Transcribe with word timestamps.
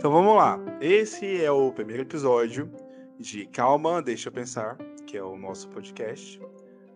Então 0.00 0.10
vamos 0.10 0.34
lá. 0.34 0.58
Esse 0.80 1.44
é 1.44 1.50
o 1.50 1.70
primeiro 1.70 2.04
episódio 2.04 2.72
de 3.18 3.44
Calma, 3.44 4.00
Deixa 4.00 4.30
Eu 4.30 4.32
Pensar, 4.32 4.78
que 5.06 5.14
é 5.14 5.22
o 5.22 5.36
nosso 5.36 5.68
podcast. 5.68 6.40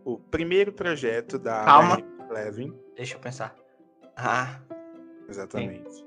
O 0.06 0.18
primeiro 0.18 0.72
projeto 0.72 1.38
da 1.38 1.66
Calma. 1.66 1.98
Levin. 2.30 2.74
Deixa 2.96 3.16
eu 3.16 3.20
pensar. 3.20 3.54
Ah, 4.16 4.58
Exatamente. 5.28 6.02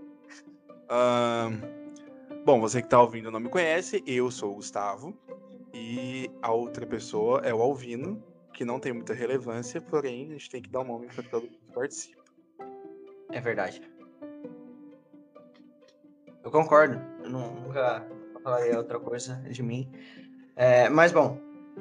Ahn, 0.89 1.61
bom, 2.43 2.60
você 2.60 2.82
que 2.82 2.89
tá 2.89 3.00
ouvindo 3.00 3.29
não 3.29 3.41
me 3.41 3.50
conhece, 3.50 4.04
eu 4.07 4.32
sou 4.32 4.54
o 4.54 4.55
Gustavo. 4.55 5.16
E 5.75 6.32
a 6.41 6.52
outra 6.52 6.84
pessoa 6.88 7.41
é 7.43 7.54
o 7.54 7.61
Alvino, 7.61 8.23
que 8.52 8.66
não 8.66 8.79
tem 8.79 8.91
muita 8.91 9.14
relevância, 9.14 9.79
porém 9.79 10.29
a 10.29 10.32
gente 10.32 10.50
tem 10.50 10.64
que 10.64 10.70
dar 10.71 10.79
um 10.79 10.86
nome 10.86 11.05
para 11.14 11.23
todo 11.25 11.43
mundo 11.43 11.59
que 11.64 11.71
participa. 11.71 12.23
é 13.32 13.39
verdade. 13.39 13.96
Eu 16.47 16.51
concordo. 16.51 17.01
Eu 17.24 17.29
nu- 17.29 17.60
nunca 17.61 18.07
falaria 18.42 18.78
outra 18.78 18.97
coisa 19.00 19.36
de 19.50 19.61
mim. 19.61 19.92
É, 20.56 20.87
mas 20.87 21.11
bom, 21.11 21.37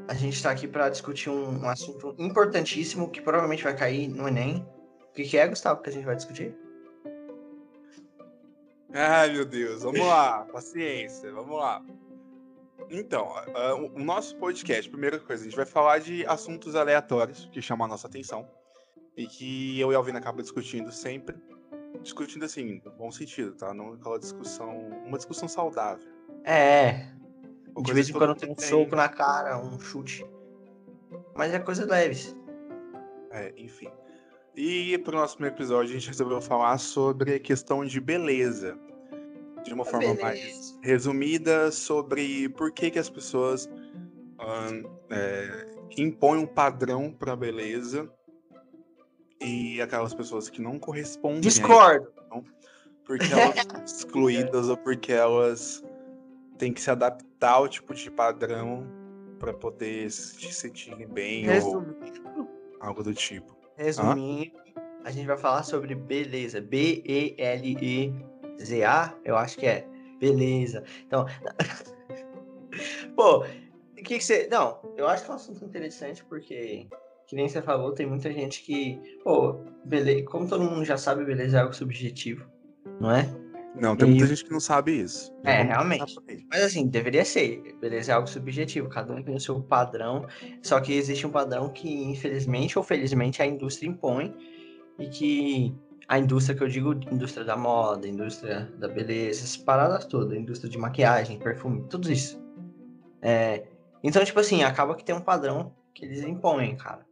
a 0.09 0.15
gente 0.15 0.42
tá 0.42 0.51
aqui 0.51 0.66
para 0.66 0.89
discutir 0.89 1.30
um, 1.30 1.62
um 1.62 1.69
assunto 1.69 2.16
importantíssimo 2.19 3.09
que 3.09 3.20
provavelmente 3.20 3.62
vai 3.62 3.77
cair 3.77 4.09
no 4.09 4.27
Enem. 4.27 4.66
O 5.09 5.12
que, 5.15 5.23
que 5.23 5.39
é, 5.39 5.47
Gustavo, 5.47 5.80
que 5.83 5.89
a 5.89 5.92
gente 5.92 6.05
vai 6.05 6.16
discutir? 6.16 6.52
Ai, 8.92 9.33
meu 9.33 9.45
Deus, 9.45 9.83
vamos 9.83 10.01
lá, 10.01 10.45
paciência, 10.52 11.33
vamos 11.33 11.56
lá. 11.56 11.80
Então, 12.91 13.33
ah, 13.55 13.75
o 13.75 13.98
nosso 14.01 14.37
podcast, 14.37 14.91
primeira 14.91 15.20
coisa, 15.20 15.42
a 15.42 15.45
gente 15.45 15.56
vai 15.56 15.67
falar 15.67 15.98
de 15.98 16.27
assuntos 16.27 16.75
aleatórios 16.75 17.48
que 17.53 17.62
chamam 17.62 17.84
a 17.84 17.89
nossa 17.89 18.09
atenção 18.09 18.48
e 19.17 19.27
que 19.28 19.78
eu 19.78 19.92
e 19.92 19.95
a 19.95 19.98
Alvina 19.98 20.19
acaba 20.19 20.42
discutindo 20.42 20.91
sempre. 20.91 21.37
Discutindo 22.06 22.45
assim, 22.45 22.80
no 22.84 22.92
bom 22.92 23.10
sentido, 23.10 23.52
tá? 23.56 23.75
Não 23.75 23.94
aquela 23.94 24.17
discussão. 24.17 24.78
Uma 25.05 25.17
discussão 25.17 25.48
saudável. 25.48 26.06
É, 26.44 27.08
Uma 27.75 27.83
de 27.83 27.92
vez 27.92 28.08
em 28.08 28.12
quando 28.12 28.36
tem 28.36 28.48
um 28.48 28.55
tem. 28.55 28.69
soco 28.69 28.94
na 28.94 29.08
cara, 29.08 29.58
um 29.58 29.77
chute. 29.81 30.25
Mas 31.34 31.53
é 31.53 31.58
coisa 31.58 31.84
leves. 31.84 32.36
É, 33.33 33.53
enfim. 33.56 33.89
E 34.55 34.97
pro 34.98 35.16
nosso 35.16 35.34
primeiro 35.34 35.56
episódio, 35.56 35.91
a 35.91 35.98
gente 35.98 36.06
resolveu 36.06 36.41
falar 36.41 36.78
sobre 36.78 37.34
a 37.34 37.41
questão 37.41 37.84
de 37.84 38.00
beleza. 38.00 38.78
De 39.64 39.75
uma 39.75 39.84
forma 39.84 40.14
mais 40.14 40.38
Beleza. 40.38 40.78
resumida 40.83 41.72
sobre 41.72 42.48
por 42.50 42.70
que, 42.70 42.88
que 42.88 43.00
as 43.00 43.11
pessoas 43.11 43.69
ahn, 44.38 44.84
é, 45.11 45.66
impõem 45.98 46.38
um 46.38 46.47
padrão 46.47 47.12
para 47.12 47.34
beleza 47.34 48.09
e 49.41 49.81
aquelas 49.81 50.15
pessoas 50.15 50.48
que 50.48 50.61
não 50.61 50.79
correspondem 50.79 51.41
Discordo. 51.41 52.12
porque 53.05 53.33
elas 53.33 53.65
são 53.65 53.84
excluídas 53.84 54.69
ou 54.69 54.77
porque 54.77 55.12
elas 55.12 55.84
têm 56.59 56.73
que 56.73 56.81
se 56.81 56.91
adaptar 56.91 57.53
ao 57.53 57.69
tipo 57.69 57.95
de 57.95 58.11
padrão 58.11 58.87
para 59.39 59.53
poder 59.53 60.11
se 60.11 60.53
sentirem 60.53 61.06
bem 61.06 61.47
ou 61.47 61.53
Resumindo, 61.53 62.48
algo 62.81 63.03
do 63.03 63.12
tipo. 63.12 63.56
resumindo 63.77 64.67
a 65.06 65.11
gente 65.12 65.27
vai 65.27 65.39
falar 65.39 65.62
sobre 65.62 65.95
beleza. 65.95 66.61
B-E-L-E-Z-A, 66.61 67.05
eu 69.25 69.37
acho 69.37 69.56
que 69.56 69.67
é. 69.67 69.87
Beleza. 70.19 70.83
Então. 71.06 71.27
Pô, 73.15 73.45
o 73.45 73.47
que, 73.95 74.19
que 74.19 74.21
você. 74.21 74.48
Não, 74.50 74.81
eu 74.97 75.06
acho 75.06 75.25
que 75.25 75.31
é 75.31 75.33
um 75.33 75.37
assunto 75.37 75.65
interessante 75.65 76.25
porque. 76.25 76.89
Que 77.27 77.34
nem 77.34 77.48
você 77.48 77.60
falou, 77.60 77.92
tem 77.92 78.06
muita 78.06 78.32
gente 78.32 78.62
que. 78.62 79.00
Pô, 79.24 79.64
beleza. 79.84 80.24
Como 80.27 80.48
todo 80.48 80.62
mundo 80.64 80.84
já 80.84 80.96
sabe, 80.96 81.24
beleza 81.24 81.56
é 81.58 81.60
algo 81.60 81.74
subjetivo. 81.74 82.46
Não 83.00 83.10
é? 83.10 83.28
Não, 83.74 83.94
tem 83.96 84.08
muita 84.08 84.24
E- 84.24 84.28
gente 84.28 84.44
que 84.44 84.52
não 84.52 84.60
sabe 84.60 84.92
isso. 85.02 85.34
É, 85.44 85.62
realmente. 85.62 86.16
Mas 86.50 86.62
assim, 86.62 86.86
deveria 86.86 87.24
ser. 87.24 87.76
Beleza 87.81 88.12
é 88.12 88.15
algo 88.15 88.28
subjetivo. 88.28 88.88
Cada 88.88 89.12
um 89.12 89.22
tem 89.22 89.34
o 89.34 89.41
seu 89.41 89.60
padrão. 89.60 90.26
Só 90.62 90.81
que 90.81 90.92
existe 90.94 91.26
um 91.26 91.31
padrão 91.31 91.69
que, 91.69 91.92
infelizmente 92.04 92.78
ou 92.78 92.84
felizmente, 92.84 93.42
a 93.42 93.47
indústria 93.47 93.88
impõe. 93.88 94.34
E 94.98 95.09
que 95.09 95.75
a 96.09 96.19
indústria 96.19 96.56
que 96.56 96.62
eu 96.62 96.69
digo, 96.69 96.92
indústria 97.12 97.44
da 97.44 97.56
moda, 97.56 98.06
indústria 98.09 98.72
da 98.78 98.86
beleza, 98.88 99.41
essas 99.41 99.56
paradas 99.56 100.04
todas, 100.06 100.38
indústria 100.38 100.70
de 100.70 100.78
maquiagem, 100.78 101.38
perfume, 101.38 101.84
tudo 101.91 102.10
isso. 102.10 102.41
É, 103.20 103.65
então, 104.03 104.25
tipo 104.25 104.38
assim, 104.38 104.62
acaba 104.62 104.94
que 104.94 105.04
tem 105.04 105.15
um 105.15 105.20
padrão 105.20 105.75
que 105.92 106.04
eles 106.04 106.22
impõem, 106.22 106.76
cara. 106.76 107.04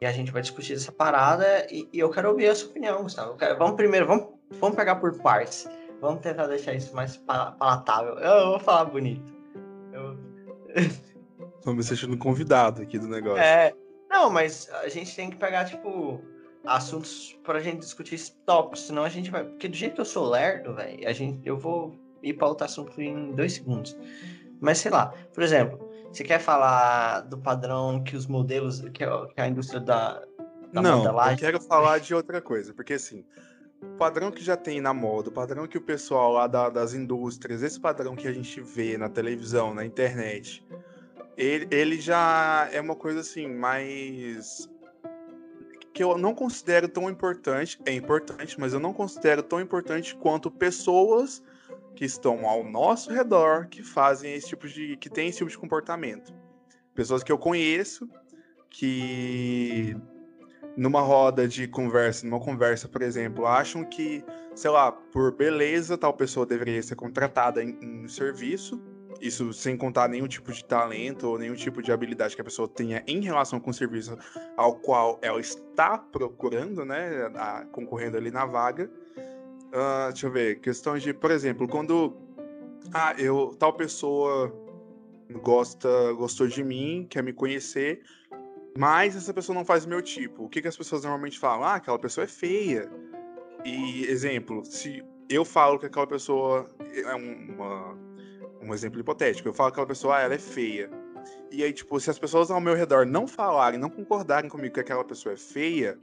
E 0.00 0.06
a 0.06 0.12
gente 0.12 0.30
vai 0.32 0.40
discutir 0.40 0.72
essa 0.74 0.90
parada 0.90 1.66
e, 1.70 1.88
e 1.92 1.98
eu 1.98 2.08
quero 2.10 2.30
ouvir 2.30 2.48
a 2.48 2.54
sua 2.54 2.70
opinião, 2.70 3.02
Gustavo. 3.02 3.36
Quero- 3.36 3.58
vamos 3.58 3.76
primeiro, 3.76 4.06
vamos, 4.06 4.28
vamos 4.58 4.76
pegar 4.76 4.96
por 4.96 5.18
partes. 5.20 5.68
Vamos 6.00 6.20
tentar 6.22 6.46
deixar 6.46 6.72
isso 6.74 6.94
mais 6.96 7.16
pa- 7.18 7.52
palatável. 7.52 8.14
Eu, 8.14 8.30
eu 8.38 8.46
vou 8.52 8.58
falar 8.60 8.86
bonito. 8.86 9.32
Eu- 9.92 10.16
Tô 11.62 11.74
me 11.74 11.82
sentindo 11.82 12.16
convidado 12.16 12.80
aqui 12.80 12.98
do 12.98 13.06
negócio. 13.06 13.42
é, 13.42 13.74
não, 14.10 14.30
mas 14.30 14.70
a 14.82 14.88
gente 14.88 15.14
tem 15.14 15.28
que 15.28 15.36
pegar, 15.36 15.66
tipo, 15.66 16.22
assuntos 16.64 17.38
pra 17.44 17.60
gente 17.60 17.80
discutir 17.80 18.18
tópicos, 18.46 18.86
senão 18.86 19.04
a 19.04 19.08
gente 19.10 19.30
vai. 19.30 19.44
Porque 19.44 19.68
do 19.68 19.76
jeito 19.76 19.96
que 19.96 20.00
eu 20.00 20.04
sou 20.06 20.26
lerdo, 20.30 20.74
velho, 20.74 21.06
a 21.06 21.12
gente, 21.12 21.46
eu 21.46 21.58
vou 21.58 21.94
ir 22.22 22.32
pra 22.32 22.48
outro 22.48 22.64
assunto 22.64 22.98
em 23.02 23.32
dois 23.32 23.52
segundos. 23.52 23.94
Mas 24.58 24.78
sei 24.78 24.90
lá, 24.90 25.12
por 25.34 25.42
exemplo, 25.42 25.89
você 26.12 26.24
quer 26.24 26.40
falar 26.40 27.20
do 27.22 27.38
padrão 27.38 28.02
que 28.02 28.16
os 28.16 28.26
modelos, 28.26 28.80
que 28.92 29.04
a, 29.04 29.48
indústria 29.48 29.80
da, 29.80 30.22
da 30.72 30.82
Não, 30.82 30.90
eu 30.90 30.96
modelagem. 30.98 31.38
quero 31.38 31.60
falar 31.60 31.98
de 31.98 32.14
outra 32.14 32.40
coisa, 32.40 32.74
porque 32.74 32.94
assim, 32.94 33.24
o 33.82 33.96
padrão 33.96 34.30
que 34.30 34.42
já 34.42 34.56
tem 34.56 34.80
na 34.80 34.92
moda, 34.92 35.28
o 35.28 35.32
padrão 35.32 35.66
que 35.66 35.78
o 35.78 35.80
pessoal 35.80 36.32
lá 36.32 36.46
da- 36.46 36.68
das 36.68 36.94
indústrias, 36.94 37.62
esse 37.62 37.78
padrão 37.78 38.16
que 38.16 38.26
a 38.26 38.32
gente 38.32 38.60
vê 38.60 38.98
na 38.98 39.08
televisão, 39.08 39.72
na 39.72 39.84
internet, 39.84 40.64
ele, 41.36 41.68
ele 41.70 42.00
já 42.00 42.68
é 42.72 42.80
uma 42.80 42.96
coisa 42.96 43.20
assim, 43.20 43.46
mais. 43.48 44.68
que 45.92 46.04
eu 46.04 46.16
não 46.16 46.34
considero 46.34 46.88
tão 46.88 47.10
importante. 47.10 47.80
É 47.84 47.92
importante, 47.92 48.58
mas 48.60 48.72
eu 48.72 48.78
não 48.80 48.92
considero 48.92 49.42
tão 49.42 49.60
importante 49.60 50.14
quanto 50.16 50.50
pessoas 50.50 51.42
que 51.94 52.04
estão 52.04 52.46
ao 52.46 52.64
nosso 52.64 53.12
redor 53.12 53.66
que 53.68 53.82
fazem 53.82 54.32
esse 54.34 54.48
tipo 54.48 54.66
de. 54.68 54.96
que 54.96 55.10
tem 55.10 55.28
esse 55.28 55.38
tipo 55.38 55.50
de 55.50 55.58
comportamento. 55.58 56.32
Pessoas 56.94 57.22
que 57.22 57.30
eu 57.32 57.38
conheço 57.38 58.08
que 58.68 59.96
numa 60.76 61.00
roda 61.00 61.46
de 61.48 61.66
conversa, 61.66 62.24
numa 62.26 62.40
conversa, 62.40 62.88
por 62.88 63.02
exemplo, 63.02 63.46
acham 63.46 63.84
que, 63.84 64.24
sei 64.54 64.70
lá, 64.70 64.92
por 64.92 65.34
beleza, 65.34 65.98
tal 65.98 66.14
pessoa 66.14 66.46
deveria 66.46 66.82
ser 66.82 66.94
contratada 66.94 67.62
em, 67.62 67.76
em 67.82 68.08
serviço. 68.08 68.80
Isso 69.20 69.52
sem 69.52 69.76
contar 69.76 70.08
nenhum 70.08 70.26
tipo 70.26 70.50
de 70.52 70.64
talento 70.64 71.24
ou 71.28 71.38
nenhum 71.38 71.54
tipo 71.54 71.82
de 71.82 71.92
habilidade 71.92 72.34
que 72.34 72.40
a 72.40 72.44
pessoa 72.44 72.66
tenha 72.66 73.02
em 73.06 73.20
relação 73.20 73.60
com 73.60 73.70
o 73.70 73.74
serviço 73.74 74.16
ao 74.56 74.76
qual 74.76 75.18
ela 75.20 75.40
está 75.40 75.98
procurando, 75.98 76.84
né? 76.84 77.30
a- 77.34 77.66
concorrendo 77.72 78.16
ali 78.16 78.30
na 78.30 78.46
vaga. 78.46 78.90
Ah, 79.72 80.08
deixa 80.10 80.26
eu 80.26 80.30
ver, 80.32 80.60
questões 80.60 81.02
de, 81.02 81.12
por 81.14 81.30
exemplo, 81.30 81.68
quando 81.68 82.16
ah, 82.92 83.14
eu, 83.18 83.54
tal 83.58 83.72
pessoa 83.72 84.52
gosta, 85.42 86.12
gostou 86.14 86.46
de 86.48 86.62
mim, 86.64 87.06
quer 87.08 87.22
me 87.22 87.32
conhecer, 87.32 88.02
mas 88.76 89.16
essa 89.16 89.32
pessoa 89.32 89.54
não 89.54 89.64
faz 89.64 89.86
meu 89.86 90.02
tipo. 90.02 90.44
O 90.44 90.48
que, 90.48 90.60
que 90.60 90.68
as 90.68 90.76
pessoas 90.76 91.02
normalmente 91.02 91.38
falam? 91.38 91.64
Ah, 91.64 91.74
aquela 91.74 91.98
pessoa 91.98 92.24
é 92.24 92.28
feia. 92.28 92.90
E, 93.64 94.04
exemplo, 94.06 94.64
se 94.64 95.04
eu 95.28 95.44
falo 95.44 95.78
que 95.78 95.86
aquela 95.86 96.06
pessoa 96.06 96.66
é 96.92 97.14
um- 97.14 97.54
uma, 97.54 97.98
um 98.62 98.74
exemplo 98.74 98.98
hipotético, 98.98 99.48
eu 99.48 99.52
falo 99.52 99.70
que 99.70 99.74
aquela 99.74 99.86
pessoa, 99.86 100.16
ah, 100.16 100.20
ela 100.22 100.34
é 100.34 100.38
feia. 100.38 100.90
E 101.50 101.62
aí, 101.62 101.72
tipo, 101.72 102.00
se 102.00 102.10
as 102.10 102.18
pessoas 102.18 102.50
ao 102.50 102.60
meu 102.60 102.74
redor 102.74 103.06
não 103.06 103.26
falarem, 103.26 103.78
não 103.78 103.90
concordarem 103.90 104.50
comigo 104.50 104.74
que 104.74 104.80
aquela 104.80 105.04
pessoa 105.04 105.34
é 105.34 105.36
feia, 105.36 105.98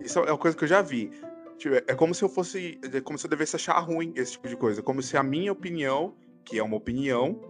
isso 0.00 0.18
é 0.18 0.32
uma 0.32 0.38
coisa 0.38 0.56
que 0.56 0.64
eu 0.64 0.68
já 0.68 0.82
vi. 0.82 1.10
Tipo, 1.58 1.76
é 1.76 1.94
como 1.94 2.14
se 2.14 2.22
eu 2.22 2.28
fosse, 2.28 2.80
é 2.82 3.00
como 3.00 3.18
se 3.18 3.26
eu 3.26 3.30
devesse 3.30 3.56
achar 3.56 3.78
ruim 3.78 4.12
esse 4.16 4.32
tipo 4.32 4.48
de 4.48 4.56
coisa. 4.56 4.82
Como 4.82 5.02
se 5.02 5.16
a 5.16 5.22
minha 5.22 5.52
opinião, 5.52 6.16
que 6.44 6.58
é 6.58 6.62
uma 6.62 6.76
opinião, 6.76 7.40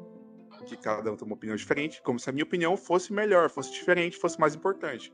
que 0.65 0.77
cada 0.77 1.13
um 1.13 1.17
tem 1.17 1.27
uma 1.27 1.35
opinião 1.35 1.57
diferente, 1.57 2.03
como 2.03 2.19
se 2.19 2.29
a 2.29 2.33
minha 2.33 2.45
opinião 2.45 2.77
fosse 2.77 3.13
melhor, 3.13 3.51
fosse 3.51 3.73
diferente, 3.73 4.17
fosse 4.17 4.39
mais 4.39 4.55
importante. 4.55 5.13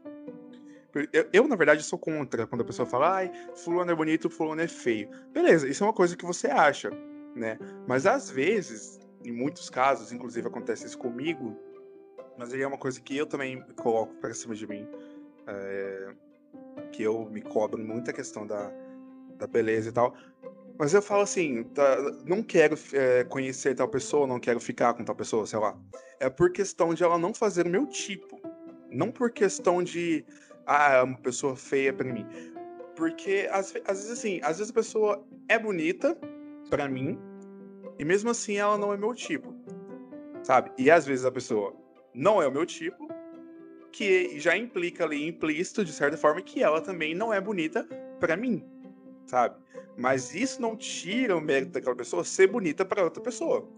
Eu, 1.13 1.29
eu, 1.33 1.49
na 1.49 1.55
verdade, 1.55 1.83
sou 1.85 1.99
contra 1.99 2.47
quando 2.47 2.63
a 2.63 2.65
pessoa 2.65 2.87
fala, 2.87 3.17
ai, 3.17 3.33
fulano 3.55 3.91
é 3.91 3.95
bonito, 3.95 4.29
fulano 4.29 4.61
é 4.61 4.69
feio. 4.69 5.09
Beleza, 5.33 5.69
isso 5.69 5.85
é 5.85 5.87
uma 5.87 5.93
coisa 5.93 6.17
que 6.17 6.25
você 6.25 6.49
acha, 6.49 6.91
né? 7.35 7.59
Mas 7.87 8.07
às 8.07 8.29
vezes, 8.29 8.99
em 9.25 9.33
muitos 9.33 9.71
casos, 9.71 10.13
inclusive 10.13 10.49
acontece 10.49 10.87
isso 10.87 10.99
comigo, 10.99 11.57
mas 12.37 12.53
aí 12.53 12.63
é 12.63 12.67
uma 12.67 12.79
coisa 12.79 13.01
que 13.01 13.17
eu 13.17 13.27
também 13.27 13.63
coloco 13.77 14.15
pra 14.17 14.35
cima 14.35 14.55
de 14.55 14.67
mim, 14.67 14.89
é, 15.47 16.15
que 16.91 17.03
eu 17.03 17.25
me 17.31 17.41
cobro 17.41 17.81
muita 17.81 18.13
questão 18.13 18.45
da, 18.45 18.73
da 19.41 19.47
beleza 19.47 19.89
e 19.89 19.93
tal. 19.93 20.15
Mas 20.79 20.95
eu 20.95 21.03
falo 21.03 21.23
assim, 21.23 21.65
tá, 21.75 21.97
não 22.25 22.43
quero 22.43 22.77
é, 22.93 23.25
conhecer 23.25 23.75
tal 23.75 23.89
pessoa, 23.89 24.27
não 24.27 24.39
quero 24.41 24.61
ficar 24.61 24.95
com 24.95 25.05
tal 25.05 25.15
pessoa, 25.15 25.47
sei 25.47 25.59
lá. 25.59 25.77
É 26.19 26.31
por 26.31 26.53
questão 26.53 26.95
de 26.95 27.03
ela 27.03 27.19
não 27.19 27.35
fazer 27.35 27.67
o 27.67 27.71
meu 27.71 27.87
tipo. 27.87 28.41
Não 28.91 29.11
por 29.11 29.31
questão 29.31 29.83
de, 29.83 30.25
ah, 30.67 30.95
é 30.95 31.03
uma 31.03 31.19
pessoa 31.19 31.55
feia 31.55 31.93
pra 31.93 32.11
mim. 32.11 32.27
Porque, 32.97 33.49
às, 33.51 33.75
às 33.87 33.99
vezes, 33.99 34.11
assim, 34.11 34.41
às 34.43 34.59
vezes 34.59 34.71
a 34.71 34.75
pessoa 34.75 35.25
é 35.49 35.59
bonita 35.59 36.17
pra 36.71 36.89
mim, 36.89 37.19
e 37.99 38.05
mesmo 38.05 38.31
assim 38.31 38.57
ela 38.57 38.79
não 38.79 38.93
é 38.93 38.97
meu 38.97 39.15
tipo, 39.15 39.55
sabe? 40.43 40.71
E 40.79 40.91
às 40.91 41.05
vezes 41.05 41.25
a 41.25 41.31
pessoa 41.31 41.77
não 42.15 42.41
é 42.41 42.47
o 42.47 42.53
meu 42.53 42.65
tipo, 42.65 43.09
que 43.93 44.39
já 44.39 44.57
implica 44.57 45.05
ali 45.05 45.29
implícito, 45.29 45.85
de 45.85 45.93
certa 45.93 46.17
forma, 46.17 46.41
que 46.41 46.63
ela 46.63 46.81
também 46.81 47.15
não 47.15 47.35
é 47.35 47.41
bonita 47.41 47.85
para 48.19 48.37
mim, 48.37 48.65
sabe? 49.27 49.57
Mas 49.97 50.35
isso 50.35 50.61
não 50.61 50.77
tira 50.77 51.37
o 51.37 51.41
mérito 51.41 51.73
daquela 51.73 51.97
pessoa 51.97 52.25
ser 52.25 52.47
bonita 52.47 52.85
para 52.85 53.05
outra 53.05 53.23
pessoa, 53.23 53.69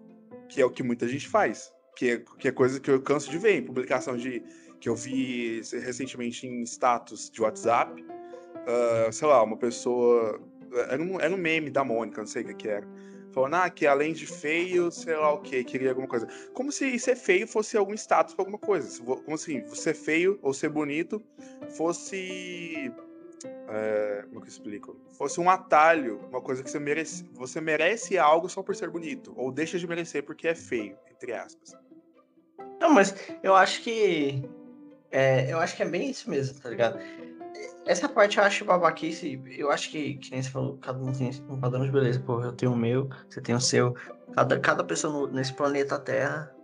que 0.48 0.60
é 0.60 0.64
o 0.64 0.70
que 0.70 0.82
muita 0.82 1.08
gente 1.08 1.28
faz, 1.28 1.72
que 1.96 2.10
é, 2.10 2.24
que 2.38 2.48
é 2.48 2.52
coisa 2.52 2.80
que 2.80 2.90
eu 2.90 3.00
canso 3.00 3.30
de 3.30 3.38
ver 3.38 3.58
em 3.58 3.62
publicação 3.62 4.16
de 4.16 4.42
que 4.80 4.88
eu 4.88 4.96
vi 4.96 5.60
recentemente 5.72 6.46
em 6.46 6.62
status 6.64 7.30
de 7.30 7.40
WhatsApp, 7.40 8.02
uh, 8.02 9.12
sei 9.12 9.28
lá, 9.28 9.42
uma 9.42 9.56
pessoa 9.56 10.40
era 10.88 11.00
um, 11.00 11.20
era 11.20 11.32
um 11.32 11.38
meme 11.38 11.70
da 11.70 11.84
Mônica, 11.84 12.20
não 12.20 12.26
sei 12.26 12.42
o 12.42 12.46
que, 12.46 12.54
que 12.54 12.68
era 12.68 12.86
falando, 13.32 13.54
ah, 13.54 13.70
que 13.70 13.86
além 13.86 14.12
de 14.12 14.26
feio, 14.26 14.90
sei 14.90 15.16
lá 15.16 15.32
o 15.32 15.40
que, 15.40 15.64
queria 15.64 15.90
alguma 15.90 16.06
coisa. 16.06 16.28
Como 16.52 16.70
se 16.70 16.98
ser 16.98 17.16
feio 17.16 17.48
fosse 17.48 17.76
algum 17.76 17.94
status 17.94 18.34
pra 18.34 18.42
alguma 18.42 18.58
coisa. 18.58 19.02
Como 19.02 19.34
assim, 19.34 19.64
ser 19.74 19.94
feio 19.94 20.38
ou 20.42 20.54
ser 20.54 20.68
bonito 20.68 21.22
fosse. 21.76 22.92
É, 23.46 24.24
como 24.28 24.40
que 24.40 24.46
eu 24.46 24.52
explico? 24.52 24.96
Fosse 25.12 25.40
um 25.40 25.48
atalho, 25.48 26.20
uma 26.28 26.40
coisa 26.40 26.62
que 26.62 26.70
você 26.70 26.78
merece. 26.78 27.28
Você 27.34 27.60
merece 27.60 28.18
algo 28.18 28.48
só 28.48 28.62
por 28.62 28.74
ser 28.74 28.90
bonito. 28.90 29.32
Ou 29.36 29.50
deixa 29.50 29.78
de 29.78 29.86
merecer 29.86 30.24
porque 30.24 30.48
é 30.48 30.54
feio, 30.54 30.96
entre 31.10 31.32
aspas. 31.32 31.74
Não, 32.80 32.92
mas 32.92 33.14
eu 33.42 33.54
acho 33.54 33.82
que. 33.82 34.42
É, 35.10 35.52
eu 35.52 35.58
acho 35.58 35.76
que 35.76 35.82
é 35.82 35.86
bem 35.86 36.10
isso 36.10 36.28
mesmo, 36.30 36.58
tá 36.60 36.70
ligado? 36.70 36.98
Essa 37.84 38.08
parte 38.08 38.38
eu 38.38 38.44
acho 38.44 38.64
babaquice. 38.64 39.40
Eu 39.56 39.70
acho 39.70 39.90
que, 39.90 40.14
que 40.14 40.30
nem 40.30 40.42
você 40.42 40.50
falou, 40.50 40.78
cada 40.78 40.98
um 40.98 41.12
tem 41.12 41.30
um 41.48 41.60
padrão 41.60 41.84
de 41.84 41.92
beleza. 41.92 42.20
Pô, 42.20 42.42
eu 42.42 42.52
tenho 42.52 42.72
o 42.72 42.76
meu, 42.76 43.08
você 43.28 43.40
tem 43.40 43.54
o 43.54 43.60
seu. 43.60 43.94
Cada, 44.34 44.58
cada 44.58 44.84
pessoa 44.84 45.12
no, 45.12 45.32
nesse 45.32 45.52
planeta 45.52 45.98
Terra 45.98 46.54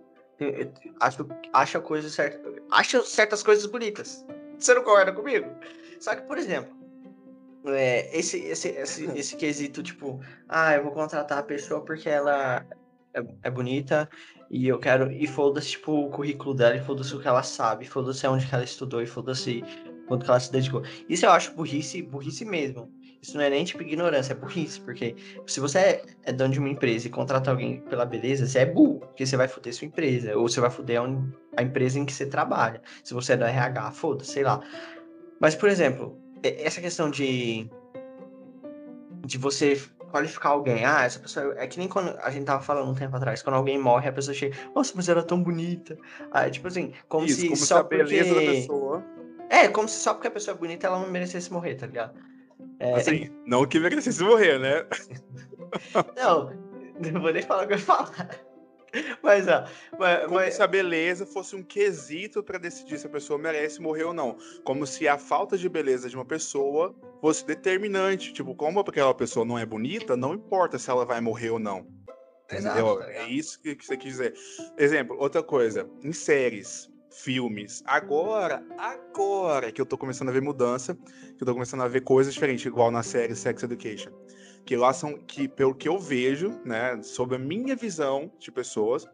acho, 1.00 1.26
acha 1.52 1.80
coisas 1.80 2.12
certas. 2.12 2.40
Acha 2.70 3.02
certas 3.02 3.42
coisas 3.42 3.66
bonitas. 3.66 4.25
Você 4.58 4.75
não 4.75 4.82
concorda 4.82 5.12
comigo? 5.12 5.46
Só 6.00 6.14
que, 6.14 6.22
por 6.22 6.38
exemplo, 6.38 6.76
é, 7.66 8.16
esse, 8.16 8.38
esse, 8.38 8.69
esse, 8.69 9.05
esse 9.16 9.37
quesito, 9.37 9.82
tipo, 9.82 10.20
ah, 10.49 10.75
eu 10.75 10.82
vou 10.84 10.93
contratar 10.93 11.38
a 11.38 11.43
pessoa 11.43 11.84
porque 11.84 12.08
ela 12.08 12.64
é, 13.14 13.22
é 13.43 13.50
bonita 13.50 14.08
e 14.50 14.66
eu 14.69 14.78
quero. 14.78 15.10
E 15.12 15.26
foda-se, 15.26 15.70
tipo, 15.70 15.93
o 15.93 16.10
currículo 16.10 16.55
dela, 16.55 16.76
e 16.76 16.81
foda-se 16.81 17.14
o 17.14 17.20
que 17.20 17.28
ela 17.28 17.43
sabe, 17.43 17.87
foda-se 17.87 18.26
onde 18.26 18.46
que 18.46 18.55
ela 18.55 18.64
estudou, 18.64 19.02
e 19.02 19.06
foda-se 19.06 19.62
quanto 20.06 20.25
que 20.25 20.31
ela 20.31 20.40
se 20.40 20.50
dedicou. 20.50 20.82
Isso 21.08 21.26
eu 21.26 21.31
acho 21.31 21.52
burrice, 21.52 22.02
burrice 22.02 22.44
mesmo. 22.44 22.90
Isso 23.20 23.37
não 23.37 23.43
é 23.43 23.50
nem 23.50 23.64
tipo 23.64 23.82
ignorância, 23.82 24.32
é 24.32 24.37
burrice, 24.37 24.81
porque 24.81 25.16
se 25.46 25.58
você 25.58 25.78
é, 25.78 26.02
é 26.25 26.32
dono 26.32 26.52
de 26.52 26.61
uma 26.61 26.69
empresa 26.69 27.08
e 27.08 27.11
contrata 27.11 27.50
alguém 27.50 27.81
pela 27.82 28.06
beleza, 28.06 28.46
você 28.46 28.61
é 28.61 28.66
burro, 28.66 29.00
porque 29.00 29.26
você 29.26 29.37
vai 29.37 29.49
foder 29.49 29.75
sua 29.75 29.87
empresa, 29.87 30.37
ou 30.37 30.49
você 30.49 30.61
vai 30.61 30.70
foder 30.70 31.00
a, 31.00 31.04
empresa 31.62 31.99
em 31.99 32.05
que 32.05 32.12
você 32.12 32.26
trabalha. 32.26 32.81
Se 33.02 33.14
você 33.14 33.32
é 33.32 33.37
do 33.37 33.44
RH, 33.44 33.90
foda, 33.93 34.25
sei 34.25 34.43
lá. 34.43 34.60
Mas, 35.40 35.55
por 35.55 35.69
exemplo, 35.69 36.19
essa 36.43 36.81
questão 36.81 37.10
de 37.10 37.70
de 39.25 39.37
você 39.37 39.81
qualificar 40.10 40.50
alguém. 40.50 40.84
Ah, 40.84 41.05
essa 41.05 41.19
pessoa. 41.19 41.55
É 41.58 41.66
que 41.66 41.78
nem 41.78 41.88
quando 41.88 42.19
a 42.22 42.31
gente 42.31 42.44
tava 42.44 42.62
falando 42.62 42.90
um 42.90 42.94
tempo 42.94 43.14
atrás, 43.16 43.43
quando 43.43 43.56
alguém 43.56 43.78
morre, 43.78 44.08
a 44.08 44.12
pessoa 44.12 44.34
chega, 44.34 44.56
nossa, 44.75 44.93
mas 44.94 45.08
ela 45.08 45.20
é 45.20 45.25
tão 45.25 45.43
bonita. 45.43 45.99
Ah, 46.31 46.49
tipo 46.49 46.66
assim, 46.69 46.93
como 47.08 47.26
Isso, 47.26 47.40
se 47.40 47.49
como 47.49 47.56
só 47.56 47.64
se 47.64 47.75
a 47.75 47.82
beleza 47.82 48.34
porque... 48.34 48.46
da 48.46 48.52
pessoa 48.52 49.04
é, 49.50 49.69
como 49.69 49.88
se 49.88 49.99
só 49.99 50.14
porque 50.14 50.28
a 50.28 50.31
pessoa 50.31 50.54
é 50.54 50.58
bonita 50.58 50.87
ela 50.87 50.99
não 50.99 51.11
merecesse 51.11 51.52
morrer, 51.52 51.75
tá 51.75 51.87
ligado? 51.87 52.19
É... 52.78 52.94
Assim, 52.94 53.31
não 53.46 53.66
que 53.66 53.81
merecesse 53.81 54.22
morrer, 54.22 54.58
né? 54.58 54.87
não, 56.16 56.52
não 57.12 57.20
vou 57.20 57.32
nem 57.32 57.43
falar 57.43 57.64
o 57.64 57.66
que 57.66 57.75
eu 57.75 57.78
ia 57.78 57.84
falar. 57.84 58.31
Mas, 59.23 59.46
ó. 59.49 59.64
Mas, 59.99 60.25
como 60.25 60.35
mas... 60.35 60.55
se 60.55 60.62
a 60.62 60.67
beleza 60.67 61.26
fosse 61.26 61.55
um 61.55 61.62
quesito 61.62 62.43
para 62.43 62.58
decidir 62.58 62.99
se 62.99 63.06
a 63.06 63.11
pessoa 63.11 63.38
merece 63.38 63.81
morrer 63.81 64.05
ou 64.05 64.14
não. 64.14 64.37
Como 64.64 64.87
se 64.87 65.06
a 65.06 65.19
falta 65.19 65.56
de 65.56 65.69
beleza 65.69 66.08
de 66.08 66.17
uma 66.17 66.25
pessoa 66.25 66.94
fosse 67.20 67.44
determinante. 67.46 68.32
Tipo, 68.32 68.55
como 68.55 68.81
aquela 68.81 69.14
pessoa 69.14 69.44
não 69.44 69.58
é 69.58 69.67
bonita, 69.67 70.17
não 70.17 70.35
importa 70.35 70.79
se 70.79 70.90
ela 70.90 71.05
vai 71.05 71.20
morrer 71.20 71.50
ou 71.50 71.58
não. 71.58 71.87
Exato, 72.50 72.99
tá 72.99 73.12
é 73.12 73.29
isso 73.29 73.61
que 73.61 73.76
você 73.79 73.96
quis 73.96 74.12
dizer. 74.12 74.35
Exemplo, 74.79 75.17
outra 75.19 75.43
coisa. 75.43 75.88
Em 76.02 76.12
séries, 76.12 76.90
filmes. 77.11 77.82
Agora, 77.85 78.64
agora 78.79 79.70
que 79.70 79.81
eu 79.81 79.87
tô 79.87 79.99
começando 79.99 80.31
a 80.31 80.32
ver 80.32 80.40
mudança, 80.40 80.94
que 81.37 81.43
eu 81.43 81.46
tô 81.46 81.52
começando 81.52 81.82
a 81.82 81.88
ver 81.88 82.02
coisas 82.02 82.32
diferentes, 82.32 82.64
igual 82.64 82.90
na 82.90 83.02
série 83.02 83.35
Sex 83.35 83.62
Education. 83.62 84.12
Que 84.69 84.76
lá 84.76 84.93
são, 84.93 85.15
que 85.15 85.49
pelo 85.49 85.75
que 85.75 85.88
eu 85.88 85.99
vejo, 85.99 86.61
né, 86.62 87.03
sobre 87.03 87.37
a 87.37 87.38
minha 87.38 87.75
visão 87.75 88.31
de 88.38 88.53
pessoas, 88.53 89.06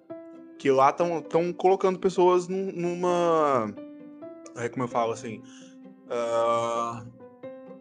que 0.59 0.69
lá 0.69 0.91
estão 0.91 1.53
colocando 1.53 1.97
pessoas 1.97 2.49
num, 2.49 2.73
numa. 2.73 3.73
É 4.56 4.69
como 4.69 4.83
eu 4.83 4.89
falo 4.89 5.12
assim. 5.12 5.41
Uh, 6.06 7.09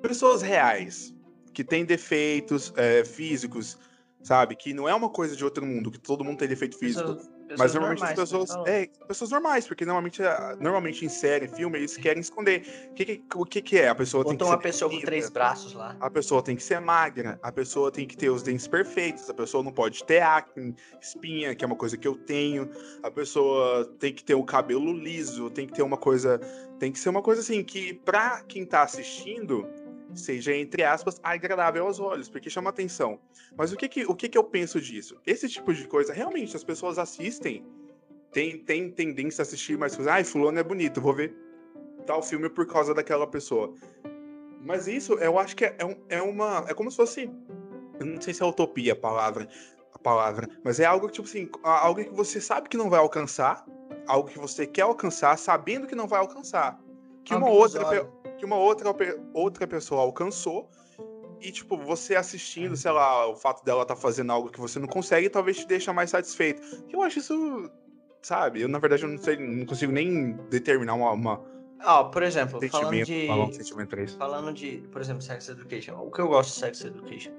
pessoas 0.03 0.43
reais, 0.43 1.15
que 1.51 1.63
têm 1.63 1.83
defeitos 1.83 2.71
é, 2.77 3.03
físicos, 3.03 3.79
sabe? 4.21 4.55
Que 4.55 4.71
não 4.71 4.87
é 4.87 4.93
uma 4.93 5.09
coisa 5.09 5.35
de 5.35 5.43
outro 5.43 5.65
mundo, 5.65 5.89
que 5.89 5.99
todo 5.99 6.23
mundo 6.23 6.37
tem 6.37 6.47
defeito 6.47 6.77
físico. 6.77 7.15
Pessoas 7.15 7.32
mas 7.57 7.73
normalmente 7.73 7.99
normais, 7.99 8.19
as 8.19 8.29
pessoas. 8.29 8.67
É, 8.67 8.89
pessoas 9.07 9.31
normais, 9.31 9.67
porque 9.67 9.85
normalmente, 9.85 10.21
normalmente 10.59 11.05
em 11.05 11.09
série, 11.09 11.47
filme, 11.47 11.77
eles 11.77 11.97
querem 11.97 12.21
esconder. 12.21 12.89
O 12.91 12.93
que, 12.93 13.05
que, 13.05 13.23
o 13.35 13.45
que, 13.45 13.61
que 13.61 13.77
é? 13.77 13.89
A 13.89 13.95
pessoa 13.95 14.23
Botou 14.23 14.37
tem 14.37 14.47
que 14.47 14.53
uma 14.53 14.59
pessoa 14.59 14.91
com 14.91 14.99
três 14.99 15.29
braços 15.29 15.73
lá. 15.73 15.95
A 15.99 16.09
pessoa 16.09 16.41
tem 16.41 16.55
que 16.55 16.63
ser 16.63 16.79
magra, 16.79 17.39
a 17.41 17.51
pessoa 17.51 17.91
tem 17.91 18.07
que 18.07 18.17
ter 18.17 18.29
os 18.29 18.43
dentes 18.43 18.67
perfeitos, 18.67 19.29
a 19.29 19.33
pessoa 19.33 19.63
não 19.63 19.71
pode 19.71 20.03
ter 20.03 20.21
acne, 20.21 20.75
espinha, 21.01 21.55
que 21.55 21.63
é 21.63 21.67
uma 21.67 21.75
coisa 21.75 21.97
que 21.97 22.07
eu 22.07 22.15
tenho. 22.15 22.69
A 23.01 23.11
pessoa 23.11 23.85
tem 23.99 24.13
que 24.13 24.23
ter 24.23 24.35
o 24.35 24.43
cabelo 24.43 24.93
liso, 24.93 25.49
tem 25.49 25.67
que 25.67 25.73
ter 25.73 25.83
uma 25.83 25.97
coisa. 25.97 26.39
Tem 26.79 26.91
que 26.91 26.99
ser 26.99 27.09
uma 27.09 27.21
coisa 27.21 27.41
assim 27.41 27.63
que, 27.63 27.93
pra 27.93 28.41
quem 28.43 28.65
tá 28.65 28.83
assistindo 28.83 29.65
seja, 30.15 30.55
entre 30.55 30.83
aspas, 30.83 31.19
agradável 31.23 31.85
aos 31.85 31.99
olhos, 31.99 32.29
porque 32.29 32.49
chama 32.49 32.69
atenção. 32.69 33.19
Mas 33.55 33.71
o 33.71 33.77
que 33.77 33.87
que, 33.87 34.05
o 34.05 34.15
que 34.15 34.29
que 34.29 34.37
eu 34.37 34.43
penso 34.43 34.79
disso? 34.79 35.17
Esse 35.25 35.47
tipo 35.49 35.73
de 35.73 35.87
coisa, 35.87 36.13
realmente, 36.13 36.55
as 36.55 36.63
pessoas 36.63 36.97
assistem, 36.97 37.65
tem, 38.31 38.57
tem 38.59 38.91
tendência 38.91 39.41
a 39.41 39.43
assistir 39.43 39.77
mais 39.77 39.95
coisas. 39.95 40.11
Ai, 40.11 40.23
fulano 40.23 40.59
é 40.59 40.63
bonito, 40.63 41.01
vou 41.01 41.13
ver 41.13 41.35
tal 42.05 42.21
filme 42.21 42.49
por 42.49 42.65
causa 42.67 42.93
daquela 42.93 43.25
pessoa. 43.25 43.73
Mas 44.61 44.87
isso, 44.87 45.13
eu 45.15 45.37
acho 45.37 45.55
que 45.55 45.65
é, 45.65 45.75
é, 45.79 46.17
é 46.17 46.21
uma... 46.21 46.65
É 46.67 46.73
como 46.73 46.89
se 46.89 46.97
fosse... 46.97 47.29
Eu 47.99 48.05
não 48.05 48.21
sei 48.21 48.33
se 48.33 48.41
é 48.41 48.45
utopia 48.45 48.93
a 48.93 48.95
palavra, 48.95 49.47
a 49.93 49.99
palavra, 49.99 50.49
mas 50.63 50.79
é 50.79 50.85
algo 50.85 51.09
tipo 51.09 51.27
assim, 51.27 51.47
algo 51.61 52.03
que 52.03 52.09
você 52.09 52.41
sabe 52.41 52.67
que 52.67 52.75
não 52.75 52.89
vai 52.89 52.99
alcançar, 52.99 53.65
algo 54.07 54.29
que 54.29 54.39
você 54.39 54.65
quer 54.65 54.81
alcançar, 54.81 55.37
sabendo 55.37 55.85
que 55.85 55.95
não 55.95 56.07
vai 56.07 56.19
alcançar. 56.19 56.79
Que 57.23 57.35
uma 57.35 57.49
outra 57.49 57.85
que 58.37 58.45
uma 58.45 58.57
outra, 58.57 58.93
outra 59.33 59.67
pessoa 59.67 60.01
alcançou. 60.01 60.69
E, 61.39 61.51
tipo, 61.51 61.77
você 61.77 62.15
assistindo, 62.15 62.75
sei 62.77 62.91
lá, 62.91 63.27
o 63.27 63.35
fato 63.35 63.65
dela 63.65 63.85
tá 63.85 63.95
fazendo 63.95 64.31
algo 64.31 64.49
que 64.49 64.59
você 64.59 64.79
não 64.79 64.87
consegue, 64.87 65.29
talvez 65.29 65.57
te 65.57 65.67
deixa 65.67 65.91
mais 65.91 66.09
satisfeito. 66.09 66.61
Eu 66.89 67.01
acho 67.01 67.19
isso, 67.19 67.69
sabe? 68.21 68.61
Eu, 68.61 68.69
na 68.69 68.79
verdade, 68.79 69.03
eu 69.03 69.09
não 69.09 69.17
sei, 69.17 69.37
não 69.37 69.65
consigo 69.65 69.91
nem 69.91 70.33
determinar 70.49 70.93
uma. 70.93 71.11
uma 71.11 71.41
Ó, 71.83 72.05
por 72.05 72.23
exemplo, 72.23 72.61
falando 72.69 73.03
de. 73.03 73.27
Falando 74.15 74.53
de, 74.53 74.87
por 74.89 75.01
exemplo, 75.01 75.21
Sex 75.21 75.49
Education. 75.49 75.95
O 75.95 76.09
que 76.09 76.21
eu 76.21 76.29
gosto 76.29 76.53
de 76.53 76.59
Sex 76.59 76.85
Education? 76.85 77.33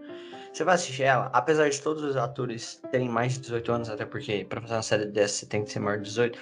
Você 0.53 0.63
vai 0.65 0.75
assistir 0.75 1.05
ela, 1.05 1.31
apesar 1.33 1.69
de 1.69 1.81
todos 1.81 2.05
os 2.05 2.17
atores 2.17 2.81
terem 2.93 3.09
mais 3.09 3.33
de 3.33 3.41
18 3.41 3.73
anos, 3.73 3.89
até 3.89 4.05
porque 4.05 4.45
pra 4.49 4.61
fazer 4.61 4.75
uma 4.75 4.83
série 4.83 5.07
dessa 5.07 5.39
você 5.39 5.47
tem 5.47 5.65
que 5.65 5.73
ser 5.73 5.81
maior 5.81 5.97
de 5.97 6.05
18 6.05 6.39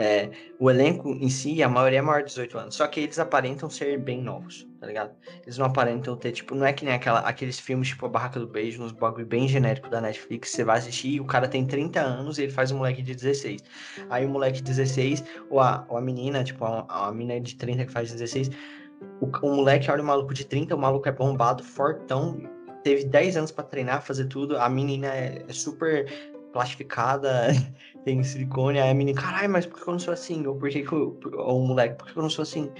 é, 0.00 0.30
o 0.60 0.70
elenco 0.70 1.10
em 1.10 1.28
si, 1.28 1.60
a 1.60 1.68
maioria 1.68 1.98
é 1.98 2.02
maior 2.02 2.20
de 2.20 2.28
18 2.28 2.56
anos. 2.56 2.76
Só 2.76 2.86
que 2.86 3.00
eles 3.00 3.18
aparentam 3.18 3.68
ser 3.68 3.98
bem 3.98 4.22
novos, 4.22 4.64
tá 4.78 4.86
ligado? 4.86 5.10
Eles 5.42 5.58
não 5.58 5.66
aparentam 5.66 6.16
ter, 6.16 6.30
tipo, 6.30 6.54
não 6.54 6.64
é 6.64 6.72
que 6.72 6.84
nem 6.84 6.94
aquela, 6.94 7.18
aqueles 7.18 7.58
filmes 7.58 7.88
tipo 7.88 8.06
A 8.06 8.08
Barraca 8.08 8.38
do 8.38 8.46
Beijo, 8.46 8.80
nos 8.80 8.92
bagulho 8.92 9.26
bem 9.26 9.48
genérico 9.48 9.90
da 9.90 10.00
Netflix. 10.00 10.50
Você 10.50 10.62
vai 10.62 10.78
assistir 10.78 11.14
e 11.14 11.20
o 11.20 11.24
cara 11.24 11.48
tem 11.48 11.66
30 11.66 12.00
anos 12.00 12.38
e 12.38 12.44
ele 12.44 12.52
faz 12.52 12.70
um 12.70 12.76
moleque 12.76 13.02
de 13.02 13.12
16. 13.12 13.60
Aí 14.08 14.24
o 14.24 14.28
moleque 14.28 14.58
de 14.58 14.62
16, 14.62 15.24
ou 15.50 15.58
a, 15.58 15.84
ou 15.88 15.96
a 15.96 16.00
menina, 16.00 16.44
tipo, 16.44 16.64
a, 16.64 16.86
a 16.88 17.10
menina 17.10 17.40
de 17.40 17.56
30 17.56 17.84
que 17.84 17.90
faz 17.90 18.12
16, 18.12 18.52
o, 19.20 19.26
o 19.26 19.56
moleque 19.56 19.90
olha 19.90 20.00
o 20.00 20.06
maluco 20.06 20.32
de 20.32 20.44
30, 20.44 20.76
o 20.76 20.78
maluco 20.78 21.08
é 21.08 21.12
bombado, 21.12 21.64
fortão, 21.64 22.40
teve 22.84 23.04
10 23.04 23.36
anos 23.36 23.50
para 23.50 23.64
treinar, 23.64 24.00
fazer 24.00 24.26
tudo. 24.26 24.56
A 24.58 24.68
menina 24.68 25.08
é, 25.08 25.44
é 25.48 25.52
super 25.52 26.06
plastificada, 26.52 27.48
tem 28.08 28.22
silicone, 28.22 28.80
aí 28.80 28.90
a 28.90 28.94
menina, 28.94 29.20
caralho, 29.20 29.50
mas 29.50 29.66
por 29.66 29.78
que 29.78 29.86
eu 29.86 29.92
não 29.92 29.98
sou 29.98 30.14
assim? 30.14 30.46
Ou 30.46 30.56
por 30.56 30.70
que, 30.70 30.82
que 30.82 30.92
eu, 30.92 31.18
ou 31.34 31.62
o 31.62 31.66
moleque, 31.66 31.96
por 31.96 32.10
que 32.10 32.16
eu 32.16 32.22
não 32.22 32.30
sou 32.30 32.42
assim? 32.42 32.70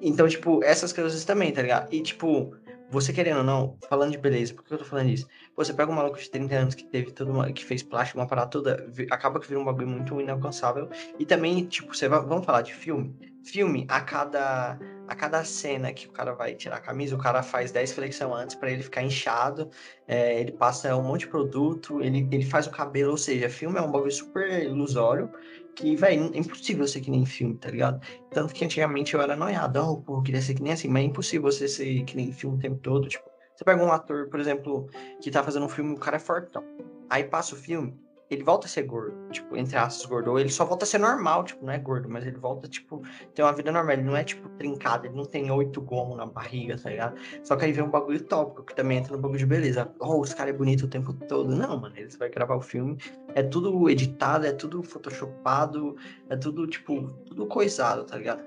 Então, 0.00 0.26
tipo, 0.26 0.64
essas 0.64 0.94
coisas 0.94 1.24
também, 1.26 1.52
tá 1.52 1.60
ligado? 1.60 1.92
E, 1.92 2.00
tipo, 2.00 2.54
você 2.90 3.12
querendo 3.12 3.38
ou 3.38 3.44
não, 3.44 3.76
falando 3.88 4.12
de 4.12 4.18
beleza, 4.18 4.54
por 4.54 4.64
que 4.64 4.72
eu 4.72 4.78
tô 4.78 4.84
falando 4.84 5.10
isso? 5.10 5.28
Você 5.56 5.74
pega 5.74 5.92
um 5.92 5.94
maluco 5.94 6.18
de 6.18 6.30
30 6.30 6.54
anos 6.54 6.74
que 6.74 6.84
teve 6.84 7.10
tudo 7.10 7.32
uma, 7.32 7.52
que 7.52 7.64
fez 7.64 7.82
plástico, 7.82 8.18
uma 8.18 8.26
parada 8.26 8.48
toda, 8.48 8.86
acaba 9.10 9.38
que 9.38 9.46
vira 9.46 9.60
um 9.60 9.64
bagulho 9.64 9.88
muito 9.88 10.18
inalcançável. 10.20 10.88
E 11.18 11.26
também, 11.26 11.66
tipo, 11.66 11.94
você 11.94 12.08
vai, 12.08 12.20
vamos 12.20 12.46
falar 12.46 12.62
de 12.62 12.72
filme? 12.72 13.14
Filme, 13.46 13.86
a 13.88 14.00
cada 14.00 14.78
a 15.08 15.14
cada 15.14 15.44
cena 15.44 15.92
que 15.92 16.08
o 16.08 16.10
cara 16.10 16.34
vai 16.34 16.54
tirar 16.54 16.76
a 16.76 16.80
camisa, 16.80 17.14
o 17.14 17.18
cara 17.18 17.42
faz 17.42 17.70
10 17.70 17.92
flexão 17.92 18.34
antes 18.34 18.56
para 18.56 18.70
ele 18.70 18.82
ficar 18.82 19.02
inchado, 19.02 19.70
é, 20.08 20.40
ele 20.40 20.52
passa 20.52 20.96
um 20.96 21.02
monte 21.02 21.20
de 21.20 21.28
produto, 21.28 22.02
ele, 22.02 22.28
ele 22.32 22.44
faz 22.44 22.66
o 22.66 22.70
cabelo, 22.70 23.12
ou 23.12 23.16
seja, 23.16 23.48
filme 23.48 23.78
é 23.78 23.82
um 23.82 23.90
bagulho 23.90 24.10
super 24.10 24.64
ilusório, 24.64 25.30
que, 25.76 25.94
velho, 25.94 26.32
é 26.34 26.38
impossível 26.38 26.86
ser 26.88 27.00
que 27.00 27.10
nem 27.10 27.24
filme, 27.24 27.56
tá 27.56 27.70
ligado? 27.70 28.00
Tanto 28.30 28.52
que 28.52 28.64
antigamente 28.64 29.14
eu 29.14 29.20
era 29.20 29.36
noiado, 29.36 29.80
oh, 29.80 29.96
pô, 29.98 30.18
eu 30.18 30.22
queria 30.22 30.42
ser 30.42 30.54
que 30.54 30.62
nem 30.62 30.72
assim, 30.72 30.88
mas 30.88 31.02
é 31.02 31.06
impossível 31.06 31.42
você 31.50 31.68
ser 31.68 32.02
que 32.04 32.16
nem 32.16 32.32
filme 32.32 32.56
o 32.56 32.60
tempo 32.60 32.78
todo, 32.80 33.08
tipo, 33.08 33.24
você 33.54 33.64
pega 33.64 33.82
um 33.82 33.92
ator, 33.92 34.28
por 34.28 34.40
exemplo, 34.40 34.88
que 35.20 35.30
tá 35.30 35.42
fazendo 35.42 35.66
um 35.66 35.68
filme, 35.68 35.94
o 35.94 35.98
cara 35.98 36.16
é 36.16 36.20
fortão, 36.20 36.64
aí 37.08 37.22
passa 37.22 37.54
o 37.54 37.58
filme, 37.58 37.96
ele 38.28 38.42
volta 38.42 38.66
a 38.66 38.68
ser 38.68 38.82
gordo, 38.82 39.30
tipo, 39.30 39.56
entre 39.56 39.76
aspas, 39.76 40.04
gordo. 40.04 40.38
Ele 40.38 40.48
só 40.48 40.64
volta 40.64 40.84
a 40.84 40.86
ser 40.86 40.98
normal, 40.98 41.44
tipo, 41.44 41.64
não 41.64 41.72
é 41.72 41.78
gordo, 41.78 42.08
mas 42.08 42.26
ele 42.26 42.36
volta, 42.36 42.68
tipo, 42.68 43.02
ter 43.34 43.42
uma 43.42 43.52
vida 43.52 43.70
normal. 43.70 43.92
Ele 43.92 44.02
não 44.02 44.16
é, 44.16 44.24
tipo, 44.24 44.48
trincado, 44.50 45.06
ele 45.06 45.14
não 45.14 45.24
tem 45.24 45.48
oito 45.50 45.80
gomos 45.80 46.16
na 46.16 46.26
barriga, 46.26 46.76
tá 46.76 46.90
ligado? 46.90 47.16
Só 47.44 47.54
que 47.54 47.64
aí 47.64 47.72
vem 47.72 47.84
um 47.84 47.90
bagulho 47.90 48.22
tópico, 48.24 48.64
que 48.64 48.74
também 48.74 48.98
entra 48.98 49.14
no 49.14 49.22
bagulho 49.22 49.38
de 49.38 49.46
beleza. 49.46 49.92
Oh, 50.00 50.20
os 50.20 50.34
caras 50.34 50.54
é 50.54 50.56
bonito 50.56 50.86
o 50.86 50.88
tempo 50.88 51.12
todo. 51.12 51.54
Não, 51.54 51.78
mano, 51.78 51.96
eles 51.96 52.16
vai 52.16 52.28
gravar 52.28 52.56
o 52.56 52.60
filme, 52.60 52.98
é 53.34 53.42
tudo 53.42 53.88
editado, 53.88 54.44
é 54.44 54.52
tudo 54.52 54.82
photoshopado, 54.82 55.96
é 56.28 56.36
tudo, 56.36 56.66
tipo, 56.66 57.08
tudo 57.26 57.46
coisado, 57.46 58.04
tá 58.04 58.16
ligado? 58.16 58.42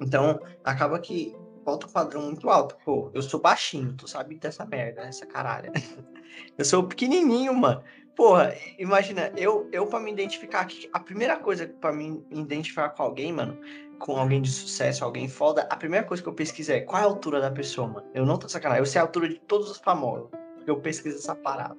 Então, 0.00 0.40
acaba 0.64 0.98
que 0.98 1.36
volta 1.64 1.86
um 1.86 1.90
padrão 1.90 2.22
muito 2.22 2.48
alto. 2.50 2.76
Pô, 2.84 3.10
eu 3.14 3.22
sou 3.22 3.38
baixinho, 3.40 3.92
tu 3.92 4.08
sabe 4.08 4.36
dessa 4.36 4.64
merda, 4.66 5.02
essa 5.02 5.24
caralho. 5.24 5.70
eu 6.58 6.64
sou 6.64 6.82
pequenininho, 6.82 7.54
mano. 7.54 7.82
Porra, 8.18 8.52
imagina, 8.76 9.32
eu, 9.36 9.68
eu 9.70 9.86
para 9.86 10.00
me 10.00 10.10
identificar 10.10 10.62
aqui, 10.62 10.90
a 10.92 10.98
primeira 10.98 11.36
coisa 11.36 11.68
para 11.68 11.92
me 11.92 12.20
identificar 12.32 12.88
com 12.88 13.04
alguém, 13.04 13.32
mano, 13.32 13.56
com 14.00 14.16
alguém 14.16 14.42
de 14.42 14.50
sucesso, 14.50 15.04
alguém 15.04 15.28
foda, 15.28 15.68
a 15.70 15.76
primeira 15.76 16.04
coisa 16.04 16.20
que 16.20 16.28
eu 16.28 16.32
pesquiso 16.32 16.72
é 16.72 16.80
qual 16.80 17.00
é 17.00 17.04
a 17.04 17.08
altura 17.08 17.40
da 17.40 17.48
pessoa, 17.48 17.86
mano. 17.86 18.08
Eu 18.12 18.26
não 18.26 18.36
tô 18.36 18.48
sacanagem, 18.48 18.82
eu 18.82 18.86
sei 18.86 19.00
a 19.00 19.04
altura 19.04 19.28
de 19.28 19.36
todos 19.36 19.70
os 19.70 19.78
famosos. 19.78 20.30
Eu 20.66 20.80
pesquiso 20.80 21.16
essa 21.16 21.32
parada. 21.32 21.76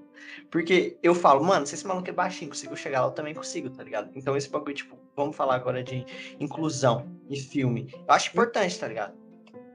Porque 0.49 0.97
eu 1.03 1.13
falo, 1.13 1.43
mano, 1.43 1.67
se 1.67 1.75
esse 1.75 1.85
maluco 1.85 2.09
é 2.09 2.13
baixinho, 2.13 2.51
consigo 2.51 2.77
chegar 2.77 3.01
lá, 3.01 3.07
eu 3.07 3.11
também 3.11 3.35
consigo, 3.35 3.69
tá 3.69 3.83
ligado? 3.83 4.09
Então 4.15 4.37
esse 4.37 4.49
bagulho, 4.49 4.73
tipo, 4.73 4.97
vamos 5.17 5.35
falar 5.35 5.55
agora 5.55 5.83
de 5.83 6.05
inclusão 6.39 7.05
e 7.29 7.37
filme. 7.37 7.93
Eu 7.93 8.13
acho 8.13 8.29
importante, 8.29 8.79
tá 8.79 8.87
ligado? 8.87 9.13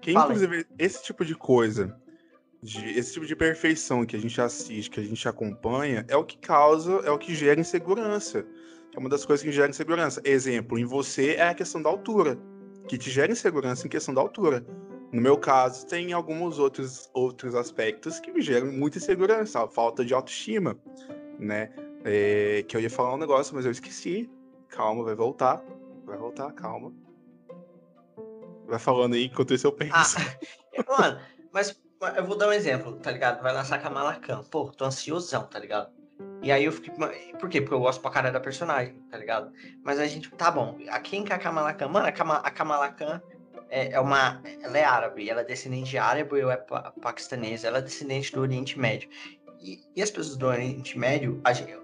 Que, 0.00 0.12
inclusive, 0.12 0.66
esse 0.78 1.02
tipo 1.02 1.26
de 1.26 1.34
coisa 1.34 1.94
de 2.64 2.98
esse 2.98 3.12
tipo 3.12 3.26
de 3.26 3.36
perfeição 3.36 4.06
que 4.06 4.16
a 4.16 4.18
gente 4.18 4.40
assiste, 4.40 4.90
que 4.90 4.98
a 4.98 5.02
gente 5.02 5.28
acompanha, 5.28 6.02
é 6.08 6.16
o 6.16 6.24
que 6.24 6.38
causa, 6.38 6.92
é 7.04 7.10
o 7.10 7.18
que 7.18 7.34
gera 7.34 7.60
insegurança. 7.60 8.46
É 8.96 8.98
uma 8.98 9.10
das 9.10 9.22
coisas 9.26 9.44
que 9.44 9.52
gera 9.52 9.68
insegurança. 9.68 10.22
Exemplo, 10.24 10.78
em 10.78 10.86
você 10.86 11.34
é 11.34 11.48
a 11.48 11.54
questão 11.54 11.82
da 11.82 11.90
altura, 11.90 12.38
que 12.88 12.96
te 12.96 13.10
gera 13.10 13.30
insegurança 13.30 13.86
em 13.86 13.90
questão 13.90 14.14
da 14.14 14.22
altura. 14.22 14.64
No 15.12 15.20
meu 15.20 15.36
caso, 15.36 15.86
tem 15.86 16.14
alguns 16.14 16.58
outros, 16.58 17.10
outros 17.12 17.54
aspectos 17.54 18.18
que 18.18 18.32
me 18.32 18.40
geram 18.40 18.72
muita 18.72 18.96
insegurança, 18.96 19.62
a 19.62 19.68
falta 19.68 20.02
de 20.02 20.14
autoestima, 20.14 20.78
né? 21.38 21.70
É, 22.02 22.64
que 22.66 22.74
eu 22.78 22.80
ia 22.80 22.90
falar 22.90 23.14
um 23.14 23.18
negócio, 23.18 23.54
mas 23.54 23.66
eu 23.66 23.72
esqueci. 23.72 24.30
Calma, 24.70 25.04
vai 25.04 25.14
voltar. 25.14 25.62
Vai 26.06 26.16
voltar, 26.16 26.50
calma. 26.52 26.94
Vai 28.66 28.78
falando 28.78 29.14
aí 29.14 29.26
enquanto 29.26 29.52
isso 29.52 29.66
eu 29.66 29.72
penso. 29.72 29.92
Ah, 29.94 30.04
mano, 30.98 31.20
mas 31.52 31.83
eu 32.16 32.24
vou 32.24 32.36
dar 32.36 32.48
um 32.48 32.52
exemplo, 32.52 32.96
tá 32.96 33.10
ligado? 33.10 33.42
Vai 33.42 33.52
lançar 33.52 33.80
Kamala 33.80 34.14
Khan. 34.16 34.42
Pô, 34.50 34.70
tô 34.70 34.84
ansiosão, 34.84 35.44
tá 35.46 35.58
ligado? 35.58 35.90
E 36.42 36.52
aí 36.52 36.64
eu 36.64 36.72
fiquei. 36.72 36.92
Por 37.38 37.48
quê? 37.48 37.60
Porque 37.60 37.74
eu 37.74 37.80
gosto 37.80 38.00
pra 38.00 38.10
cara 38.10 38.30
da 38.30 38.40
personagem, 38.40 38.94
tá 39.10 39.16
ligado? 39.16 39.52
Mas 39.82 39.98
a 39.98 40.06
gente. 40.06 40.30
Tá 40.30 40.50
bom. 40.50 40.78
A 40.88 41.00
quem 41.00 41.24
que 41.24 41.32
é 41.32 41.36
a 41.36 41.38
Kamala 41.38 41.72
Khan? 41.72 41.88
Mano, 41.88 42.06
a, 42.06 42.12
Kama, 42.12 42.36
a 42.36 42.50
Kamala 42.50 42.90
Khan 42.90 43.20
é, 43.70 43.92
é, 43.92 44.00
uma. 44.00 44.42
Ela 44.62 44.78
é 44.78 44.84
árabe. 44.84 45.28
Ela 45.28 45.40
é 45.40 45.44
descendente 45.44 45.90
de 45.90 45.98
árabe, 45.98 46.38
eu 46.38 46.50
é 46.50 46.56
pa 46.56 46.92
paquistanesa. 47.00 47.68
Ela 47.68 47.78
é 47.78 47.82
descendente 47.82 48.32
do 48.32 48.40
Oriente 48.40 48.78
Médio. 48.78 49.08
E, 49.60 49.80
e 49.96 50.02
as 50.02 50.10
pessoas 50.10 50.36
do 50.36 50.46
Oriente 50.46 50.98
Médio, 50.98 51.40
gente, 51.54 51.78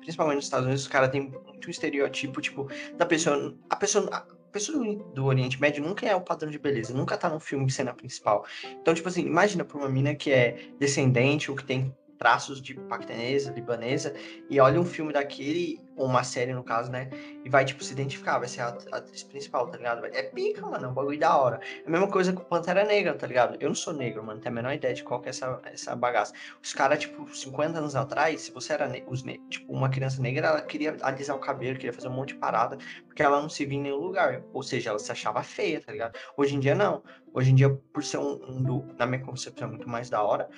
principalmente 0.00 0.36
nos 0.36 0.44
Estados 0.46 0.66
Unidos, 0.66 0.82
os 0.82 0.88
caras 0.88 1.10
têm 1.10 1.30
muito 1.30 1.70
estereotipo, 1.70 2.40
tipo, 2.40 2.68
da 2.96 3.06
pessoa. 3.06 3.54
A 3.68 3.76
pessoa 3.76 4.26
pessoa 4.50 4.84
do, 5.14 5.24
Oriente 5.24 5.60
Médio 5.60 5.82
nunca 5.82 6.06
é 6.06 6.14
o 6.14 6.20
padrão 6.20 6.50
de 6.50 6.58
beleza, 6.58 6.92
nunca 6.94 7.16
tá 7.16 7.28
num 7.28 7.40
filme 7.40 7.66
de 7.66 7.72
cena 7.72 7.94
principal. 7.94 8.44
Então, 8.80 8.92
tipo 8.94 9.08
assim, 9.08 9.22
imagina 9.22 9.64
pra 9.64 9.78
uma 9.78 9.88
mina 9.88 10.14
que 10.14 10.30
é 10.30 10.70
descendente 10.78 11.50
ou 11.50 11.56
que 11.56 11.64
tem 11.64 11.94
traços 12.20 12.60
de 12.60 12.74
paquistanesa, 12.74 13.50
libanesa, 13.50 14.14
e 14.50 14.60
olha 14.60 14.78
um 14.78 14.84
filme 14.84 15.10
daquele, 15.10 15.80
ou 15.96 16.04
uma 16.04 16.22
série 16.22 16.52
no 16.52 16.62
caso, 16.62 16.92
né? 16.92 17.08
E 17.42 17.48
vai, 17.48 17.64
tipo, 17.64 17.82
se 17.82 17.94
identificar, 17.94 18.38
vai 18.38 18.46
ser 18.46 18.60
a 18.60 18.68
atriz 18.92 19.22
principal, 19.22 19.66
tá 19.68 19.78
ligado? 19.78 20.04
É 20.04 20.22
pica, 20.24 20.60
mano, 20.60 20.84
é 20.84 20.88
um 20.88 20.92
bagulho 20.92 21.18
da 21.18 21.34
hora. 21.34 21.60
É 21.82 21.88
a 21.88 21.90
mesma 21.90 22.08
coisa 22.08 22.30
com 22.34 22.44
Pantera 22.44 22.84
Negra, 22.84 23.14
tá 23.14 23.26
ligado? 23.26 23.56
Eu 23.58 23.68
não 23.68 23.74
sou 23.74 23.94
negro, 23.94 24.22
mano, 24.22 24.38
tenho 24.38 24.52
a 24.52 24.54
menor 24.54 24.74
ideia 24.74 24.92
de 24.92 25.02
qual 25.02 25.22
que 25.22 25.28
é 25.28 25.30
essa, 25.30 25.62
essa 25.64 25.96
bagaça. 25.96 26.34
Os 26.62 26.74
caras, 26.74 26.98
tipo, 26.98 27.26
50 27.34 27.78
anos 27.78 27.96
atrás, 27.96 28.42
se 28.42 28.50
você 28.52 28.74
era 28.74 28.86
os 29.08 29.22
tipo, 29.48 29.72
uma 29.72 29.88
criança 29.88 30.20
negra, 30.20 30.48
ela 30.48 30.60
queria 30.60 30.98
alisar 31.00 31.34
o 31.34 31.40
cabelo, 31.40 31.78
queria 31.78 31.92
fazer 31.92 32.08
um 32.08 32.12
monte 32.12 32.34
de 32.34 32.38
parada, 32.38 32.76
porque 33.06 33.22
ela 33.22 33.40
não 33.40 33.48
se 33.48 33.64
via 33.64 33.78
em 33.78 33.82
nenhum 33.82 33.96
lugar. 33.96 34.42
Ou 34.52 34.62
seja, 34.62 34.90
ela 34.90 34.98
se 34.98 35.10
achava 35.10 35.42
feia, 35.42 35.80
tá 35.80 35.90
ligado? 35.90 36.18
Hoje 36.36 36.54
em 36.54 36.60
dia, 36.60 36.74
não. 36.74 37.02
Hoje 37.32 37.52
em 37.52 37.54
dia, 37.54 37.70
por 37.92 38.04
ser 38.04 38.18
um, 38.18 38.40
um 38.46 38.62
do, 38.62 38.84
na 38.98 39.06
minha 39.06 39.22
concepção, 39.22 39.68
muito 39.68 39.88
mais 39.88 40.10
da 40.10 40.22
hora, 40.22 40.48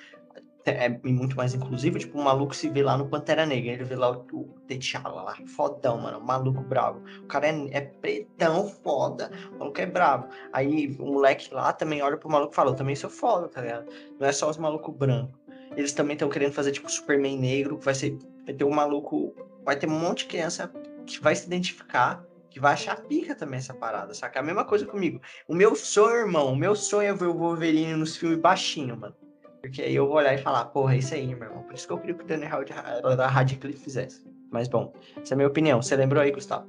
é 0.71 0.89
muito 0.89 1.37
mais 1.37 1.55
inclusivo, 1.55 1.99
tipo, 1.99 2.19
um 2.19 2.23
maluco 2.23 2.55
se 2.55 2.69
vê 2.69 2.83
lá 2.83 2.97
no 2.97 3.09
Pantera 3.09 3.45
Negra, 3.45 3.73
ele 3.73 3.85
vê 3.85 3.97
lá 3.97 4.11
o, 4.11 4.27
o 4.33 4.55
T'Challa 4.67 5.23
lá, 5.23 5.37
fodão, 5.47 5.99
mano, 5.99 6.21
maluco 6.21 6.61
bravo. 6.61 7.03
O 7.23 7.27
cara 7.27 7.49
é, 7.49 7.69
é 7.71 7.81
pretão 7.81 8.69
foda, 8.69 9.31
o 9.53 9.59
maluco 9.59 9.81
é 9.81 9.87
bravo. 9.87 10.29
Aí 10.53 10.97
o 10.99 11.07
moleque 11.07 11.53
lá 11.53 11.73
também 11.73 12.03
olha 12.03 12.17
pro 12.17 12.31
maluco 12.31 12.53
e 12.53 12.57
fala, 12.57 12.71
eu 12.71 12.77
também 12.77 12.95
sou 12.95 13.11
foda, 13.11 13.49
tá 13.49 13.61
ligado? 13.61 13.87
Não 14.19 14.27
é 14.27 14.33
só 14.33 14.49
os 14.49 14.57
malucos 14.57 14.95
brancos. 14.95 15.41
Eles 15.77 15.93
também 15.93 16.15
estão 16.15 16.29
querendo 16.29 16.53
fazer, 16.53 16.73
tipo, 16.73 16.91
Superman 16.91 17.39
negro, 17.39 17.79
vai 17.79 17.95
ser, 17.95 18.17
vai 18.45 18.55
ter 18.55 18.65
um 18.65 18.71
maluco, 18.71 19.35
vai 19.65 19.77
ter 19.77 19.89
um 19.89 19.99
monte 19.99 20.19
de 20.19 20.27
criança 20.27 20.71
que 21.07 21.21
vai 21.21 21.35
se 21.35 21.47
identificar 21.47 22.25
que 22.53 22.61
vai 22.61 22.75
achar 22.75 22.97
pica 22.97 23.35
também 23.35 23.57
essa 23.59 23.73
parada, 23.73 24.13
saca? 24.13 24.39
A 24.39 24.43
mesma 24.43 24.63
coisa 24.63 24.85
comigo. 24.85 25.23
O 25.49 25.55
meu 25.55 25.75
sonho, 25.75 26.17
irmão, 26.17 26.53
o 26.53 26.57
meu 26.57 26.77
sonho 26.77 27.09
é 27.09 27.15
ver 27.15 27.25
o 27.25 27.35
Wolverine 27.35 27.95
nos 27.95 28.17
filmes 28.17 28.39
baixinho, 28.39 28.95
mano. 28.95 29.15
Porque 29.63 29.81
aí 29.81 29.95
eu 29.95 30.07
vou 30.07 30.17
olhar 30.17 30.35
e 30.35 30.39
falar, 30.39 30.65
porra, 30.67 30.95
é 30.95 30.99
isso 30.99 31.15
aí, 31.15 31.27
meu 31.35 31.49
irmão. 31.49 31.63
Por 31.63 31.75
isso 31.75 31.87
que 31.87 31.93
eu 31.93 31.99
queria 31.99 32.15
que 32.17 32.25
o 32.25 32.27
Daniel 32.27 32.65
da 33.17 33.29
Radcliffe 33.29 33.79
fizesse. 33.79 34.27
Mas 34.51 34.69
bom, 34.69 34.93
essa 35.17 35.33
é 35.33 35.35
a 35.35 35.37
minha 35.37 35.49
opinião. 35.49 35.81
Você 35.81 35.97
lembrou 35.97 36.23
aí, 36.23 36.33
Gustavo? 36.33 36.69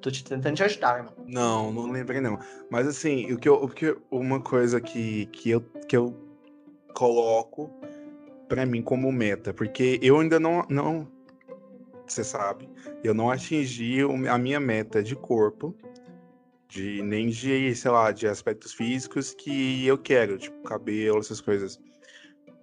Tô 0.00 0.10
te 0.10 0.24
tentando 0.24 0.56
te 0.56 0.64
ajudar, 0.64 0.98
irmão. 0.98 1.14
Não, 1.26 1.72
não 1.72 1.90
lembrei 1.90 2.20
não. 2.20 2.38
Mas 2.68 2.88
assim, 2.88 3.32
o 3.32 3.38
que 3.38 3.48
eu, 3.48 3.54
o 3.54 3.68
que 3.68 3.96
uma 4.10 4.40
coisa 4.40 4.80
que, 4.80 5.26
que, 5.26 5.50
eu, 5.50 5.60
que 5.88 5.96
eu 5.96 6.14
coloco 6.92 7.70
para 8.48 8.66
mim 8.66 8.82
como 8.82 9.10
meta, 9.12 9.54
porque 9.54 9.98
eu 10.02 10.18
ainda 10.18 10.38
não, 10.38 10.66
não 10.68 11.08
você 12.06 12.22
sabe, 12.22 12.68
eu 13.02 13.14
não 13.14 13.30
atingi 13.30 14.00
a 14.28 14.36
minha 14.36 14.60
meta 14.60 15.02
de 15.02 15.16
corpo, 15.16 15.74
de 16.68 17.02
nem 17.02 17.28
de, 17.28 17.74
sei 17.74 17.90
lá, 17.90 18.12
de 18.12 18.26
aspectos 18.26 18.72
físicos 18.74 19.32
que 19.32 19.86
eu 19.86 19.96
quero, 19.96 20.36
tipo 20.36 20.62
cabelo, 20.62 21.18
essas 21.18 21.40
coisas. 21.40 21.80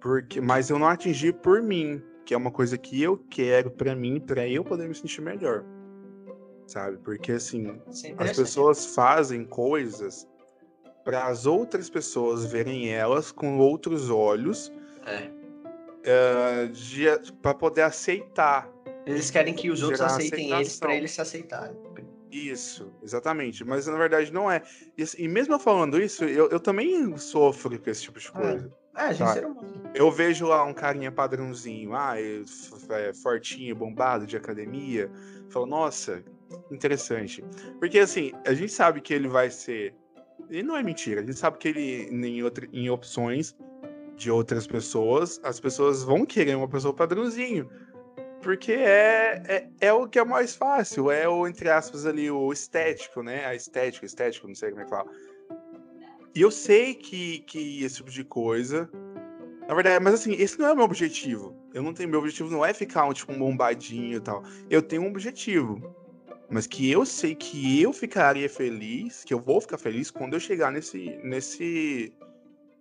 Porque, 0.00 0.40
mas 0.40 0.70
eu 0.70 0.78
não 0.78 0.88
atingi 0.88 1.32
por 1.32 1.62
mim, 1.62 2.02
que 2.24 2.32
é 2.32 2.36
uma 2.36 2.50
coisa 2.50 2.78
que 2.78 3.02
eu 3.02 3.18
quero 3.30 3.70
para 3.70 3.94
mim, 3.94 4.20
para 4.20 4.48
eu 4.48 4.64
poder 4.64 4.88
me 4.88 4.94
sentir 4.94 5.20
melhor. 5.20 5.64
Sabe? 6.66 6.98
Porque 6.98 7.32
assim, 7.32 7.80
é 8.04 8.14
as 8.22 8.36
pessoas 8.36 8.94
fazem 8.94 9.44
coisas 9.44 10.26
para 11.04 11.26
as 11.26 11.44
outras 11.46 11.90
pessoas 11.90 12.44
verem 12.44 12.88
elas 12.90 13.32
com 13.32 13.58
outros 13.58 14.08
olhos. 14.10 14.72
É. 15.06 15.30
Uh, 16.00 17.32
para 17.42 17.52
poder 17.52 17.82
aceitar. 17.82 18.70
Eles 19.04 19.30
querem 19.30 19.52
que 19.52 19.70
os 19.70 19.82
outros 19.82 20.00
aceitem 20.00 20.52
aceitação. 20.52 20.60
eles 20.60 20.78
para 20.78 20.94
eles 20.94 21.10
se 21.10 21.20
aceitarem. 21.20 21.76
Isso, 22.30 22.92
exatamente. 23.02 23.64
Mas 23.64 23.86
na 23.86 23.96
verdade 23.96 24.32
não 24.32 24.50
é. 24.50 24.62
E, 24.96 25.02
assim, 25.02 25.26
mesmo 25.26 25.58
falando 25.58 26.00
isso, 26.00 26.24
eu, 26.24 26.48
eu 26.48 26.60
também 26.60 27.16
sofro 27.18 27.78
com 27.78 27.90
esse 27.90 28.02
tipo 28.02 28.18
de 28.18 28.28
é. 28.28 28.30
coisa. 28.30 28.72
É. 28.76 28.79
É, 28.96 29.02
a 29.02 29.12
gente 29.12 29.26
tá. 29.26 29.32
ser 29.34 29.46
humano. 29.46 29.90
Eu 29.94 30.10
vejo 30.10 30.46
lá 30.46 30.64
um 30.64 30.74
carinha 30.74 31.10
padrãozinho, 31.10 31.94
ah, 31.94 32.14
é 32.16 33.12
fortinho, 33.12 33.74
bombado 33.74 34.26
de 34.26 34.36
academia. 34.36 35.10
Falo, 35.48 35.66
nossa, 35.66 36.22
interessante. 36.70 37.44
Porque 37.78 37.98
assim, 37.98 38.32
a 38.46 38.54
gente 38.54 38.72
sabe 38.72 39.00
que 39.00 39.12
ele 39.12 39.28
vai 39.28 39.50
ser. 39.50 39.94
E 40.48 40.62
não 40.62 40.76
é 40.76 40.82
mentira, 40.82 41.20
a 41.20 41.24
gente 41.24 41.38
sabe 41.38 41.58
que 41.58 41.68
ele, 41.68 42.08
em, 42.10 42.42
outra, 42.42 42.66
em 42.72 42.88
opções 42.90 43.56
de 44.16 44.30
outras 44.30 44.66
pessoas, 44.66 45.40
as 45.42 45.60
pessoas 45.60 46.02
vão 46.02 46.24
querer 46.24 46.56
uma 46.56 46.68
pessoa 46.68 46.94
padrãozinho. 46.94 47.68
Porque 48.42 48.72
é, 48.72 49.42
é, 49.46 49.68
é, 49.80 49.92
o 49.92 50.08
que 50.08 50.18
é 50.18 50.24
mais 50.24 50.56
fácil, 50.56 51.10
é 51.10 51.28
o, 51.28 51.46
entre 51.46 51.68
aspas, 51.68 52.06
ali, 52.06 52.30
o 52.30 52.50
estético, 52.52 53.22
né? 53.22 53.44
A 53.44 53.54
estética, 53.54 54.06
estético, 54.06 54.48
não 54.48 54.54
sei 54.54 54.70
como 54.70 54.80
é 54.80 54.84
que 54.84 54.90
fala 54.90 55.10
E 56.34 56.40
eu 56.40 56.50
sei 56.50 56.94
que, 56.94 57.40
que 57.40 57.82
esse 57.82 57.96
tipo 57.96 58.10
de 58.10 58.24
coisa. 58.24 58.88
Na 59.68 59.74
verdade, 59.74 60.02
mas 60.02 60.14
assim, 60.14 60.32
esse 60.32 60.58
não 60.58 60.66
é 60.66 60.72
o 60.72 60.76
meu 60.76 60.84
objetivo. 60.84 61.54
Eu 61.72 61.82
não 61.82 61.92
tenho. 61.92 62.08
Meu 62.08 62.20
objetivo 62.20 62.50
não 62.50 62.64
é 62.64 62.72
ficar 62.72 63.04
um, 63.06 63.12
tipo, 63.12 63.32
um 63.32 63.38
bombadinho 63.38 64.16
e 64.16 64.20
tal. 64.20 64.42
Eu 64.68 64.82
tenho 64.82 65.02
um 65.02 65.08
objetivo. 65.08 65.94
Mas 66.48 66.66
que 66.66 66.90
eu 66.90 67.06
sei 67.06 67.34
que 67.34 67.80
eu 67.80 67.92
ficaria 67.92 68.48
feliz, 68.48 69.22
que 69.22 69.32
eu 69.32 69.38
vou 69.38 69.60
ficar 69.60 69.78
feliz 69.78 70.10
quando 70.10 70.34
eu 70.34 70.40
chegar 70.40 70.72
nesse. 70.72 71.18
nesse. 71.22 72.12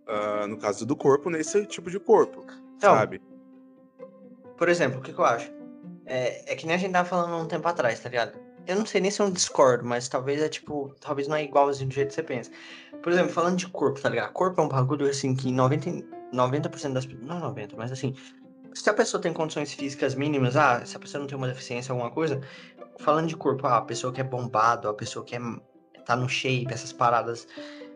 Uh, 0.07 0.47
no 0.47 0.57
caso 0.57 0.87
do 0.87 0.95
corpo, 0.95 1.29
nesse 1.29 1.65
tipo 1.67 1.91
de 1.91 1.99
corpo. 1.99 2.43
Então, 2.75 2.95
sabe? 2.95 3.21
Por 4.57 4.67
exemplo, 4.67 4.99
o 4.99 5.01
que, 5.03 5.13
que 5.13 5.19
eu 5.19 5.25
acho? 5.25 5.51
É, 6.05 6.51
é, 6.51 6.55
que 6.55 6.65
nem 6.65 6.75
a 6.75 6.79
gente 6.79 6.91
tava 6.91 7.07
falando 7.07 7.43
um 7.43 7.47
tempo 7.47 7.67
atrás, 7.67 7.99
tá 7.99 8.09
ligado? 8.09 8.39
Eu 8.65 8.75
não 8.75 8.85
sei 8.85 8.99
nem 8.99 9.11
se 9.11 9.21
eu 9.21 9.29
discordo, 9.29 9.85
mas 9.85 10.09
talvez 10.09 10.41
é 10.41 10.49
tipo. 10.49 10.95
Talvez 10.99 11.27
não 11.27 11.35
é 11.35 11.43
igualzinho 11.43 11.89
do 11.89 11.93
jeito 11.93 12.09
que 12.09 12.15
você 12.15 12.23
pensa. 12.23 12.49
Por 13.01 13.11
exemplo, 13.11 13.31
falando 13.31 13.57
de 13.57 13.67
corpo, 13.67 13.99
tá 13.99 14.09
ligado? 14.09 14.33
Corpo 14.33 14.59
é 14.59 14.63
um 14.63 14.67
bagulho 14.67 15.09
assim 15.09 15.33
que 15.33 15.49
90%, 15.49 16.05
90 16.31 16.69
das 16.89 17.05
pessoas. 17.05 17.25
Não 17.25 17.39
90, 17.39 17.75
mas 17.77 17.91
assim. 17.91 18.15
Se 18.73 18.87
a 18.89 18.93
pessoa 18.93 19.19
tem 19.19 19.33
condições 19.33 19.73
físicas 19.73 20.13
mínimas, 20.13 20.55
ah, 20.55 20.85
se 20.85 20.95
a 20.95 20.99
pessoa 20.99 21.19
não 21.19 21.27
tem 21.27 21.37
uma 21.37 21.47
deficiência, 21.47 21.91
alguma 21.91 22.11
coisa, 22.11 22.39
falando 22.99 23.27
de 23.27 23.35
corpo, 23.35 23.65
ah, 23.65 23.77
a 23.77 23.81
pessoa 23.81 24.13
que 24.13 24.21
é 24.21 24.23
bombado, 24.23 24.87
a 24.87 24.93
pessoa 24.93 25.25
que 25.25 25.35
é, 25.35 25.39
tá 26.05 26.15
no 26.15 26.29
shape, 26.29 26.67
essas 26.71 26.93
paradas, 26.93 27.47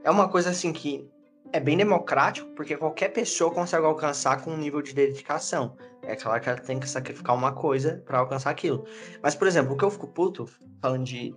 é 0.04 0.10
uma 0.10 0.28
coisa 0.28 0.50
assim 0.50 0.74
que 0.74 1.08
é 1.52 1.60
bem 1.60 1.78
democrático, 1.78 2.50
porque 2.56 2.76
qualquer 2.76 3.10
pessoa 3.10 3.52
consegue 3.52 3.86
alcançar 3.86 4.42
com 4.42 4.52
um 4.52 4.58
nível 4.58 4.82
de 4.82 4.94
dedicação. 4.94 5.78
É 6.02 6.16
claro 6.16 6.42
que 6.42 6.50
ela 6.50 6.60
tem 6.60 6.80
que 6.80 6.90
sacrificar 6.90 7.36
uma 7.36 7.52
coisa 7.52 8.02
para 8.06 8.18
alcançar 8.18 8.50
aquilo. 8.50 8.86
Mas, 9.22 9.36
por 9.36 9.48
exemplo, 9.48 9.74
o 9.74 9.78
que 9.78 9.86
eu 9.86 9.92
fico 9.92 10.08
puto, 10.08 10.50
falando 10.82 11.04
de, 11.04 11.36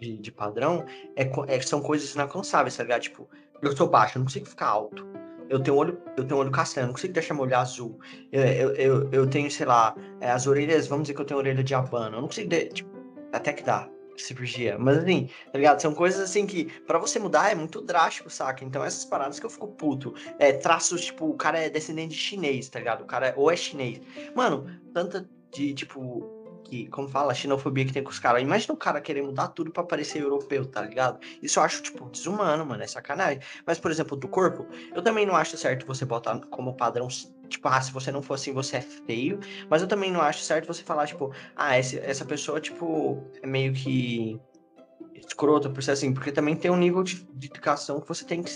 de, 0.00 0.16
de 0.16 0.32
padrão, 0.32 0.84
é, 1.14 1.30
é, 1.48 1.60
são 1.60 1.80
coisas 1.80 2.14
inalcançáveis, 2.14 2.76
tá 2.76 2.82
ligado? 2.82 3.02
Tipo, 3.02 3.28
eu 3.62 3.76
sou 3.76 3.88
baixo, 3.88 4.16
eu 4.16 4.20
não 4.20 4.26
consigo 4.26 4.46
ficar 4.46 4.66
alto. 4.66 5.06
Eu 5.48 5.60
tenho 5.60 5.76
olho, 5.76 6.00
eu 6.16 6.24
tenho 6.24 6.40
olho 6.40 6.50
castanho, 6.50 6.86
não 6.86 6.94
consigo 6.94 7.12
deixar 7.12 7.34
meu 7.34 7.44
olho 7.44 7.56
azul. 7.56 7.98
Eu, 8.32 8.42
eu, 8.42 8.74
eu, 8.74 9.10
eu 9.12 9.26
tenho, 9.26 9.50
sei 9.50 9.66
lá, 9.66 9.94
é, 10.20 10.30
as 10.30 10.46
orelhas, 10.46 10.88
vamos 10.88 11.04
dizer 11.04 11.14
que 11.14 11.20
eu 11.20 11.24
tenho 11.24 11.38
orelha 11.38 11.62
de 11.62 11.74
abano. 11.74 12.16
Eu 12.16 12.20
não 12.20 12.28
consigo, 12.28 12.48
de, 12.48 12.66
tipo, 12.66 12.90
até 13.32 13.52
que 13.52 13.62
dá 13.62 13.88
cirurgia. 14.16 14.76
Mas 14.78 14.98
assim, 14.98 15.28
tá 15.52 15.58
ligado? 15.58 15.80
São 15.80 15.94
coisas 15.94 16.20
assim 16.20 16.46
que 16.46 16.64
para 16.82 16.98
você 16.98 17.18
mudar 17.18 17.50
é 17.50 17.54
muito 17.54 17.80
drástico, 17.80 18.30
saca? 18.30 18.64
Então 18.64 18.84
essas 18.84 19.04
paradas 19.04 19.38
que 19.38 19.46
eu 19.46 19.50
fico 19.50 19.68
puto. 19.68 20.14
É, 20.38 20.52
traços, 20.52 21.06
tipo, 21.06 21.28
o 21.28 21.34
cara 21.34 21.58
é 21.58 21.68
descendente 21.68 22.14
de 22.14 22.20
chinês, 22.20 22.68
tá 22.68 22.78
ligado? 22.78 23.02
O 23.02 23.06
cara 23.06 23.28
é, 23.28 23.34
ou 23.36 23.50
é 23.50 23.56
chinês. 23.56 24.00
Mano, 24.34 24.66
tanta 24.92 25.28
de, 25.52 25.74
tipo, 25.74 26.35
que, 26.68 26.88
como 26.88 27.08
fala, 27.08 27.32
a 27.32 27.34
xenofobia 27.34 27.84
que 27.84 27.92
tem 27.92 28.02
com 28.02 28.10
os 28.10 28.18
caras. 28.18 28.42
Imagina 28.42 28.74
o 28.74 28.76
cara 28.76 29.00
querer 29.00 29.22
mudar 29.22 29.48
tudo 29.48 29.70
para 29.70 29.84
parecer 29.84 30.22
europeu, 30.22 30.66
tá 30.66 30.82
ligado? 30.82 31.20
Isso 31.42 31.58
eu 31.58 31.62
acho, 31.62 31.82
tipo, 31.82 32.08
desumano, 32.10 32.66
mano, 32.66 32.82
é 32.82 32.86
sacanagem. 32.86 33.40
Mas, 33.66 33.78
por 33.78 33.90
exemplo, 33.90 34.16
do 34.16 34.28
corpo, 34.28 34.66
eu 34.94 35.02
também 35.02 35.24
não 35.24 35.36
acho 35.36 35.56
certo 35.56 35.86
você 35.86 36.04
botar 36.04 36.38
como 36.50 36.74
padrão, 36.74 37.08
tipo, 37.48 37.68
ah, 37.68 37.80
se 37.80 37.92
você 37.92 38.10
não 38.10 38.22
for 38.22 38.34
assim, 38.34 38.52
você 38.52 38.78
é 38.78 38.80
feio. 38.80 39.38
Mas 39.70 39.82
eu 39.82 39.88
também 39.88 40.10
não 40.10 40.20
acho 40.20 40.40
certo 40.40 40.66
você 40.66 40.82
falar, 40.82 41.06
tipo, 41.06 41.32
ah, 41.54 41.78
esse, 41.78 41.98
essa 41.98 42.24
pessoa, 42.24 42.60
tipo, 42.60 43.22
é 43.42 43.46
meio 43.46 43.72
que 43.72 44.40
escrota 45.14 45.68
por 45.68 45.82
ser 45.82 45.92
assim, 45.92 46.12
porque 46.12 46.30
também 46.30 46.54
tem 46.54 46.70
um 46.70 46.76
nível 46.76 47.02
de, 47.02 47.16
de 47.34 47.48
educação 47.48 48.00
que 48.00 48.08
você 48.08 48.24
tem 48.24 48.42
que 48.42 48.50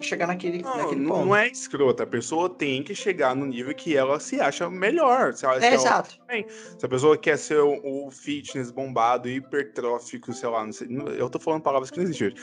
chegar 0.00 0.26
naquele, 0.26 0.62
não, 0.62 0.76
naquele 0.76 1.00
não, 1.00 1.10
ponto. 1.10 1.26
Não 1.26 1.36
é 1.36 1.48
escrota, 1.48 2.02
a 2.02 2.06
pessoa 2.06 2.48
tem 2.48 2.82
que 2.82 2.94
chegar 2.94 3.34
no 3.34 3.46
nível 3.46 3.74
que 3.74 3.96
ela 3.96 4.18
se 4.18 4.40
acha 4.40 4.68
melhor. 4.68 5.32
Se 5.34 5.44
ela, 5.44 5.56
é, 5.56 5.60
se 5.60 5.74
exato. 5.74 6.18
Ela, 6.28 6.44
se 6.48 6.84
a 6.84 6.88
pessoa 6.88 7.16
quer 7.16 7.38
ser 7.38 7.60
o, 7.60 8.06
o, 8.06 8.10
fitness 8.10 8.70
bombado, 8.70 9.28
hipertrófico, 9.28 10.32
sei 10.32 10.48
lá, 10.48 10.64
não 10.64 10.72
sei, 10.72 10.88
eu 11.18 11.30
tô 11.30 11.38
falando 11.38 11.62
palavras 11.62 11.90
que 11.90 11.98
não 11.98 12.04
existem. 12.04 12.34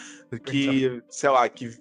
Que, 0.46 1.02
sei 1.10 1.30
lá, 1.30 1.48
que 1.50 1.78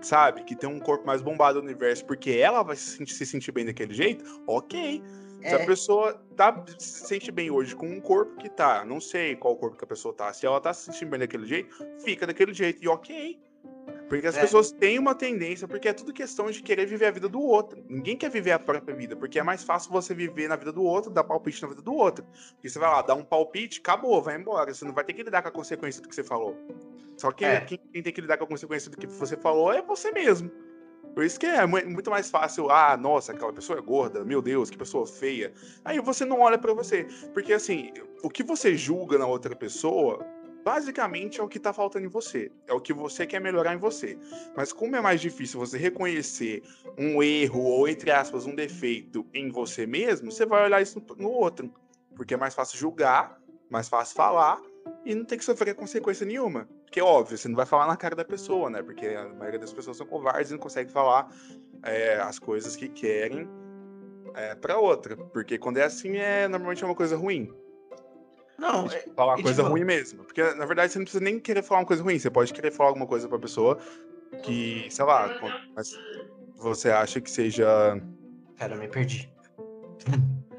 sabe, 0.00 0.44
que 0.44 0.54
tem 0.54 0.68
um 0.68 0.78
corpo 0.78 1.06
mais 1.06 1.20
bombado 1.22 1.58
no 1.58 1.64
universo, 1.64 2.04
porque 2.04 2.30
ela 2.30 2.62
vai 2.62 2.76
se 2.76 2.96
sentir, 2.96 3.14
se 3.14 3.26
sentir 3.26 3.52
bem 3.52 3.64
daquele 3.64 3.94
jeito, 3.94 4.24
ok. 4.46 5.02
Se 5.40 5.54
a 5.54 5.60
é. 5.60 5.66
pessoa 5.66 6.14
tá, 6.36 6.64
se 6.78 7.06
sente 7.06 7.30
bem 7.30 7.48
hoje 7.50 7.74
com 7.74 7.86
um 7.86 8.00
corpo 8.00 8.36
que 8.38 8.48
tá, 8.48 8.84
não 8.84 9.00
sei 9.00 9.36
qual 9.36 9.56
corpo 9.56 9.76
que 9.76 9.84
a 9.84 9.86
pessoa 9.86 10.12
tá, 10.12 10.32
se 10.32 10.44
ela 10.44 10.60
tá 10.60 10.74
se 10.74 10.86
sentindo 10.86 11.10
bem 11.10 11.20
daquele 11.20 11.46
jeito, 11.46 11.76
fica 12.04 12.26
daquele 12.26 12.52
jeito, 12.52 12.82
e 12.82 12.88
ok. 12.88 13.38
Porque 14.08 14.26
as 14.26 14.36
é. 14.36 14.40
pessoas 14.40 14.72
têm 14.72 14.98
uma 14.98 15.14
tendência, 15.14 15.68
porque 15.68 15.88
é 15.88 15.92
tudo 15.92 16.12
questão 16.12 16.50
de 16.50 16.62
querer 16.62 16.86
viver 16.86 17.06
a 17.06 17.10
vida 17.10 17.28
do 17.28 17.40
outro. 17.40 17.84
Ninguém 17.88 18.16
quer 18.16 18.30
viver 18.30 18.52
a 18.52 18.58
própria 18.58 18.94
vida, 18.94 19.14
porque 19.14 19.38
é 19.38 19.42
mais 19.42 19.62
fácil 19.62 19.92
você 19.92 20.14
viver 20.14 20.48
na 20.48 20.56
vida 20.56 20.72
do 20.72 20.82
outro, 20.82 21.10
dar 21.10 21.24
palpite 21.24 21.60
na 21.60 21.68
vida 21.68 21.82
do 21.82 21.94
outro. 21.94 22.24
Porque 22.54 22.68
você 22.68 22.78
vai 22.78 22.88
lá, 22.88 23.02
dar 23.02 23.14
um 23.14 23.24
palpite, 23.24 23.80
acabou, 23.80 24.22
vai 24.22 24.36
embora. 24.36 24.72
Você 24.72 24.84
não 24.84 24.94
vai 24.94 25.04
ter 25.04 25.12
que 25.12 25.22
lidar 25.22 25.42
com 25.42 25.48
a 25.48 25.52
consequência 25.52 26.00
do 26.00 26.08
que 26.08 26.14
você 26.14 26.24
falou. 26.24 26.56
Só 27.16 27.30
que 27.30 27.44
é. 27.44 27.60
quem, 27.60 27.78
quem 27.92 28.02
tem 28.02 28.12
que 28.12 28.20
lidar 28.20 28.38
com 28.38 28.44
a 28.44 28.48
consequência 28.48 28.90
do 28.90 28.96
que 28.96 29.06
você 29.06 29.36
falou 29.36 29.72
é 29.72 29.82
você 29.82 30.10
mesmo. 30.10 30.50
Por 31.14 31.24
isso 31.24 31.38
que 31.38 31.46
é 31.46 31.66
muito 31.66 32.10
mais 32.10 32.30
fácil, 32.30 32.70
ah, 32.70 32.96
nossa, 32.96 33.32
aquela 33.32 33.52
pessoa 33.52 33.78
é 33.78 33.82
gorda, 33.82 34.24
meu 34.24 34.40
Deus, 34.40 34.70
que 34.70 34.78
pessoa 34.78 35.06
feia. 35.06 35.52
Aí 35.84 35.98
você 35.98 36.24
não 36.24 36.40
olha 36.40 36.56
para 36.56 36.72
você. 36.72 37.08
Porque 37.34 37.52
assim, 37.52 37.92
o 38.22 38.30
que 38.30 38.42
você 38.42 38.76
julga 38.76 39.18
na 39.18 39.26
outra 39.26 39.56
pessoa 39.56 40.24
basicamente 40.68 41.40
é 41.40 41.42
o 41.42 41.48
que 41.48 41.56
está 41.56 41.72
faltando 41.72 42.04
em 42.04 42.10
você, 42.10 42.52
é 42.66 42.74
o 42.74 42.80
que 42.80 42.92
você 42.92 43.26
quer 43.26 43.40
melhorar 43.40 43.72
em 43.72 43.78
você. 43.78 44.18
Mas 44.54 44.70
como 44.70 44.94
é 44.96 45.00
mais 45.00 45.18
difícil 45.18 45.58
você 45.58 45.78
reconhecer 45.78 46.62
um 46.98 47.22
erro 47.22 47.62
ou 47.62 47.88
entre 47.88 48.10
aspas 48.10 48.44
um 48.44 48.54
defeito 48.54 49.26
em 49.32 49.48
você 49.48 49.86
mesmo, 49.86 50.30
você 50.30 50.44
vai 50.44 50.62
olhar 50.62 50.82
isso 50.82 51.02
no 51.16 51.30
outro, 51.30 51.72
porque 52.14 52.34
é 52.34 52.36
mais 52.36 52.54
fácil 52.54 52.78
julgar, 52.78 53.40
mais 53.70 53.88
fácil 53.88 54.14
falar 54.14 54.60
e 55.06 55.14
não 55.14 55.24
tem 55.24 55.38
que 55.38 55.44
sofrer 55.44 55.74
consequência 55.74 56.26
nenhuma. 56.26 56.68
Porque 56.84 57.00
óbvio, 57.00 57.38
você 57.38 57.48
não 57.48 57.56
vai 57.56 57.64
falar 57.64 57.86
na 57.86 57.96
cara 57.96 58.14
da 58.14 58.24
pessoa, 58.24 58.68
né? 58.68 58.82
Porque 58.82 59.06
a 59.06 59.26
maioria 59.26 59.58
das 59.58 59.72
pessoas 59.72 59.96
são 59.96 60.06
covardes 60.06 60.50
e 60.50 60.52
não 60.52 60.60
conseguem 60.60 60.92
falar 60.92 61.30
é, 61.82 62.16
as 62.16 62.38
coisas 62.38 62.76
que 62.76 62.90
querem 62.90 63.48
é, 64.34 64.54
para 64.54 64.78
outra, 64.78 65.16
porque 65.16 65.56
quando 65.56 65.78
é 65.78 65.84
assim 65.84 66.18
é 66.18 66.46
normalmente 66.46 66.84
é 66.84 66.86
uma 66.86 66.94
coisa 66.94 67.16
ruim. 67.16 67.50
Não, 68.58 68.86
é, 68.86 69.04
falar 69.14 69.36
uma 69.36 69.42
coisa 69.42 69.62
tipo... 69.62 69.72
ruim 69.72 69.84
mesmo. 69.84 70.24
Porque, 70.24 70.42
na 70.54 70.66
verdade, 70.66 70.92
você 70.92 70.98
não 70.98 71.04
precisa 71.04 71.22
nem 71.22 71.38
querer 71.38 71.62
falar 71.62 71.80
uma 71.80 71.86
coisa 71.86 72.02
ruim. 72.02 72.18
Você 72.18 72.28
pode 72.28 72.52
querer 72.52 72.72
falar 72.72 72.90
alguma 72.90 73.06
coisa 73.06 73.28
pra 73.28 73.38
pessoa 73.38 73.78
que, 74.42 74.86
sei 74.90 75.04
lá, 75.04 75.30
mas 75.74 75.96
você 76.56 76.90
acha 76.90 77.20
que 77.20 77.30
seja. 77.30 77.66
Pera, 78.58 78.74
eu 78.74 78.78
me 78.78 78.88
perdi. 78.88 79.32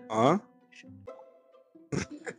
Hã? 0.10 0.40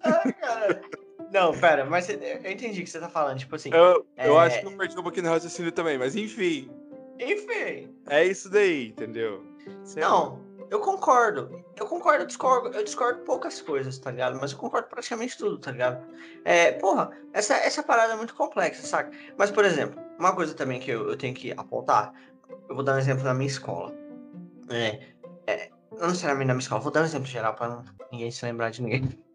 ah, 0.02 0.32
cara. 0.32 0.82
Não, 1.32 1.52
pera, 1.56 1.84
mas 1.84 2.08
eu 2.08 2.16
entendi 2.50 2.80
o 2.80 2.84
que 2.84 2.90
você 2.90 2.98
tá 2.98 3.08
falando. 3.08 3.38
Tipo 3.38 3.54
assim. 3.54 3.70
Eu, 3.72 4.04
eu 4.16 4.40
é... 4.40 4.46
acho 4.46 4.60
que 4.60 4.66
eu 4.66 4.76
perdi 4.76 4.98
um 4.98 5.02
pouquinho 5.02 5.26
no 5.26 5.32
raciocínio 5.32 5.70
também, 5.70 5.96
mas 5.96 6.16
enfim. 6.16 6.68
Enfim. 7.20 7.94
É 8.08 8.24
isso 8.24 8.50
daí, 8.50 8.88
entendeu? 8.88 9.44
Sei 9.84 10.02
não. 10.02 10.32
Lá. 10.32 10.49
Eu 10.70 10.78
concordo. 10.78 11.64
Eu 11.76 11.84
concordo, 11.86 12.22
eu 12.22 12.26
discordo, 12.26 12.68
eu 12.68 12.84
discordo 12.84 13.20
poucas 13.24 13.60
coisas, 13.60 13.98
tá 13.98 14.12
ligado? 14.12 14.38
Mas 14.40 14.52
eu 14.52 14.58
concordo 14.58 14.88
praticamente 14.88 15.36
tudo, 15.36 15.58
tá 15.58 15.72
ligado? 15.72 16.06
É, 16.44 16.72
porra, 16.72 17.10
essa, 17.32 17.54
essa 17.56 17.82
parada 17.82 18.12
é 18.12 18.16
muito 18.16 18.34
complexa, 18.34 18.86
saca? 18.86 19.10
Mas, 19.36 19.50
por 19.50 19.64
exemplo, 19.64 20.00
uma 20.16 20.32
coisa 20.32 20.54
também 20.54 20.78
que 20.78 20.92
eu, 20.92 21.08
eu 21.08 21.16
tenho 21.16 21.34
que 21.34 21.50
apontar, 21.52 22.14
eu 22.68 22.74
vou 22.74 22.84
dar 22.84 22.94
um 22.94 22.98
exemplo 22.98 23.24
na 23.24 23.34
minha 23.34 23.48
escola. 23.48 23.92
É, 24.70 25.08
é, 25.48 25.70
não 25.90 26.08
necessariamente 26.08 26.46
na 26.46 26.54
minha 26.54 26.62
escola, 26.62 26.80
vou 26.80 26.92
dar 26.92 27.02
um 27.02 27.04
exemplo 27.04 27.26
geral 27.26 27.54
pra 27.54 27.82
ninguém 28.12 28.30
se 28.30 28.44
lembrar 28.44 28.70
de 28.70 28.82
ninguém. 28.82 29.08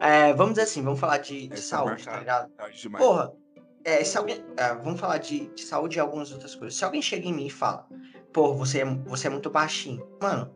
É, 0.00 0.32
vamos 0.32 0.52
dizer 0.52 0.62
assim, 0.62 0.80
vamos 0.80 1.00
falar 1.00 1.18
de, 1.18 1.48
de 1.48 1.54
é 1.54 1.56
saúde, 1.56 2.04
tá 2.04 2.20
ligado? 2.20 2.52
Porra, 2.96 3.32
é, 3.84 4.04
se 4.04 4.16
alguém, 4.16 4.44
é, 4.56 4.72
vamos 4.74 5.00
falar 5.00 5.18
de, 5.18 5.48
de, 5.48 5.62
saúde 5.62 5.98
e 5.98 6.00
algumas 6.00 6.30
outras 6.30 6.54
coisas. 6.54 6.78
Se 6.78 6.84
alguém 6.84 7.02
chega 7.02 7.26
em 7.26 7.32
mim 7.32 7.46
e 7.46 7.50
fala, 7.50 7.84
porra, 8.32 8.54
você 8.54 8.82
é, 8.82 8.84
você 8.84 9.26
é 9.26 9.30
muito 9.30 9.50
baixinho. 9.50 10.06
Mano, 10.20 10.54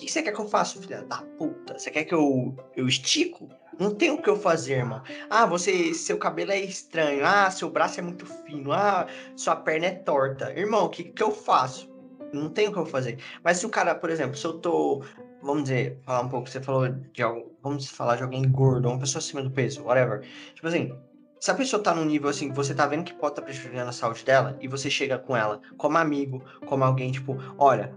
que 0.00 0.10
você 0.10 0.22
quer 0.22 0.32
que 0.32 0.40
eu 0.40 0.48
faça, 0.48 0.80
filha 0.80 1.02
da 1.02 1.18
puta? 1.38 1.78
Você 1.78 1.90
quer 1.90 2.04
que 2.04 2.14
eu, 2.14 2.56
eu 2.76 2.86
estico? 2.86 3.48
Não 3.78 3.94
tem 3.94 4.10
o 4.10 4.20
que 4.20 4.28
eu 4.28 4.36
fazer, 4.36 4.78
irmão. 4.78 5.02
Ah, 5.30 5.46
você, 5.46 5.94
seu 5.94 6.18
cabelo 6.18 6.52
é 6.52 6.60
estranho. 6.60 7.24
Ah, 7.24 7.50
seu 7.50 7.70
braço 7.70 8.00
é 8.00 8.02
muito 8.02 8.26
fino. 8.26 8.72
Ah, 8.72 9.06
sua 9.36 9.56
perna 9.56 9.86
é 9.86 9.90
torta. 9.92 10.52
Irmão, 10.52 10.84
o 10.86 10.88
que, 10.88 11.04
que 11.04 11.22
eu 11.22 11.30
faço? 11.30 11.90
Não 12.32 12.48
tem 12.48 12.68
o 12.68 12.72
que 12.72 12.78
eu 12.78 12.86
fazer. 12.86 13.18
Mas 13.42 13.58
se 13.58 13.66
o 13.66 13.68
cara, 13.68 13.94
por 13.94 14.10
exemplo, 14.10 14.36
se 14.36 14.46
eu 14.46 14.54
tô, 14.54 15.04
vamos 15.42 15.64
dizer, 15.64 15.98
falar 16.04 16.20
um 16.20 16.28
pouco, 16.28 16.48
você 16.48 16.60
falou 16.60 16.88
de 16.88 17.22
algo, 17.22 17.52
vamos 17.62 17.88
falar 17.88 18.16
de 18.16 18.22
alguém 18.22 18.50
gordo, 18.50 18.88
uma 18.88 18.98
pessoa 18.98 19.20
acima 19.20 19.42
do 19.42 19.50
peso, 19.50 19.84
whatever. 19.84 20.22
Tipo 20.54 20.68
assim, 20.68 20.96
se 21.40 21.50
a 21.50 21.54
pessoa 21.54 21.82
tá 21.82 21.94
num 21.94 22.04
nível 22.04 22.30
assim, 22.30 22.50
que 22.50 22.56
você 22.56 22.74
tá 22.74 22.86
vendo 22.86 23.04
que 23.04 23.14
pode 23.14 23.32
estar 23.32 23.42
tá 23.42 23.46
prejudicando 23.46 23.88
a 23.88 23.92
saúde 23.92 24.24
dela, 24.24 24.56
e 24.60 24.68
você 24.68 24.88
chega 24.88 25.18
com 25.18 25.36
ela 25.36 25.60
como 25.76 25.98
amigo, 25.98 26.42
como 26.66 26.84
alguém, 26.84 27.10
tipo, 27.10 27.36
olha, 27.58 27.92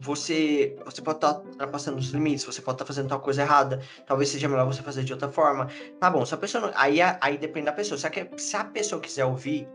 você 0.00 0.76
você 0.84 1.02
pode 1.02 1.18
estar 1.18 1.34
tá 1.34 1.40
ultrapassando 1.40 1.98
os 1.98 2.10
limites, 2.10 2.44
você 2.44 2.62
pode 2.62 2.76
estar 2.76 2.84
tá 2.84 2.86
fazendo 2.86 3.08
tal 3.08 3.20
coisa 3.20 3.42
errada, 3.42 3.82
talvez 4.06 4.28
seja 4.28 4.48
melhor 4.48 4.66
você 4.66 4.82
fazer 4.82 5.04
de 5.04 5.12
outra 5.12 5.28
forma. 5.28 5.68
Tá 5.98 6.10
bom, 6.10 6.24
se 6.24 6.34
a 6.34 6.36
pessoa 6.36 6.66
não, 6.66 6.72
aí 6.74 6.98
aí 7.02 7.38
depende 7.38 7.66
da 7.66 7.72
pessoa. 7.72 7.98
Se 7.98 8.06
a, 8.06 8.10
se 8.36 8.56
a 8.56 8.64
pessoa 8.64 9.00
quiser 9.00 9.24
ouvir, 9.24 9.68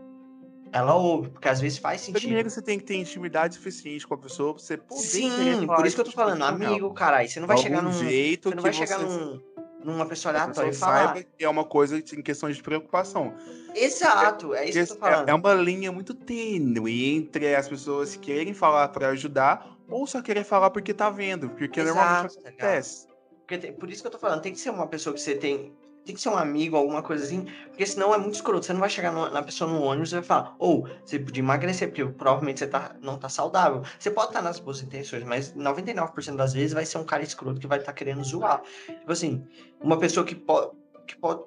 ela 0.72 0.94
ouve, 0.94 1.28
porque 1.28 1.48
às 1.48 1.60
vezes 1.60 1.78
faz 1.78 2.00
sentido. 2.00 2.20
Primeiro 2.20 2.50
você 2.50 2.62
tem 2.62 2.78
que 2.78 2.84
ter 2.84 2.96
intimidade 2.96 3.54
suficiente 3.54 4.06
com 4.06 4.14
a 4.14 4.18
pessoa 4.18 4.54
pra 4.54 4.62
você 4.62 4.76
poder 4.76 5.00
Sim, 5.00 5.66
por 5.66 5.86
isso 5.86 5.94
que 5.96 6.00
eu 6.00 6.06
tô 6.06 6.12
falando, 6.12 6.42
amigo, 6.42 6.92
caralho, 6.92 7.28
você 7.28 7.38
não 7.38 7.46
vai 7.46 7.58
chegar 7.58 7.82
num 7.82 7.92
jeito 7.92 8.48
você 8.48 8.54
não 8.54 8.62
vai 8.62 8.72
chegar 8.72 8.98
num 8.98 9.40
numa 9.84 10.06
pessoa 10.06 10.32
pessoa 10.32 10.42
aleatória 10.42 10.70
e 10.70 10.74
falar. 10.74 11.14
saiba 11.14 11.22
que 11.22 11.44
é 11.44 11.48
uma 11.48 11.64
coisa 11.64 11.98
em 11.98 12.22
questão 12.22 12.50
de 12.50 12.62
preocupação. 12.62 13.34
Exato, 13.74 14.54
é 14.54 14.64
isso 14.64 14.72
que 14.72 14.78
eu 14.78 14.86
tô 14.86 14.94
Porque 14.94 15.10
falando. 15.10 15.28
é, 15.28 15.32
é 15.32 15.34
uma 15.34 15.54
linha 15.54 15.92
muito 15.92 16.14
tênue 16.14 17.14
entre 17.14 17.54
as 17.54 17.68
pessoas 17.68 18.16
querem 18.16 18.54
falar 18.54 18.88
pra 18.88 19.08
ajudar 19.08 19.73
ou 19.88 20.06
só 20.06 20.20
querer 20.22 20.44
falar 20.44 20.70
porque 20.70 20.92
tá 20.94 21.10
vendo, 21.10 21.50
porque 21.50 21.82
normalmente 21.82 22.26
Exato, 22.26 22.34
tá 22.42 22.50
ligado? 22.50 22.68
acontece. 22.68 23.06
Tem- 23.46 23.72
por 23.74 23.90
isso 23.90 24.02
que 24.02 24.06
eu 24.06 24.12
tô 24.12 24.18
falando, 24.18 24.40
tem 24.42 24.52
que 24.52 24.58
ser 24.58 24.70
uma 24.70 24.86
pessoa 24.86 25.14
que 25.14 25.20
você 25.20 25.34
tem. 25.34 25.72
Tem 26.04 26.14
que 26.14 26.20
ser 26.20 26.28
um 26.28 26.36
amigo, 26.36 26.76
alguma 26.76 27.02
coisa 27.02 27.24
assim, 27.24 27.46
porque 27.68 27.86
senão 27.86 28.12
é 28.14 28.18
muito 28.18 28.34
escroto. 28.34 28.66
Você 28.66 28.74
não 28.74 28.80
vai 28.80 28.90
chegar 28.90 29.10
no- 29.10 29.30
na 29.30 29.42
pessoa 29.42 29.70
no 29.70 29.80
ônibus 29.82 30.12
e 30.12 30.16
vai 30.16 30.22
falar, 30.22 30.54
ou 30.58 30.86
você 31.02 31.18
podia 31.18 31.42
emagrecer, 31.42 31.88
porque 31.88 32.04
provavelmente 32.04 32.58
você 32.58 32.66
tá, 32.66 32.94
não 33.00 33.18
tá 33.18 33.30
saudável. 33.30 33.82
Você 33.98 34.10
pode 34.10 34.28
estar 34.28 34.42
nas 34.42 34.58
boas 34.60 34.82
intenções, 34.82 35.24
mas 35.24 35.54
99% 35.54 36.36
das 36.36 36.52
vezes 36.52 36.74
vai 36.74 36.84
ser 36.84 36.98
um 36.98 37.04
cara 37.04 37.22
escroto 37.22 37.58
que 37.58 37.66
vai 37.66 37.78
estar 37.78 37.94
querendo 37.94 38.22
zoar. 38.22 38.60
Tipo 38.86 39.12
assim, 39.12 39.46
uma 39.80 39.98
pessoa 39.98 40.26
que 40.26 40.34
pode, 40.34 40.72
que 41.06 41.16
pode 41.16 41.42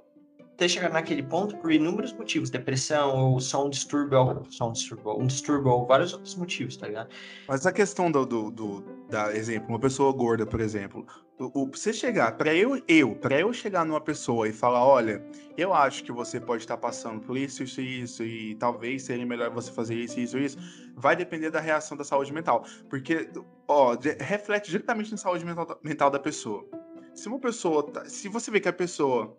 ter 0.58 0.68
chegado 0.68 0.94
naquele 0.94 1.22
ponto 1.22 1.56
por 1.58 1.72
inúmeros 1.72 2.12
motivos, 2.14 2.50
depressão, 2.50 3.16
ou 3.16 3.40
só 3.40 3.66
um 3.66 3.70
distúrbio, 3.70 4.44
só 4.50 4.68
um 4.70 4.72
distúrbio, 4.74 5.20
um 5.20 5.28
distúrbio, 5.28 5.72
ou 5.72 5.86
vários 5.86 6.14
outros 6.14 6.36
motivos, 6.36 6.76
tá 6.76 6.88
ligado? 6.88 7.10
Mas 7.48 7.66
a 7.66 7.72
questão 7.72 8.12
do, 8.12 8.26
do, 8.26 8.50
do- 8.52 8.98
da 9.08 9.34
exemplo, 9.36 9.70
uma 9.70 9.80
pessoa 9.80 10.12
gorda, 10.12 10.46
por 10.46 10.60
exemplo, 10.60 11.06
o, 11.40 11.62
o- 11.64 11.68
você 11.72 11.94
chegar, 11.94 12.36
pra 12.38 12.54
eu, 12.56 12.82
eu, 12.88 13.16
para 13.16 13.40
eu 13.40 13.54
chegar 13.54 13.86
numa 13.86 14.02
pessoa 14.02 14.48
e 14.50 14.52
falar, 14.52 14.84
olha, 14.84 15.24
eu 15.56 15.74
acho 15.74 16.04
que 16.04 16.12
você 16.12 16.40
pode 16.40 16.64
estar 16.64 16.76
passando 16.78 17.22
por 17.22 17.38
isso, 17.38 17.62
isso 17.64 17.80
e 17.80 18.02
isso, 18.02 18.24
e 18.24 18.56
talvez 18.56 19.04
seria 19.04 19.26
melhor 19.28 19.52
você 19.52 19.72
fazer 19.72 19.94
isso, 19.96 20.20
isso, 20.20 20.38
isso, 20.40 20.58
vai 20.96 21.16
depender 21.16 21.52
da 21.52 21.60
reação 21.60 21.96
da 21.96 22.04
saúde 22.04 22.34
mental. 22.34 22.66
Porque, 22.90 23.30
ó, 23.68 23.96
reflete 24.20 24.72
diretamente 24.72 25.12
na 25.12 25.18
saúde 25.18 25.46
mental, 25.46 25.80
mental 25.84 26.10
da 26.10 26.20
pessoa. 26.20 26.66
Se 27.14 27.28
uma 27.28 27.40
pessoa, 27.40 27.84
tá- 27.84 28.06
se 28.06 28.28
você 28.28 28.50
vê 28.52 28.60
que 28.60 28.68
a 28.70 28.74
pessoa 28.74 29.38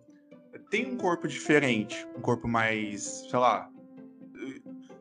tem 0.71 0.87
um 0.93 0.97
corpo 0.97 1.27
diferente, 1.29 2.07
um 2.17 2.21
corpo 2.21 2.47
mais, 2.49 3.27
sei 3.31 3.39
lá. 3.39 3.69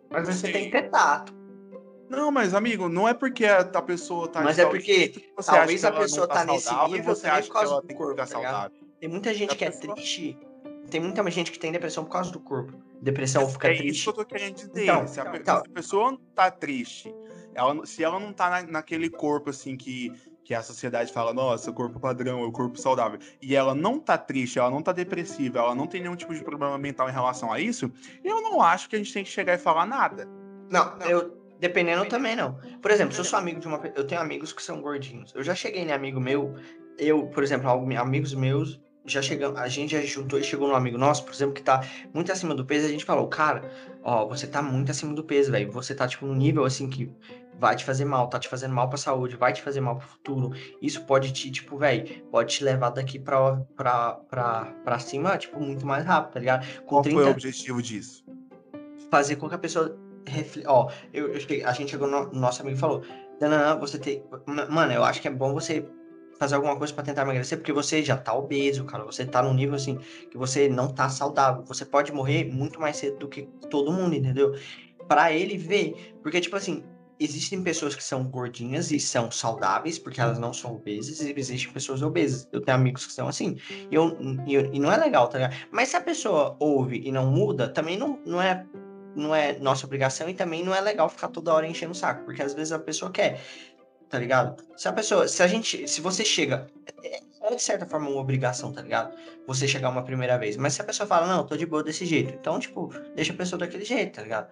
Mas 0.09 0.27
você 0.27 0.51
tem 0.51 0.65
que 0.65 0.71
ter 0.71 0.89
tato. 0.89 1.35
Não, 2.09 2.31
mas 2.31 2.53
amigo, 2.53 2.87
não 2.87 3.07
é 3.07 3.13
porque 3.13 3.45
a, 3.45 3.59
a 3.59 3.81
pessoa 3.81 4.29
tá 4.29 4.41
Mas 4.41 4.57
é 4.57 4.65
porque 4.65 5.13
você 5.35 5.51
talvez 5.51 5.83
a 5.83 5.91
pessoa 5.91 6.25
não 6.27 6.33
tá 6.35 6.45
nesse 6.45 6.73
nível 6.87 7.03
você 7.03 7.27
acha 7.27 7.47
por 7.51 7.59
que 7.59 7.65
ela 7.65 7.81
do 7.81 7.87
tem 7.87 7.97
corpo, 7.97 8.15
que 8.15 8.21
ficar 8.25 8.39
tá 8.41 8.43
saudável. 8.49 8.77
Tem 8.99 9.09
muita 9.09 9.33
gente 9.33 9.51
A 9.51 9.55
que 9.55 9.65
é 9.65 9.69
pessoa- 9.71 9.93
triste. 9.95 10.37
Tem 10.89 11.01
muita 11.01 11.29
gente 11.29 11.51
que 11.51 11.59
tem 11.59 11.69
depressão 11.69 12.05
por 12.05 12.11
causa 12.11 12.31
do 12.31 12.39
corpo. 12.39 12.73
Depressão 13.01 13.47
fica 13.49 13.67
é 13.67 13.73
isso 13.73 13.81
triste. 13.83 14.03
que 14.03 14.09
eu 14.09 14.13
tô 14.13 14.25
querendo 14.25 14.55
dizer. 14.55 14.83
Então, 14.83 15.05
se, 15.05 15.19
a, 15.19 15.35
então. 15.35 15.61
se 15.61 15.67
a 15.69 15.73
pessoa 15.73 16.17
tá 16.33 16.49
triste, 16.49 17.13
ela, 17.53 17.85
se 17.85 18.01
ela 18.05 18.17
não 18.21 18.31
tá 18.31 18.49
na- 18.49 18.63
naquele 18.71 19.09
corpo 19.09 19.49
assim 19.49 19.75
que, 19.75 20.13
que 20.47 20.55
a 20.55 20.63
sociedade 20.63 21.11
fala, 21.11 21.33
nossa, 21.33 21.73
corpo 21.73 21.99
padrão, 21.99 22.39
é 22.39 22.45
o 22.45 22.51
corpo 22.53 22.79
saudável, 22.79 23.19
e 23.41 23.53
ela 23.53 23.75
não 23.75 23.99
tá 23.99 24.17
triste, 24.17 24.57
ela 24.57 24.71
não 24.71 24.81
tá 24.81 24.93
depressiva, 24.93 25.59
ela 25.59 25.75
não 25.75 25.85
tem 25.85 25.99
nenhum 25.99 26.15
tipo 26.15 26.33
de 26.33 26.41
problema 26.41 26.77
mental 26.77 27.09
em 27.09 27.11
relação 27.11 27.51
a 27.51 27.59
isso, 27.59 27.91
eu 28.23 28.41
não 28.41 28.61
acho 28.61 28.87
que 28.87 28.95
a 28.95 28.99
gente 28.99 29.13
tem 29.13 29.25
que 29.25 29.29
chegar 29.29 29.55
e 29.55 29.57
falar 29.57 29.85
nada. 29.85 30.25
Não, 30.69 30.97
eu. 30.99 31.35
Dependendo 31.59 32.05
também 32.05 32.33
não. 32.35 32.57
Por 32.81 32.91
exemplo, 32.91 33.13
se 33.13 33.19
eu 33.19 33.25
sou 33.25 33.37
amigo 33.37 33.59
de 33.59 33.67
uma. 33.67 33.81
Eu 33.93 34.05
tenho 34.05 34.21
amigos 34.21 34.53
que 34.53 34.61
são 34.61 34.79
gordinhos. 34.79 35.33
Eu 35.35 35.43
já 35.43 35.53
cheguei 35.53 35.81
em 35.81 35.91
amigo 35.91 36.19
meu. 36.19 36.55
Eu, 36.97 37.25
por 37.27 37.43
exemplo, 37.43 37.69
amigos 37.69 38.33
meus. 38.33 38.79
Já 39.05 39.21
chegamos, 39.21 39.59
a 39.59 39.67
gente 39.67 39.91
já 39.91 40.01
juntou 40.01 40.37
e 40.37 40.43
chegou 40.43 40.67
num 40.67 40.75
amigo 40.75 40.97
nosso, 40.97 41.23
por 41.23 41.33
exemplo, 41.33 41.53
que 41.53 41.63
tá 41.63 41.81
muito 42.13 42.29
acima 42.29 42.53
do 42.53 42.65
peso, 42.65 42.85
a 42.85 42.89
gente 42.89 43.05
falou, 43.05 43.25
cara, 43.29 43.71
ó, 44.03 44.27
você 44.27 44.45
tá 44.45 44.61
muito 44.61 44.91
acima 44.91 45.13
do 45.13 45.23
peso, 45.23 45.49
velho. 45.49 45.71
Você 45.71 45.95
tá, 45.95 46.05
tipo, 46.05 46.25
num 46.25 46.35
nível 46.35 46.65
assim 46.65 46.89
que 46.89 47.09
vai 47.59 47.75
te 47.75 47.83
fazer 47.83 48.05
mal, 48.05 48.27
tá 48.27 48.39
te 48.39 48.47
fazendo 48.47 48.73
mal 48.73 48.87
pra 48.87 48.97
saúde, 48.97 49.35
vai 49.35 49.51
te 49.53 49.61
fazer 49.61 49.81
mal 49.81 49.97
pro 49.97 50.07
futuro. 50.07 50.51
Isso 50.81 51.03
pode 51.05 51.31
te, 51.33 51.49
tipo, 51.51 51.77
velho, 51.77 52.23
pode 52.31 52.55
te 52.55 52.63
levar 52.63 52.89
daqui 52.91 53.17
pra, 53.19 53.55
pra, 53.75 54.13
pra, 54.29 54.65
pra 54.83 54.99
cima, 54.99 55.37
tipo, 55.37 55.59
muito 55.59 55.85
mais 55.85 56.05
rápido, 56.05 56.33
tá 56.33 56.39
ligado? 56.39 56.67
Com 56.81 57.01
Qual 57.01 57.03
foi 57.03 57.23
o 57.25 57.29
objetivo 57.29 57.81
disso? 57.81 58.23
fazer 59.09 59.37
com 59.37 59.47
que 59.47 59.55
a 59.55 59.59
pessoa 59.59 59.97
refle... 60.27 60.63
ó, 60.67 60.89
eu, 61.13 61.33
eu 61.33 61.39
cheguei- 61.39 61.63
a 61.63 61.71
gente 61.71 61.91
chegou 61.91 62.07
no 62.07 62.31
nosso 62.33 62.61
amigo 62.61 62.77
e 62.77 62.79
falou, 62.79 63.01
Dananã, 63.39 63.77
você 63.79 63.97
tem, 63.97 64.23
Ma- 64.45 64.65
mano, 64.65 64.91
eu 64.91 65.03
acho 65.03 65.21
que 65.21 65.27
é 65.27 65.31
bom 65.31 65.53
você 65.53 65.87
fazer 66.37 66.55
alguma 66.55 66.75
coisa 66.77 66.93
pra 66.93 67.03
tentar 67.03 67.21
emagrecer, 67.23 67.57
porque 67.57 67.71
você 67.73 68.03
já 68.03 68.15
tá 68.17 68.33
obeso, 68.33 68.83
cara, 68.85 69.03
você 69.03 69.25
tá 69.25 69.41
num 69.41 69.53
nível 69.53 69.75
assim 69.75 69.97
que 70.29 70.37
você 70.37 70.67
não 70.69 70.87
tá 70.89 71.09
saudável, 71.09 71.63
você 71.63 71.85
pode 71.85 72.11
morrer 72.11 72.45
muito 72.45 72.79
mais 72.79 72.97
cedo 72.97 73.17
do 73.17 73.27
que 73.27 73.43
todo 73.71 73.91
mundo, 73.91 74.13
entendeu? 74.13 74.53
Pra 75.07 75.31
ele 75.31 75.57
ver, 75.57 76.13
porque 76.21 76.39
tipo 76.41 76.55
assim, 76.55 76.83
existem 77.19 77.61
pessoas 77.63 77.95
que 77.95 78.03
são 78.03 78.23
gordinhas 78.23 78.91
e 78.91 78.99
são 78.99 79.31
saudáveis, 79.31 79.97
porque 79.97 80.21
elas 80.21 80.37
não 80.39 80.53
são 80.53 80.75
obesas, 80.75 81.19
e 81.21 81.33
existem 81.37 81.71
pessoas 81.71 82.01
obesas. 82.01 82.47
Eu 82.51 82.61
tenho 82.61 82.77
amigos 82.77 83.05
que 83.05 83.13
são 83.13 83.27
assim. 83.27 83.57
E, 83.69 83.95
eu, 83.95 84.17
e, 84.45 84.53
eu- 84.53 84.73
e 84.73 84.79
não 84.79 84.91
é 84.91 84.97
legal, 84.97 85.27
tá 85.27 85.37
ligado? 85.37 85.55
Mas 85.71 85.89
se 85.89 85.97
a 85.97 86.01
pessoa 86.01 86.55
ouve 86.59 87.01
e 87.03 87.11
não 87.11 87.25
muda, 87.31 87.67
também 87.69 87.97
não, 87.97 88.19
não 88.25 88.41
é 88.41 88.65
não 89.15 89.33
é 89.33 89.57
nossa 89.57 89.85
obrigação 89.87 90.29
e 90.29 90.33
também 90.35 90.63
não 90.63 90.75
é 90.75 90.79
legal 90.79 91.09
ficar 91.09 91.29
toda 91.29 91.51
hora 91.51 91.65
enchendo 91.65 91.91
o 91.91 91.95
saco, 91.95 92.23
porque 92.23 92.43
às 92.43 92.53
vezes 92.53 92.71
a 92.71 92.77
pessoa 92.77 93.11
quer, 93.11 93.41
tá 94.07 94.19
ligado? 94.19 94.63
Se 94.75 94.87
a 94.87 94.93
pessoa, 94.93 95.27
se 95.27 95.41
a 95.41 95.47
gente, 95.47 95.87
se 95.87 96.01
você 96.01 96.23
chega, 96.23 96.67
é, 97.03 97.19
é 97.41 97.55
de 97.55 97.61
certa 97.61 97.87
forma 97.87 98.09
uma 98.09 98.21
obrigação, 98.21 98.71
tá 98.71 98.81
ligado? 98.81 99.17
Você 99.47 99.67
chegar 99.67 99.89
uma 99.89 100.03
primeira 100.03 100.37
vez, 100.37 100.55
mas 100.55 100.73
se 100.73 100.81
a 100.81 100.85
pessoa 100.85 101.07
fala, 101.07 101.25
não, 101.25 101.43
tô 101.47 101.57
de 101.57 101.65
boa 101.65 101.83
desse 101.83 102.05
jeito, 102.05 102.31
então, 102.39 102.59
tipo, 102.59 102.89
deixa 103.15 103.33
a 103.33 103.35
pessoa 103.35 103.57
daquele 103.57 103.85
jeito, 103.85 104.17
tá 104.17 104.21
ligado? 104.21 104.49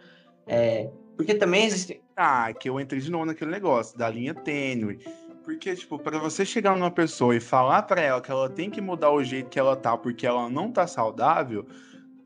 É, 0.48 0.90
porque 1.16 1.34
também 1.36 1.66
existe, 1.66 2.02
Ah, 2.16 2.52
que 2.54 2.70
eu 2.70 2.80
entrei 2.80 3.00
de 3.02 3.12
novo 3.12 3.26
naquele 3.26 3.52
negócio 3.52 3.98
da 3.98 4.10
linha 4.10 4.34
tênue. 4.34 5.00
Porque, 5.44 5.76
tipo, 5.76 6.00
pra 6.00 6.18
você 6.18 6.44
chegar 6.44 6.76
numa 6.76 6.90
pessoa 6.90 7.36
e 7.36 7.40
falar 7.40 7.84
pra 7.84 8.02
ela 8.02 8.20
que 8.22 8.32
ela 8.32 8.50
tem 8.50 8.70
que 8.70 8.82
mudar 8.82 9.12
o 9.12 9.24
jeito 9.24 9.50
que 9.50 9.60
ela 9.60 9.76
tá 9.76 9.96
porque 9.96 10.26
ela 10.26 10.50
não 10.50 10.72
tá 10.72 10.88
saudável, 10.88 11.66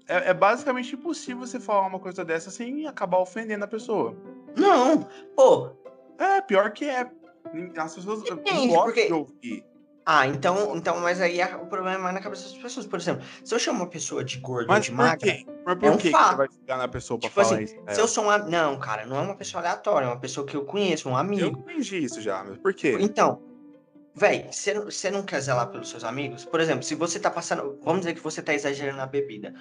é, 0.08 0.30
é 0.30 0.34
basicamente 0.34 0.96
impossível 0.96 1.46
você 1.46 1.60
falar 1.60 1.86
uma 1.88 2.00
coisa 2.00 2.24
dessa 2.24 2.50
sem 2.50 2.88
acabar 2.88 3.18
ofendendo 3.20 3.66
a 3.66 3.68
pessoa. 3.68 4.16
não, 4.56 5.06
pô, 5.36 5.72
É, 6.18 6.42
pior 6.42 6.72
que 6.72 6.86
é. 6.86 7.10
As 7.78 7.96
pessoas 7.96 8.22
Depende, 8.24 8.68
gostam 8.68 8.84
porque- 8.84 9.06
de 9.08 9.14
ouvir. 9.14 9.66
Ah, 10.12 10.26
então, 10.26 10.76
então, 10.76 11.00
mas 11.00 11.22
aí 11.22 11.40
a- 11.40 11.58
o 11.58 11.68
problema 11.68 11.96
é 11.96 11.98
mais 12.00 12.16
na 12.16 12.20
cabeça 12.22 12.44
das 12.50 12.58
pessoas, 12.58 12.88
por 12.88 12.98
exemplo, 13.00 13.24
se 13.44 13.54
eu 13.54 13.60
chamo 13.60 13.80
uma 13.84 13.88
pessoa 13.90 14.24
de 14.24 14.40
gordo 14.40 14.74
ou 14.74 14.80
de 14.80 14.92
magra? 14.92 15.32
Mas 15.64 15.76
por 15.78 15.88
é 15.88 15.92
um 15.92 15.98
que, 15.98 16.10
fato. 16.10 16.30
você 16.32 16.36
vai 16.36 16.48
chegar 16.60 16.78
na 16.80 16.88
pessoa 16.88 17.20
pra 17.20 17.30
Tipo 17.30 17.42
falar 17.44 17.56
assim, 17.56 17.64
isso? 17.66 17.74
se 17.76 17.80
eu 17.92 17.96
ela? 18.00 18.08
sou 18.08 18.24
um, 18.26 18.30
am- 18.32 18.50
não, 18.50 18.80
cara, 18.80 19.06
não 19.06 19.18
é 19.18 19.22
uma 19.22 19.36
pessoa 19.36 19.62
aleatória, 19.62 20.06
é 20.08 20.10
uma 20.10 20.20
pessoa 20.20 20.48
que 20.48 20.56
eu 20.58 20.66
conheço, 20.66 21.08
um 21.10 21.12
Eu 21.12 21.18
amigo, 21.18 21.60
entendi 21.60 21.98
isso 22.04 22.20
já, 22.22 22.44
mas 22.44 22.58
por 22.58 22.74
quê? 22.74 22.98
Então, 23.00 23.40
véi, 24.16 24.48
você 24.52 24.74
não- 24.74 24.88
não 25.20 25.24
quer 25.24 25.40
zelar 25.40 25.68
pelos 25.70 25.90
seus 25.90 26.04
amigos? 26.04 26.46
Por 26.46 26.60
exemplo, 26.60 26.84
se 26.84 26.96
você 26.96 27.20
tá 27.20 27.30
passando. 27.30 27.80
Vamos 27.84 28.02
dizer 28.02 28.14
que 28.14 28.20
você 28.22 28.42
tá 28.42 28.54
exagerando 28.54 28.98
na 28.98 29.06
bebida. 29.06 29.54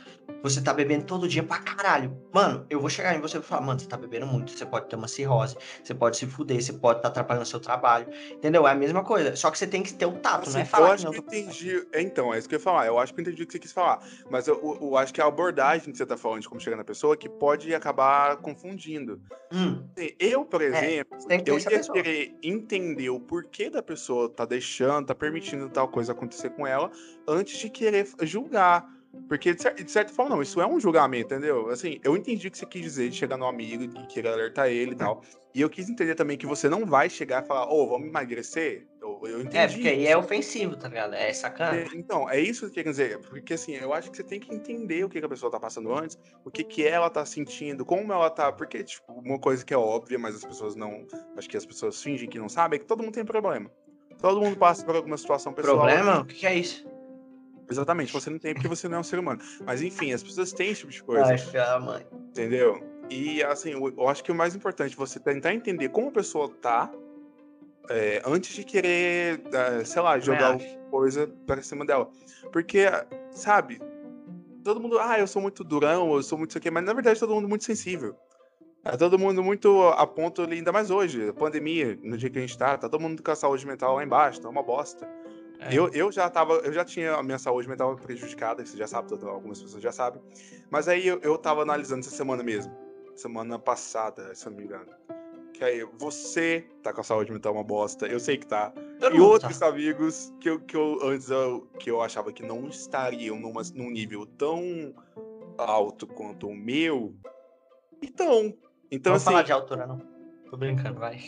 Você 0.42 0.60
tá 0.62 0.72
bebendo 0.72 1.04
todo 1.04 1.26
dia 1.28 1.42
pra 1.42 1.58
caralho. 1.58 2.16
Mano, 2.32 2.66
eu 2.70 2.80
vou 2.80 2.88
chegar 2.90 3.14
em 3.14 3.20
você 3.20 3.38
e 3.38 3.42
falar, 3.42 3.62
mano, 3.62 3.78
você 3.80 3.86
tá 3.86 3.96
bebendo 3.96 4.26
muito. 4.26 4.50
Você 4.52 4.64
pode 4.66 4.88
ter 4.88 4.96
uma 4.96 5.08
cirrose, 5.08 5.56
você 5.82 5.94
pode 5.94 6.16
se 6.16 6.26
fuder, 6.26 6.60
você 6.62 6.72
pode 6.72 6.98
estar 6.98 7.08
tá 7.10 7.20
atrapalhando 7.20 7.42
o 7.44 7.46
seu 7.48 7.60
trabalho. 7.60 8.08
Entendeu? 8.30 8.66
É 8.66 8.70
a 8.72 8.74
mesma 8.74 9.02
coisa. 9.04 9.34
Só 9.36 9.50
que 9.50 9.58
você 9.58 9.66
tem 9.66 9.82
que 9.82 9.92
ter 9.94 10.06
o 10.06 10.12
tato, 10.18 10.42
não 10.44 10.48
Assim, 10.50 10.60
é 10.60 10.64
falar 10.64 10.84
eu 10.84 10.88
que 10.88 10.94
acho 10.94 11.04
não. 11.06 11.12
que 11.12 11.18
eu 11.18 11.24
entendi. 11.24 11.86
é, 11.92 12.00
Então, 12.00 12.32
é 12.32 12.38
isso 12.38 12.48
que 12.48 12.54
eu 12.54 12.58
ia 12.58 12.62
falar. 12.64 12.86
Eu 12.86 12.98
acho 12.98 13.12
que 13.14 13.20
eu 13.20 13.22
entendi 13.22 13.42
o 13.42 13.46
que 13.46 13.52
você 13.52 13.58
quis 13.58 13.72
falar. 13.72 14.00
Mas 14.30 14.46
eu, 14.48 14.54
eu- 14.62 14.78
eu 14.88 14.96
acho 14.96 15.12
que 15.12 15.20
a 15.20 15.26
abordagem 15.26 15.90
que 15.92 15.98
você 15.98 16.06
tá 16.06 16.16
falando 16.16 16.40
de 16.42 16.48
como 16.48 16.60
chegar 16.60 16.76
na 16.76 16.84
pessoa 16.84 17.16
que 17.16 17.28
pode 17.28 17.74
acabar 17.74 18.36
confundindo. 18.36 19.20
Hum, 19.52 19.84
Assim, 19.96 20.14
Eu, 20.20 20.44
por 20.44 20.60
exemplo, 20.62 21.18
tem 21.26 21.38
que 21.38 21.44
ter 21.44 21.50
eu 21.50 21.58
ia 21.58 21.64
pessoa. 21.70 21.94
querer 21.94 22.34
entender 22.42 23.08
o 23.10 23.18
porquê 23.18 23.70
da 23.70 23.82
pessoa 23.82 24.28
tá 24.38 24.44
deixando, 24.44 25.06
tá 25.06 25.14
permitindo 25.14 25.68
tal 25.68 25.88
coisa 25.88 26.12
acontecer 26.12 26.50
com 26.50 26.66
ela, 26.66 26.90
antes 27.26 27.58
de 27.58 27.68
querer 27.68 28.06
julgar. 28.22 28.86
Porque, 29.26 29.54
de, 29.54 29.62
cer- 29.62 29.74
de 29.74 29.90
certa 29.90 30.12
forma, 30.12 30.36
não, 30.36 30.42
isso 30.42 30.60
é 30.60 30.66
um 30.66 30.78
julgamento, 30.78 31.34
entendeu? 31.34 31.70
Assim, 31.70 31.98
eu 32.04 32.14
entendi 32.16 32.46
o 32.46 32.50
que 32.50 32.58
você 32.58 32.66
quis 32.66 32.82
dizer 32.82 33.08
de 33.08 33.16
chegar 33.16 33.36
no 33.38 33.46
amigo 33.46 33.82
e 33.82 34.06
querer 34.06 34.28
alertar 34.28 34.68
ele 34.68 34.92
e 34.92 34.94
tal. 34.96 35.22
E 35.54 35.60
eu 35.62 35.68
quis 35.70 35.88
entender 35.88 36.14
também 36.14 36.36
que 36.36 36.46
você 36.46 36.68
não 36.68 36.84
vai 36.86 37.08
chegar 37.08 37.42
e 37.42 37.46
falar, 37.46 37.72
ô, 37.72 37.88
vamos 37.88 38.06
emagrecer? 38.06 38.86
Eu, 39.00 39.20
eu 39.24 39.40
entendi. 39.40 39.56
É, 39.56 39.66
porque 39.66 39.88
aí 39.88 40.06
é 40.06 40.16
ofensivo, 40.16 40.76
tá 40.76 40.88
ligado? 40.88 41.14
É 41.14 41.32
sacana. 41.32 41.78
É, 41.78 41.86
Então, 41.94 42.28
é 42.28 42.38
isso 42.38 42.60
que 42.60 42.66
eu 42.66 42.74
quero 42.74 42.90
dizer. 42.90 43.18
Porque 43.18 43.54
assim, 43.54 43.72
eu 43.74 43.92
acho 43.94 44.10
que 44.10 44.16
você 44.18 44.22
tem 44.22 44.38
que 44.38 44.54
entender 44.54 45.02
o 45.04 45.08
que, 45.08 45.18
que 45.18 45.26
a 45.26 45.28
pessoa 45.28 45.50
tá 45.50 45.58
passando 45.58 45.92
antes, 45.92 46.16
o 46.44 46.50
que, 46.50 46.62
que 46.62 46.86
ela 46.86 47.08
tá 47.08 47.24
sentindo, 47.24 47.84
como 47.86 48.12
ela 48.12 48.28
tá. 48.30 48.52
Porque, 48.52 48.84
tipo, 48.84 49.10
uma 49.10 49.38
coisa 49.38 49.64
que 49.64 49.72
é 49.72 49.78
óbvia, 49.78 50.18
mas 50.18 50.36
as 50.36 50.44
pessoas 50.44 50.76
não. 50.76 51.06
Acho 51.36 51.48
que 51.48 51.56
as 51.56 51.64
pessoas 51.66 52.00
fingem 52.00 52.28
que 52.28 52.38
não 52.38 52.48
sabem, 52.48 52.76
é 52.76 52.80
que 52.80 52.86
todo 52.86 53.02
mundo 53.02 53.14
tem 53.14 53.24
problema. 53.24 53.70
Todo 54.20 54.40
mundo 54.40 54.56
passa 54.56 54.84
por 54.84 54.96
alguma 54.96 55.16
situação 55.16 55.52
pessoal. 55.52 55.78
Problema? 55.78 56.20
O 56.20 56.24
que, 56.24 56.46
é 56.46 56.54
isso? 56.54 56.86
Exatamente, 57.70 58.12
você 58.12 58.30
não 58.30 58.38
tem 58.38 58.54
porque 58.54 58.68
você 58.68 58.88
não 58.88 58.96
é 58.96 59.00
um 59.00 59.04
ser 59.04 59.18
humano. 59.18 59.40
Mas 59.64 59.82
enfim, 59.82 60.12
as 60.12 60.22
pessoas 60.22 60.52
têm 60.52 60.70
esse 60.70 60.80
tipo 60.80 60.92
de 60.92 61.02
coisa. 61.02 61.26
Ai, 61.26 61.38
filha 61.38 61.64
da 61.64 61.78
mãe. 61.78 62.06
Entendeu? 62.30 62.82
E 63.10 63.42
assim, 63.42 63.70
eu, 63.70 64.08
acho 64.08 64.22
que 64.24 64.32
o 64.32 64.34
mais 64.34 64.54
importante 64.54 64.94
é 64.94 64.96
você 64.96 65.20
tentar 65.20 65.54
entender 65.54 65.88
como 65.90 66.08
a 66.08 66.12
pessoa 66.12 66.48
tá 66.48 66.90
é, 67.88 68.22
antes 68.24 68.54
de 68.54 68.64
querer, 68.64 69.42
é, 69.52 69.84
sei 69.84 70.02
lá, 70.02 70.18
jogar 70.18 70.52
alguma 70.52 70.78
coisa 70.90 71.26
pra 71.46 71.62
cima 71.62 71.86
dela. 71.86 72.10
Porque, 72.52 72.86
sabe, 73.30 73.80
todo 74.62 74.80
mundo, 74.80 74.98
ah, 74.98 75.18
eu 75.18 75.26
sou 75.26 75.40
muito 75.40 75.64
durão, 75.64 76.14
eu 76.14 76.22
sou 76.22 76.36
muito 76.36 76.50
isso 76.50 76.58
aqui, 76.58 76.70
mas 76.70 76.84
na 76.84 76.92
verdade 76.92 77.18
todo 77.18 77.34
mundo 77.34 77.46
é 77.46 77.48
muito 77.48 77.64
sensível. 77.64 78.14
É 78.90 78.96
todo 78.96 79.18
mundo 79.18 79.44
muito 79.44 79.82
a 79.88 80.06
ponto, 80.06 80.40
ali, 80.40 80.56
ainda 80.56 80.72
mais 80.72 80.90
hoje, 80.90 81.30
pandemia, 81.34 81.98
no 82.02 82.16
dia 82.16 82.30
que 82.30 82.38
a 82.38 82.40
gente 82.40 82.56
tá, 82.56 82.74
tá 82.78 82.88
todo 82.88 82.98
mundo 82.98 83.22
com 83.22 83.30
a 83.30 83.36
saúde 83.36 83.66
mental 83.66 83.96
lá 83.96 84.02
embaixo, 84.02 84.40
tá 84.40 84.48
uma 84.48 84.62
bosta. 84.62 85.06
É. 85.60 85.76
Eu, 85.76 85.90
eu 85.92 86.10
já 86.10 86.30
tava, 86.30 86.54
eu 86.54 86.72
já 86.72 86.86
tinha 86.86 87.12
a 87.12 87.22
minha 87.22 87.38
saúde 87.38 87.68
mental 87.68 87.94
prejudicada, 87.96 88.64
você 88.64 88.78
já 88.78 88.86
sabe, 88.86 89.12
algumas 89.26 89.60
pessoas 89.60 89.82
já 89.82 89.92
sabem. 89.92 90.22
Mas 90.70 90.88
aí 90.88 91.06
eu, 91.06 91.20
eu 91.20 91.36
tava 91.36 91.60
analisando 91.60 92.00
essa 92.00 92.10
semana 92.10 92.42
mesmo. 92.42 92.74
Semana 93.14 93.58
passada, 93.58 94.34
se 94.34 94.46
eu 94.46 94.52
não 94.52 94.58
me 94.58 94.64
engano. 94.64 94.86
Que 95.52 95.64
aí, 95.64 95.86
você 95.98 96.64
tá 96.82 96.90
com 96.90 97.02
a 97.02 97.04
saúde 97.04 97.30
mental 97.30 97.52
uma 97.52 97.64
bosta, 97.64 98.06
eu 98.06 98.18
sei 98.18 98.38
que 98.38 98.46
tá. 98.46 98.72
Todo 98.98 99.14
E 99.14 99.20
outros 99.20 99.58
tá. 99.58 99.66
amigos 99.66 100.32
que 100.40 100.48
eu, 100.48 100.60
que 100.60 100.76
eu 100.76 100.98
antes 101.02 101.28
eu, 101.28 101.68
que 101.78 101.90
eu 101.90 102.00
achava 102.00 102.32
que 102.32 102.42
não 102.42 102.68
estariam 102.68 103.38
numa, 103.38 103.60
num 103.74 103.90
nível 103.90 104.24
tão 104.24 104.94
alto 105.58 106.06
quanto 106.06 106.48
o 106.48 106.54
meu. 106.54 107.14
Então, 108.00 108.54
então 108.90 109.12
Vamos 109.12 109.22
assim, 109.22 109.30
falar 109.32 109.42
de 109.42 109.52
altura, 109.52 109.86
não. 109.86 109.98
Tô 110.50 110.56
brincando, 110.56 110.98
vai. 110.98 111.18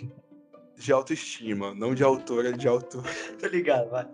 de 0.76 0.92
autoestima, 0.92 1.74
não 1.74 1.94
de 1.94 2.02
altura, 2.02 2.52
de 2.52 2.66
altura. 2.66 3.08
Tô 3.38 3.46
ligado, 3.46 3.90
vai. 3.90 4.06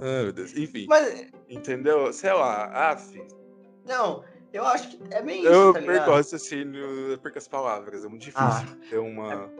Ai, 0.00 0.22
meu 0.24 0.32
Deus. 0.32 0.56
Enfim, 0.56 0.86
Mas, 0.88 1.30
entendeu? 1.48 2.12
Sei 2.12 2.32
lá, 2.32 2.64
af. 2.90 3.22
não, 3.86 4.24
eu 4.52 4.64
acho 4.64 4.88
que 4.88 5.14
é 5.14 5.22
bem 5.22 5.40
isso, 5.42 5.48
Eu 5.52 5.72
tá 5.72 5.80
perco 5.82 6.10
o 6.10 6.14
raciocínio, 6.14 6.80
eu 7.12 7.18
perco 7.18 7.38
as 7.38 7.46
palavras. 7.46 8.04
É 8.04 8.08
muito 8.08 8.22
difícil 8.22 8.44
Ah. 8.48 8.76
ter 8.88 8.98
uma. 8.98 9.50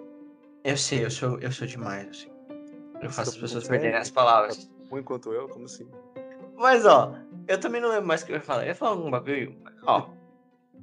Eu 0.64 0.76
sei, 0.76 1.04
eu 1.04 1.10
sou, 1.10 1.38
eu 1.40 1.52
sou 1.52 1.66
demais, 1.66 2.08
assim. 2.08 2.30
Eu 3.00 3.08
faço 3.10 3.30
as 3.30 3.34
Você- 3.36 3.40
pessoas 3.40 3.68
perderem 3.68 3.94
é- 3.96 4.00
as 4.00 4.10
palavras. 4.10 4.68
Ruim 4.90 5.02
quanto 5.02 5.32
eu? 5.32 5.48
Como 5.48 5.64
assim? 5.66 5.88
Mas, 6.56 6.84
ó, 6.84 7.14
eu 7.48 7.58
também 7.60 7.80
não 7.80 7.88
lembro 7.88 8.06
mais 8.06 8.22
o 8.22 8.26
que 8.26 8.32
eu 8.32 8.36
ia 8.36 8.42
falar. 8.42 8.62
Eu 8.64 8.68
ia 8.68 8.74
falar 8.74 8.90
algum 8.92 9.10
bagulho. 9.10 9.56
Ó, 9.84 10.10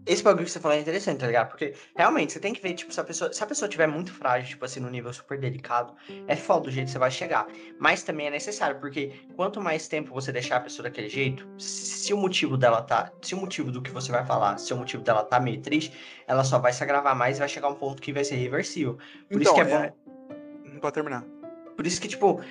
esse 0.07 0.23
bagulho 0.23 0.45
que 0.45 0.51
você 0.51 0.59
falou 0.59 0.77
é 0.77 0.79
interessante, 0.81 1.19
tá 1.19 1.27
ligado? 1.27 1.49
Porque, 1.49 1.73
realmente, 1.95 2.33
você 2.33 2.39
tem 2.39 2.53
que 2.53 2.61
ver, 2.61 2.73
tipo, 2.73 2.93
se 2.93 2.99
a 2.99 3.03
pessoa, 3.03 3.31
se 3.31 3.43
a 3.43 3.45
pessoa 3.45 3.67
tiver 3.67 3.87
muito 3.87 4.11
frágil, 4.13 4.49
tipo 4.49 4.65
assim, 4.65 4.79
no 4.79 4.89
nível 4.89 5.11
super 5.11 5.37
delicado, 5.37 5.93
é 6.27 6.35
foda 6.35 6.65
do 6.65 6.71
jeito 6.71 6.87
que 6.87 6.91
você 6.93 6.99
vai 6.99 7.11
chegar. 7.11 7.47
Mas 7.79 8.03
também 8.03 8.27
é 8.27 8.29
necessário, 8.29 8.79
porque 8.79 9.11
quanto 9.35 9.61
mais 9.61 9.87
tempo 9.87 10.13
você 10.13 10.31
deixar 10.31 10.57
a 10.57 10.59
pessoa 10.61 10.83
daquele 10.83 11.09
jeito, 11.09 11.47
se 11.57 12.13
o 12.13 12.17
motivo 12.17 12.57
dela 12.57 12.81
tá. 12.81 13.11
Se 13.21 13.35
o 13.35 13.37
motivo 13.37 13.71
do 13.71 13.81
que 13.81 13.91
você 13.91 14.11
vai 14.11 14.25
falar, 14.25 14.57
se 14.57 14.73
o 14.73 14.77
motivo 14.77 15.03
dela 15.03 15.23
tá 15.23 15.39
meio 15.39 15.61
triste, 15.61 15.93
ela 16.25 16.43
só 16.43 16.57
vai 16.57 16.71
se 16.71 16.81
agravar 16.81 17.15
mais 17.15 17.37
e 17.37 17.39
vai 17.39 17.49
chegar 17.49 17.67
a 17.67 17.71
um 17.71 17.75
ponto 17.75 18.01
que 18.01 18.13
vai 18.13 18.23
ser 18.23 18.35
reversível. 18.35 18.97
Por 19.29 19.41
isso 19.41 19.53
que 19.53 19.61
é 19.61 19.65
bom. 19.65 19.91
Não 20.65 20.79
pode 20.79 20.93
terminar. 20.93 21.23
Por 21.75 21.85
isso 21.85 22.01
que, 22.01 22.07
tipo, 22.07 22.41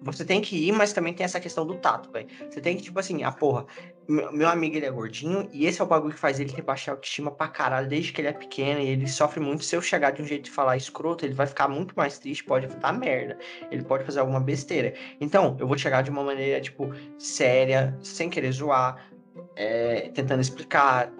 você 0.00 0.24
tem 0.24 0.40
que 0.40 0.68
ir, 0.68 0.72
mas 0.72 0.92
também 0.92 1.14
tem 1.14 1.24
essa 1.24 1.40
questão 1.40 1.66
do 1.66 1.76
tato, 1.76 2.10
velho. 2.10 2.28
Você 2.48 2.60
tem 2.60 2.76
que, 2.76 2.82
tipo 2.82 2.98
assim, 2.98 3.22
ah, 3.22 3.32
porra, 3.32 3.66
meu, 4.06 4.32
meu 4.32 4.48
amigo 4.48 4.76
ele 4.76 4.86
é 4.86 4.90
gordinho 4.90 5.48
e 5.52 5.66
esse 5.66 5.80
é 5.80 5.84
o 5.84 5.86
bagulho 5.86 6.12
que 6.12 6.20
faz 6.20 6.38
ele 6.38 6.52
ter 6.52 6.62
baixa 6.62 6.90
autoestima 6.90 7.30
pra 7.30 7.48
caralho 7.48 7.88
desde 7.88 8.12
que 8.12 8.20
ele 8.20 8.28
é 8.28 8.32
pequeno 8.32 8.80
e 8.80 8.88
ele 8.88 9.08
sofre 9.08 9.40
muito. 9.40 9.64
Se 9.64 9.74
eu 9.74 9.82
chegar 9.82 10.10
de 10.10 10.22
um 10.22 10.26
jeito 10.26 10.44
de 10.44 10.50
falar 10.50 10.76
escroto, 10.76 11.24
ele 11.24 11.34
vai 11.34 11.46
ficar 11.46 11.68
muito 11.68 11.94
mais 11.96 12.18
triste, 12.18 12.44
pode 12.44 12.66
dar 12.66 12.92
merda. 12.92 13.38
Ele 13.70 13.82
pode 13.82 14.04
fazer 14.04 14.20
alguma 14.20 14.40
besteira. 14.40 14.94
Então, 15.20 15.56
eu 15.58 15.66
vou 15.66 15.78
chegar 15.78 16.02
de 16.02 16.10
uma 16.10 16.22
maneira, 16.22 16.60
tipo, 16.60 16.90
séria, 17.18 17.96
sem 18.02 18.28
querer 18.28 18.52
zoar, 18.52 19.08
é, 19.56 20.10
tentando 20.14 20.40
explicar, 20.40 21.10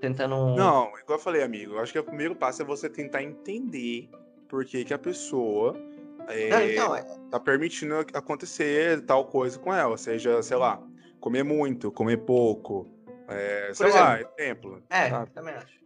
tentando. 0.00 0.56
Não, 0.56 0.88
igual 0.98 1.18
eu 1.18 1.18
falei, 1.18 1.42
amigo, 1.42 1.74
eu 1.74 1.80
acho 1.80 1.92
que 1.92 1.98
o 1.98 2.04
primeiro 2.04 2.34
passo 2.34 2.62
é 2.62 2.64
você 2.64 2.90
tentar 2.90 3.22
entender 3.22 4.10
por 4.48 4.64
que, 4.64 4.84
que 4.84 4.92
a 4.92 4.98
pessoa 4.98 5.74
é, 6.28 6.48
Não, 6.48 6.62
então, 6.62 6.96
é- 6.96 7.04
tá 7.30 7.40
permitindo 7.40 7.94
acontecer 8.14 9.00
tal 9.06 9.24
coisa 9.26 9.58
com 9.58 9.72
ela. 9.74 9.96
Seja, 9.96 10.42
sei 10.42 10.56
lá, 10.56 10.82
comer 11.20 11.42
muito, 11.42 11.90
comer 11.92 12.18
pouco. 12.18 12.88
É, 13.28 13.70
sei 13.74 13.90
lá, 13.90 14.20
exemplo. 14.38 14.82
é, 14.90 15.08
sabe? 15.10 15.30
também 15.30 15.54
acho. 15.54 15.80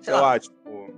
Sei 0.00 0.14
lá, 0.14 0.38
tipo. 0.38 0.92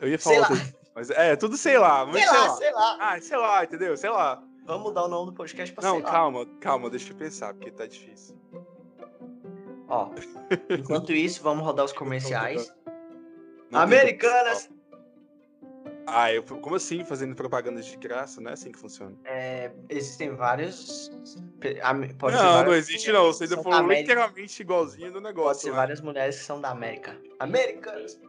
Eu 0.00 0.08
ia 0.08 0.18
Sei 0.18 0.36
falar 0.36 0.50
lá. 0.50 0.56
Mas 0.94 1.10
é, 1.10 1.36
tudo 1.36 1.56
sei 1.56 1.78
lá, 1.78 2.04
mas 2.06 2.16
sei 2.16 2.26
lá, 2.38 2.48
sei 2.56 2.72
lá. 2.72 2.96
Ah, 3.00 3.20
sei 3.20 3.36
lá, 3.36 3.64
entendeu? 3.64 3.96
Sei 3.96 4.10
lá. 4.10 4.42
Vamos 4.66 4.82
mudar 4.88 5.04
o 5.04 5.08
nome 5.08 5.26
do 5.30 5.32
podcast 5.36 5.74
pra 5.74 5.82
Não, 5.84 5.96
sei 5.96 6.04
lá. 6.04 6.10
calma, 6.10 6.46
calma, 6.60 6.90
deixa 6.90 7.12
eu 7.12 7.16
pensar, 7.16 7.52
porque 7.54 7.70
tá 7.70 7.86
difícil. 7.86 8.36
Ó, 9.88 10.10
enquanto 10.70 11.12
isso, 11.12 11.42
vamos 11.42 11.64
rodar 11.64 11.84
os 11.84 11.92
comerciais. 11.94 12.72
Americanas! 13.72 14.70
Ah, 16.12 16.32
eu, 16.32 16.42
como 16.42 16.74
assim 16.76 17.04
fazendo 17.04 17.34
propaganda 17.34 17.80
de 17.80 17.96
graça? 17.96 18.40
Não 18.40 18.50
é 18.50 18.54
assim 18.54 18.72
que 18.72 18.78
funciona. 18.78 19.16
É, 19.24 19.70
existem 19.88 20.34
vários. 20.34 21.10
Pode 22.18 22.36
não, 22.36 22.64
não 22.64 22.74
existe 22.74 23.10
não. 23.12 23.26
Você 23.26 23.44
ainda 23.44 23.62
falou 23.62 23.88
literalmente 23.92 24.60
igualzinho 24.62 25.08
do 25.12 25.20
Pode 25.20 25.24
negócio. 25.24 25.62
ser 25.62 25.70
né? 25.70 25.76
várias 25.76 26.00
mulheres 26.00 26.38
que 26.38 26.44
são 26.44 26.60
da 26.60 26.70
América. 26.70 27.16
Americanas! 27.38 28.20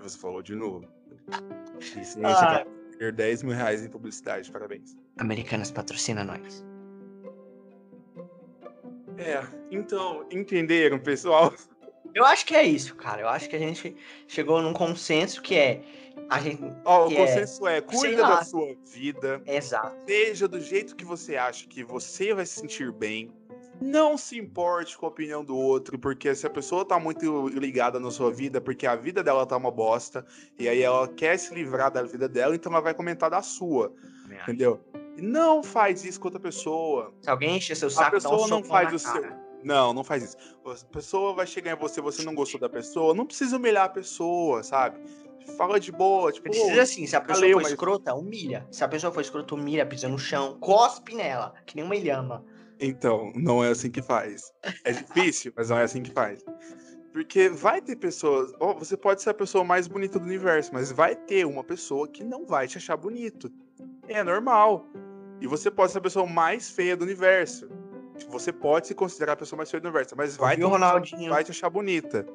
Você 0.00 0.18
falou 0.18 0.42
de 0.42 0.54
novo. 0.54 0.84
Isso, 1.80 2.18
Ah. 2.24 2.34
você 2.34 2.44
vai 2.44 2.64
ter 2.98 3.12
10 3.12 3.42
mil 3.44 3.54
reais 3.54 3.84
em 3.84 3.88
publicidade, 3.88 4.50
parabéns. 4.50 4.96
Americanas 5.18 5.70
patrocina 5.70 6.24
nós. 6.24 6.64
É, 9.18 9.42
então, 9.70 10.26
entenderam, 10.30 10.98
pessoal? 10.98 11.52
Eu 12.14 12.24
acho 12.24 12.44
que 12.44 12.54
é 12.54 12.62
isso, 12.62 12.94
cara. 12.94 13.22
Eu 13.22 13.28
acho 13.28 13.48
que 13.48 13.56
a 13.56 13.58
gente 13.58 13.96
chegou 14.28 14.60
num 14.60 14.72
consenso 14.72 15.40
que 15.42 15.54
é. 15.54 15.82
A 16.28 16.40
gente. 16.40 16.62
Ó, 16.84 17.08
o 17.08 17.12
é- 17.12 17.16
consenso 17.16 17.66
é, 17.66 17.74
sei 17.76 17.82
cuida 17.82 18.22
da 18.22 18.44
sua 18.44 18.74
vida, 18.84 19.42
Exato. 19.46 19.96
seja 20.06 20.46
do 20.46 20.60
jeito 20.60 20.94
que 20.94 21.04
você 21.04 21.36
acha 21.36 21.66
que 21.66 21.82
você 21.82 22.34
vai 22.34 22.44
se 22.44 22.60
sentir 22.60 22.92
bem. 22.92 23.32
Não 23.80 24.16
se 24.16 24.38
importe 24.38 24.96
com 24.96 25.06
a 25.06 25.08
opinião 25.08 25.44
do 25.44 25.56
outro, 25.56 25.98
porque 25.98 26.32
se 26.34 26.46
a 26.46 26.50
pessoa 26.50 26.84
tá 26.84 27.00
muito 27.00 27.48
ligada 27.48 27.98
na 27.98 28.10
sua 28.12 28.30
vida, 28.30 28.60
porque 28.60 28.86
a 28.86 28.94
vida 28.94 29.24
dela 29.24 29.44
tá 29.44 29.56
uma 29.56 29.72
bosta, 29.72 30.24
e 30.56 30.68
aí 30.68 30.82
ela 30.82 31.08
quer 31.08 31.36
se 31.36 31.52
livrar 31.52 31.90
da 31.90 32.02
vida 32.02 32.28
dela, 32.28 32.54
então 32.54 32.70
ela 32.70 32.80
vai 32.80 32.94
comentar 32.94 33.28
da 33.28 33.42
sua, 33.42 33.92
entendeu? 34.30 34.80
Não 35.16 35.64
faz 35.64 36.04
isso 36.04 36.20
com 36.20 36.28
outra 36.28 36.38
pessoa. 36.38 37.12
Se 37.22 37.28
alguém 37.28 37.56
encher 37.56 37.76
seu 37.76 37.90
saco, 37.90 38.04
dá 38.04 38.10
pessoa 38.12 38.44
um 38.44 38.48
não 38.48 38.62
faz 38.62 38.92
o 38.92 38.98
seu- 38.98 39.12
cara. 39.12 39.41
Não, 39.62 39.92
não 39.92 40.02
faz 40.04 40.22
isso. 40.24 40.36
A 40.64 40.74
pessoa 40.92 41.34
vai 41.34 41.46
chegar 41.46 41.72
em 41.72 41.76
você, 41.76 42.00
você 42.00 42.22
não 42.24 42.34
gostou 42.34 42.60
da 42.60 42.68
pessoa, 42.68 43.14
não 43.14 43.26
precisa 43.26 43.56
humilhar 43.56 43.84
a 43.84 43.88
pessoa, 43.88 44.62
sabe? 44.62 45.00
Fala 45.56 45.80
de 45.80 45.90
boa, 45.90 46.30
tipo, 46.30 46.48
Precisa 46.48 46.82
assim, 46.82 47.06
se 47.06 47.16
a 47.16 47.20
pessoa 47.20 47.40
valeu, 47.40 47.58
for 47.58 47.62
mas- 47.62 47.72
escrota, 47.72 48.14
humilha. 48.14 48.66
Se 48.70 48.84
a 48.84 48.88
pessoa 48.88 49.12
for 49.12 49.20
escrota, 49.20 49.54
humilha, 49.54 49.84
pisa 49.84 50.08
no 50.08 50.18
chão, 50.18 50.56
cospe 50.60 51.14
nela, 51.14 51.52
que 51.66 51.74
nem 51.76 51.84
uma 51.84 51.96
ilhama. 51.96 52.44
Então, 52.78 53.32
não 53.34 53.62
é 53.62 53.68
assim 53.68 53.90
que 53.90 54.02
faz. 54.02 54.52
É 54.84 54.92
difícil, 54.92 55.52
mas 55.56 55.70
não 55.70 55.78
é 55.78 55.82
assim 55.84 56.02
que 56.02 56.10
faz. 56.12 56.44
Porque 57.12 57.48
vai 57.48 57.80
ter 57.82 57.96
pessoas. 57.96 58.52
ó, 58.58 58.72
você 58.74 58.96
pode 58.96 59.20
ser 59.22 59.30
a 59.30 59.34
pessoa 59.34 59.62
mais 59.62 59.86
bonita 59.86 60.18
do 60.18 60.24
universo, 60.24 60.72
mas 60.72 60.90
vai 60.90 61.14
ter 61.14 61.44
uma 61.44 61.62
pessoa 61.62 62.08
que 62.08 62.24
não 62.24 62.46
vai 62.46 62.66
te 62.66 62.78
achar 62.78 62.96
bonito. 62.96 63.50
É 64.08 64.22
normal. 64.24 64.86
E 65.40 65.46
você 65.46 65.70
pode 65.70 65.92
ser 65.92 65.98
a 65.98 66.00
pessoa 66.00 66.26
mais 66.26 66.70
feia 66.70 66.96
do 66.96 67.04
universo. 67.04 67.68
Você 68.28 68.52
pode 68.52 68.86
se 68.86 68.94
considerar 68.94 69.32
a 69.32 69.36
pessoa 69.36 69.56
mais 69.56 69.70
feia 69.70 69.80
do 69.80 69.84
universo, 69.88 70.14
mas 70.16 70.36
vai 70.36 70.56
ter 70.56 70.64
Ouviu, 70.64 70.76
uma 70.78 70.86
pessoa 70.86 71.00
que 71.00 71.10
Ronaldinho? 71.10 71.32
vai 71.32 71.44
te 71.44 71.50
achar 71.50 71.70
bonita. 71.70 72.26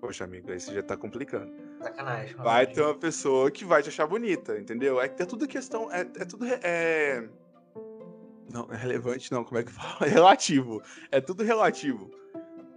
Poxa, 0.00 0.24
amigo, 0.24 0.50
aí 0.52 0.60
você 0.60 0.72
já 0.72 0.82
tá 0.82 0.96
complicando. 0.96 1.52
Sacanagem. 1.82 2.36
Vai 2.36 2.66
ter 2.66 2.82
uma 2.82 2.94
pessoa 2.94 3.50
que 3.50 3.64
vai 3.64 3.82
te 3.82 3.88
achar 3.88 4.06
bonita, 4.06 4.58
entendeu? 4.58 5.00
É, 5.00 5.06
é 5.06 5.24
tudo 5.24 5.46
questão. 5.48 5.92
É, 5.92 6.00
é 6.00 6.24
tudo. 6.24 6.46
É... 6.46 7.28
Não, 8.52 8.68
é 8.72 8.76
relevante, 8.76 9.30
não. 9.32 9.44
Como 9.44 9.58
é 9.58 9.64
que 9.64 9.72
fala? 9.72 10.06
É 10.06 10.08
relativo. 10.08 10.80
É 11.10 11.20
tudo 11.20 11.42
relativo. 11.42 12.10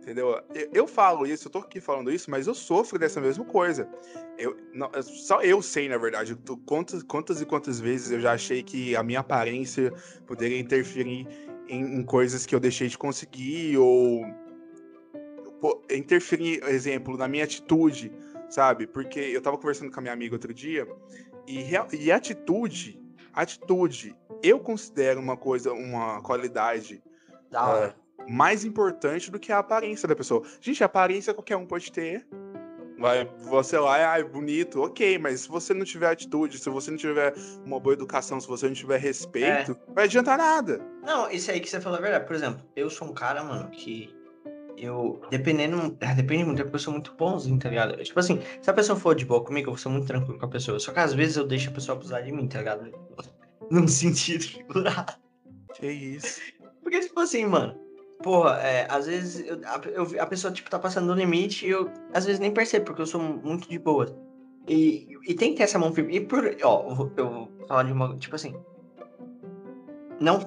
Entendeu? 0.01 0.41
Eu, 0.55 0.69
eu 0.73 0.87
falo 0.87 1.27
isso, 1.27 1.47
eu 1.47 1.51
tô 1.51 1.59
aqui 1.59 1.79
falando 1.79 2.11
isso, 2.11 2.31
mas 2.31 2.47
eu 2.47 2.55
sofro 2.55 2.97
dessa 2.97 3.21
mesma 3.21 3.45
coisa. 3.45 3.87
Eu, 4.35 4.57
não, 4.73 4.89
é 4.95 5.01
só 5.03 5.43
eu 5.43 5.61
sei, 5.61 5.87
na 5.87 5.97
verdade, 5.97 6.35
quantas, 6.65 7.03
quantas 7.03 7.39
e 7.39 7.45
quantas 7.45 7.79
vezes 7.79 8.09
eu 8.09 8.19
já 8.19 8.33
achei 8.33 8.63
que 8.63 8.95
a 8.95 9.03
minha 9.03 9.19
aparência 9.19 9.93
poderia 10.25 10.59
interferir 10.59 11.27
em, 11.71 11.99
em 11.99 12.03
coisas 12.03 12.45
que 12.45 12.53
eu 12.53 12.60
deixei 12.60 12.89
de 12.89 12.97
conseguir, 12.97 13.77
ou 13.77 14.25
interferir, 15.89 16.62
exemplo, 16.65 17.17
na 17.17 17.27
minha 17.27 17.45
atitude, 17.45 18.12
sabe? 18.49 18.86
Porque 18.86 19.19
eu 19.19 19.41
tava 19.41 19.57
conversando 19.57 19.89
com 19.89 19.99
a 19.99 20.01
minha 20.01 20.13
amiga 20.13 20.36
outro 20.36 20.53
dia, 20.53 20.86
e, 21.47 21.71
e 21.97 22.12
atitude, 22.12 23.01
atitude, 23.34 24.15
eu 24.43 24.60
considero 24.60 25.19
uma 25.21 25.38
coisa, 25.38 25.71
uma 25.71 26.21
qualidade 26.21 27.01
Da 27.49 27.65
hora. 27.65 27.95
mais 28.27 28.65
importante 28.65 29.31
do 29.31 29.39
que 29.39 29.51
a 29.51 29.60
aparência 29.60 30.07
da 30.07 30.15
pessoa. 30.15 30.43
Gente, 30.60 30.84
aparência 30.84 31.34
qualquer 31.34 31.55
um 31.55 31.65
pode 31.65 31.91
ter. 31.91 32.27
Vai, 32.97 33.25
você 33.49 33.79
lá 33.79 33.97
é 33.97 34.03
ai, 34.03 34.23
bonito, 34.23 34.81
ok, 34.81 35.17
mas 35.17 35.41
se 35.41 35.49
você 35.49 35.73
não 35.73 35.86
tiver 35.86 36.10
atitude, 36.12 36.60
se 36.60 36.69
você 36.69 36.91
não 36.91 36.97
tiver 36.97 37.34
uma 37.65 37.79
boa 37.79 37.93
educação, 37.93 38.39
se 38.39 38.47
você 38.47 38.67
não 38.67 38.75
tiver 38.75 38.99
respeito, 38.99 39.75
não 39.88 39.95
vai 39.95 40.03
adiantar 40.03 40.38
nada. 40.38 40.90
Não, 41.03 41.29
isso 41.31 41.49
aí 41.51 41.59
que 41.59 41.69
você 41.69 41.81
falou 41.81 41.97
é 41.99 42.01
verdade. 42.01 42.25
Por 42.25 42.35
exemplo, 42.35 42.61
eu 42.75 42.89
sou 42.89 43.07
um 43.07 43.13
cara, 43.13 43.43
mano, 43.43 43.69
que 43.71 44.13
eu, 44.77 45.21
dependendo, 45.29 45.97
é, 45.99 46.13
depende 46.15 46.43
muito, 46.45 46.61
é 46.61 46.63
porque 46.63 46.75
eu 46.75 46.79
sou 46.79 46.93
muito 46.93 47.13
bonzinho, 47.15 47.57
tá 47.59 47.69
ligado? 47.69 48.01
Tipo 48.03 48.19
assim, 48.19 48.39
se 48.61 48.69
a 48.69 48.73
pessoa 48.73 48.97
for 48.97 49.15
de 49.15 49.25
boa 49.25 49.43
comigo, 49.43 49.69
eu 49.69 49.73
vou 49.73 49.77
ser 49.81 49.89
muito 49.89 50.07
tranquilo 50.07 50.37
com 50.39 50.45
a 50.45 50.49
pessoa. 50.49 50.79
Só 50.79 50.91
que 50.91 50.99
às 50.99 51.13
vezes 51.13 51.37
eu 51.37 51.45
deixo 51.47 51.69
a 51.69 51.73
pessoa 51.73 51.97
abusar 51.97 52.23
de 52.23 52.31
mim, 52.31 52.47
tá 52.47 52.59
ligado? 52.59 52.91
Num 53.69 53.87
sentido 53.87 54.43
figurado. 54.43 55.13
Que 55.75 55.87
isso. 55.87 56.39
Porque, 56.83 56.99
tipo 56.99 57.19
assim, 57.19 57.45
mano, 57.45 57.79
porra, 58.21 58.57
é, 58.59 58.85
às 58.89 59.05
vezes 59.07 59.47
eu- 59.47 59.59
a, 59.65 59.81
eu- 59.87 60.21
a 60.21 60.25
pessoa, 60.25 60.51
tipo, 60.53 60.69
tá 60.69 60.77
passando 60.77 61.07
do 61.07 61.13
limite 61.19 61.65
e 61.65 61.69
eu, 61.69 61.89
às 62.13 62.25
vezes, 62.25 62.39
nem 62.39 62.51
percebo, 62.51 62.85
porque 62.85 63.01
eu 63.01 63.05
sou 63.05 63.21
muito 63.21 63.69
de 63.69 63.79
boa. 63.79 64.07
E, 64.67 65.07
e 65.27 65.33
tem 65.33 65.51
que 65.51 65.57
ter 65.57 65.63
essa 65.63 65.79
mão 65.79 65.93
firme. 65.93 66.15
E 66.17 66.21
por, 66.21 66.43
ó, 66.63 66.89
eu 66.89 66.95
vou, 66.95 67.11
eu 67.17 67.29
vou 67.29 67.51
falar 67.67 67.83
de 67.83 67.91
uma, 67.93 68.15
tipo 68.17 68.35
assim, 68.35 68.53
Não, 70.19 70.39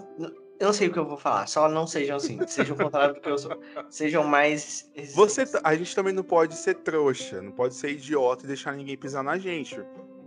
eu 0.58 0.66
não 0.66 0.72
sei 0.72 0.88
o 0.88 0.92
que 0.92 0.98
eu 0.98 1.06
vou 1.06 1.16
falar, 1.16 1.46
só 1.46 1.68
não 1.68 1.86
sejam 1.86 2.16
assim. 2.16 2.38
Sejam 2.46 2.76
o 2.76 2.78
contrário 2.78 3.14
do 3.14 3.20
que 3.20 3.28
eu 3.28 3.36
sou. 3.36 3.60
Sejam 3.90 4.24
mais. 4.24 4.90
Você, 5.14 5.44
a 5.62 5.74
gente 5.74 5.94
também 5.94 6.12
não 6.12 6.22
pode 6.22 6.54
ser 6.56 6.74
trouxa, 6.76 7.42
não 7.42 7.50
pode 7.50 7.74
ser 7.74 7.90
idiota 7.90 8.44
e 8.44 8.46
deixar 8.46 8.72
ninguém 8.72 8.96
pisar 8.96 9.24
na 9.24 9.36
gente. 9.36 9.80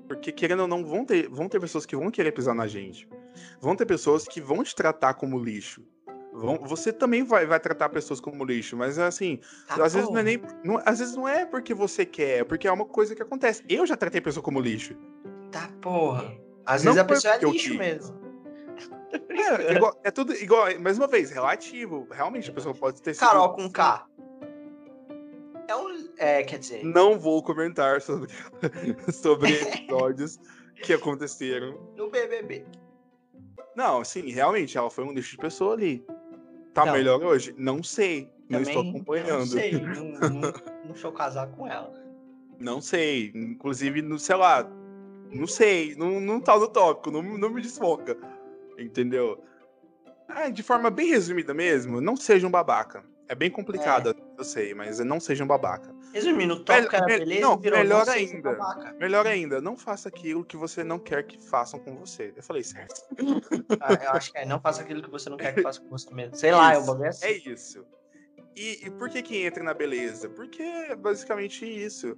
Porque, 0.07 0.31
querendo 0.31 0.61
ou 0.61 0.67
não, 0.67 0.85
vão 0.85 1.05
ter, 1.05 1.29
vão 1.29 1.49
ter 1.49 1.59
pessoas 1.59 1.85
que 1.85 1.95
vão 1.95 2.11
querer 2.11 2.31
pisar 2.31 2.55
na 2.55 2.67
gente. 2.67 3.07
Vão 3.59 3.75
ter 3.75 3.85
pessoas 3.85 4.27
que 4.27 4.41
vão 4.41 4.63
te 4.63 4.75
tratar 4.75 5.13
como 5.13 5.39
lixo. 5.39 5.83
Vão, 6.33 6.59
você 6.63 6.93
também 6.93 7.23
vai, 7.23 7.45
vai 7.45 7.59
tratar 7.59 7.89
pessoas 7.89 8.19
como 8.19 8.45
lixo, 8.45 8.77
mas 8.77 8.99
assim, 8.99 9.39
tá 9.67 9.83
às 9.83 9.93
vezes 9.93 10.09
não 10.09 10.19
é 10.19 10.23
nem. 10.23 10.41
Não, 10.63 10.81
às 10.85 10.99
vezes 10.99 11.15
não 11.15 11.27
é 11.27 11.45
porque 11.45 11.73
você 11.73 12.05
quer, 12.05 12.41
é 12.41 12.43
porque 12.43 12.67
é 12.67 12.71
uma 12.71 12.85
coisa 12.85 13.15
que 13.15 13.21
acontece. 13.21 13.63
Eu 13.67 13.85
já 13.85 13.97
tratei 13.97 14.21
pessoa 14.21 14.43
como 14.43 14.59
lixo. 14.59 14.95
Tá, 15.51 15.69
porra. 15.81 16.31
Às 16.65 16.83
não 16.83 16.93
vezes 16.93 17.03
a 17.03 17.05
pessoa 17.05 17.33
é 17.33 17.39
lixo 17.39 17.73
mesmo. 17.75 18.26
É, 19.11 19.73
igual, 19.73 19.99
é 20.03 20.11
tudo 20.11 20.33
igual, 20.33 20.67
mais 20.79 20.97
uma 20.97 21.07
vez, 21.07 21.29
relativo. 21.31 22.07
Realmente, 22.11 22.49
a 22.49 22.53
pessoa 22.53 22.75
pode 22.75 23.01
ter 23.01 23.13
sido. 23.13 23.27
Carol 23.27 23.53
com 23.53 23.69
K. 23.69 24.05
É 25.67 25.75
um. 25.75 26.09
É, 26.17 26.43
quer 26.43 26.59
dizer. 26.59 26.83
Não 26.83 27.17
vou 27.19 27.41
comentar 27.43 28.01
sobre, 28.01 28.29
sobre 29.11 29.53
episódios 29.61 30.39
que 30.83 30.93
aconteceram. 30.93 31.77
No 31.95 32.09
BBB. 32.09 32.65
Não, 33.75 34.03
sim, 34.03 34.31
realmente, 34.31 34.77
ela 34.77 34.89
foi 34.89 35.03
um 35.03 35.13
lixo 35.13 35.31
de 35.31 35.37
pessoa 35.37 35.73
ali. 35.73 36.05
Tá 36.73 36.85
não. 36.85 36.93
melhor 36.93 37.23
hoje? 37.23 37.53
Não 37.57 37.83
sei. 37.83 38.31
Não 38.49 38.61
estou 38.61 38.81
acompanhando. 38.81 39.39
Não 39.39 39.45
sei. 39.45 39.71
não, 39.73 40.29
não, 40.29 40.53
não 40.85 40.95
sou 40.95 41.11
casado 41.11 41.55
com 41.55 41.67
ela. 41.67 41.93
Não 42.59 42.81
sei. 42.81 43.31
Inclusive, 43.35 44.01
no, 44.01 44.17
sei 44.17 44.35
lá. 44.35 44.67
Não 45.31 45.45
sei. 45.45 45.95
Não, 45.95 46.19
não 46.21 46.39
tá 46.39 46.57
no 46.57 46.67
tópico. 46.67 47.11
Não, 47.11 47.21
não 47.21 47.49
me 47.49 47.61
desfoca. 47.61 48.17
Entendeu? 48.77 49.43
Ah, 50.27 50.49
de 50.49 50.61
forma 50.61 50.89
bem 50.89 51.07
resumida 51.09 51.53
mesmo, 51.53 52.01
não 52.01 52.15
seja 52.15 52.45
um 52.45 52.51
babaca. 52.51 53.03
É 53.29 53.35
bem 53.35 53.49
complicado, 53.49 54.11
é. 54.11 54.15
eu 54.37 54.43
sei, 54.43 54.73
mas 54.73 54.99
não 54.99 55.19
seja 55.19 55.43
um 55.43 55.47
babaca. 55.47 55.93
Resumindo, 56.13 56.63
tópico 56.63 56.95
era 56.95 57.05
beleza, 57.05 57.41
não, 57.41 57.57
virou, 57.57 57.79
melhor 57.79 58.05
não 58.05 58.13
ainda. 58.13 58.51
Um 58.51 58.97
melhor 58.97 59.27
ainda, 59.27 59.61
não 59.61 59.77
faça 59.77 60.07
aquilo 60.07 60.45
que 60.45 60.55
você 60.55 60.83
não 60.83 60.97
quer 60.97 61.23
que 61.23 61.37
façam 61.37 61.79
com 61.79 61.95
você. 61.97 62.33
Eu 62.35 62.43
falei 62.43 62.63
certo. 62.63 63.01
Ah, 63.81 63.93
eu 63.93 64.11
acho 64.11 64.31
que 64.31 64.37
é, 64.37 64.45
não 64.45 64.59
faça 64.59 64.81
aquilo 64.81 65.03
que 65.03 65.09
você 65.09 65.29
não 65.29 65.37
quer 65.37 65.53
que 65.53 65.61
façam 65.61 65.83
com 65.83 65.89
você 65.89 66.13
mesmo. 66.13 66.35
Sei 66.35 66.49
isso, 66.49 66.57
lá, 66.57 66.73
é 66.73 66.77
um 66.77 66.85
bagulho 66.85 67.09
assim. 67.09 67.25
É 67.25 67.31
isso. 67.33 67.85
E, 68.55 68.87
e 68.87 68.89
por 68.91 69.09
que 69.09 69.21
que 69.21 69.37
entra 69.45 69.63
na 69.63 69.73
beleza? 69.73 70.29
Porque 70.29 70.63
é 70.63 70.95
basicamente 70.95 71.65
isso. 71.65 72.17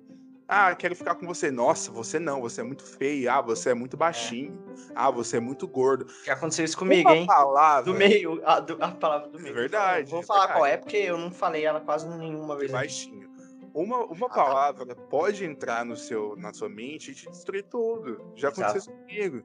Ah, 0.52 0.74
quero 0.76 0.96
ficar 0.96 1.14
com 1.14 1.28
você. 1.28 1.52
Nossa, 1.52 1.92
você 1.92 2.18
não, 2.18 2.42
você 2.42 2.62
é 2.62 2.64
muito 2.64 2.84
feio. 2.84 3.32
Ah, 3.32 3.40
você 3.40 3.70
é 3.70 3.74
muito 3.76 3.96
baixinho. 3.96 4.60
É. 4.90 4.94
Ah, 4.96 5.12
você 5.12 5.38
é 5.38 5.40
muito 5.40 5.68
gordo. 5.68 6.06
Que 6.24 6.32
aconteceu 6.32 6.66
isso 6.66 6.76
comigo, 6.76 7.08
Uma 7.08 7.18
hein? 7.18 7.28
Palavra... 7.28 7.84
Do 7.84 7.94
meio, 7.96 8.42
a, 8.44 8.60
do, 8.60 8.76
a 8.84 8.88
palavra 8.90 9.30
do 9.30 9.40
meio. 9.40 9.54
É 9.54 9.56
verdade. 9.56 10.10
Vou 10.10 10.24
falar 10.24 10.48
verdade. 10.48 10.60
qual 10.60 10.66
é, 10.66 10.78
porque 10.78 10.98
eu 10.98 11.20
não 11.20 11.32
falei 11.32 11.64
ela 11.66 11.80
quase 11.80 12.08
nenhuma 12.18 12.58
vez. 12.58 12.72
Baixinho. 12.72 13.30
Uma, 13.76 14.06
uma 14.06 14.26
ah, 14.26 14.30
tá. 14.30 14.44
palavra 14.44 14.86
tá. 14.88 14.96
pode 14.96 15.46
entrar 15.46 15.86
no 15.86 15.96
seu, 15.96 16.36
na 16.36 16.52
sua 16.52 16.68
mente 16.68 17.12
e 17.12 17.14
te 17.14 17.30
destruir 17.30 17.66
tudo. 17.66 18.20
Já 18.36 18.50
aconteceu 18.50 18.80
isso 18.80 18.92
comigo. 18.92 19.44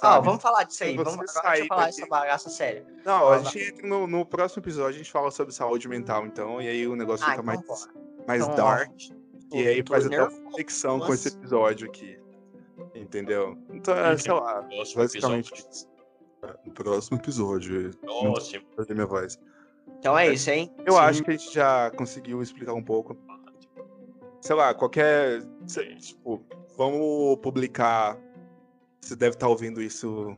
Ah, 0.00 0.18
vamos 0.18 0.42
falar 0.42 0.64
disso 0.64 0.82
aí. 0.82 0.96
Vamos 0.96 1.12
agora 1.14 1.50
deixa 1.50 1.62
eu 1.62 1.66
falar 1.68 1.86
daqui... 1.86 2.00
essa 2.00 2.06
bagaça 2.08 2.50
séria. 2.50 2.84
Não, 3.04 3.28
a 3.28 3.38
gente 3.38 3.60
entra 3.60 3.86
no, 3.86 4.08
no, 4.08 4.26
próximo 4.26 4.60
episódio, 4.60 4.96
a 4.96 4.98
gente 4.98 5.12
fala 5.12 5.30
sobre 5.30 5.54
saúde 5.54 5.86
mental, 5.86 6.26
então, 6.26 6.60
e 6.60 6.66
aí 6.66 6.88
o 6.88 6.96
negócio 6.96 7.24
ah, 7.24 7.30
fica 7.30 7.42
então, 7.42 7.64
mais, 7.66 7.88
mais 8.26 8.42
então, 8.42 8.56
dark. 8.56 8.90
Ó. 8.90 9.21
E 9.52 9.68
aí 9.68 9.84
faz 9.86 10.06
até 10.06 10.22
uma 10.22 10.50
conexão 10.50 11.00
com 11.00 11.12
esse 11.12 11.28
episódio 11.28 11.88
aqui. 11.88 12.18
Entendeu? 12.94 13.56
Então, 13.70 13.96
é, 13.96 14.16
sei 14.16 14.32
lá, 14.32 14.66
basicamente 14.96 15.52
isso. 15.54 15.88
No 16.64 16.72
próximo 16.72 17.18
episódio. 17.18 17.90
Próximo. 17.98 18.64
Fazer 18.76 18.94
minha 18.94 19.06
voz. 19.06 19.38
Então 19.98 20.18
é 20.18 20.32
isso, 20.32 20.50
hein? 20.50 20.72
Eu 20.84 20.94
Sim. 20.94 20.98
acho 20.98 21.22
que 21.22 21.30
a 21.30 21.36
gente 21.36 21.54
já 21.54 21.90
conseguiu 21.92 22.42
explicar 22.42 22.74
um 22.74 22.82
pouco. 22.82 23.16
Sei 24.40 24.56
lá, 24.56 24.74
qualquer. 24.74 25.42
Tipo, 26.00 26.44
vamos 26.76 27.38
publicar. 27.40 28.18
Você 29.00 29.14
deve 29.14 29.36
estar 29.36 29.48
ouvindo 29.48 29.80
isso 29.80 30.36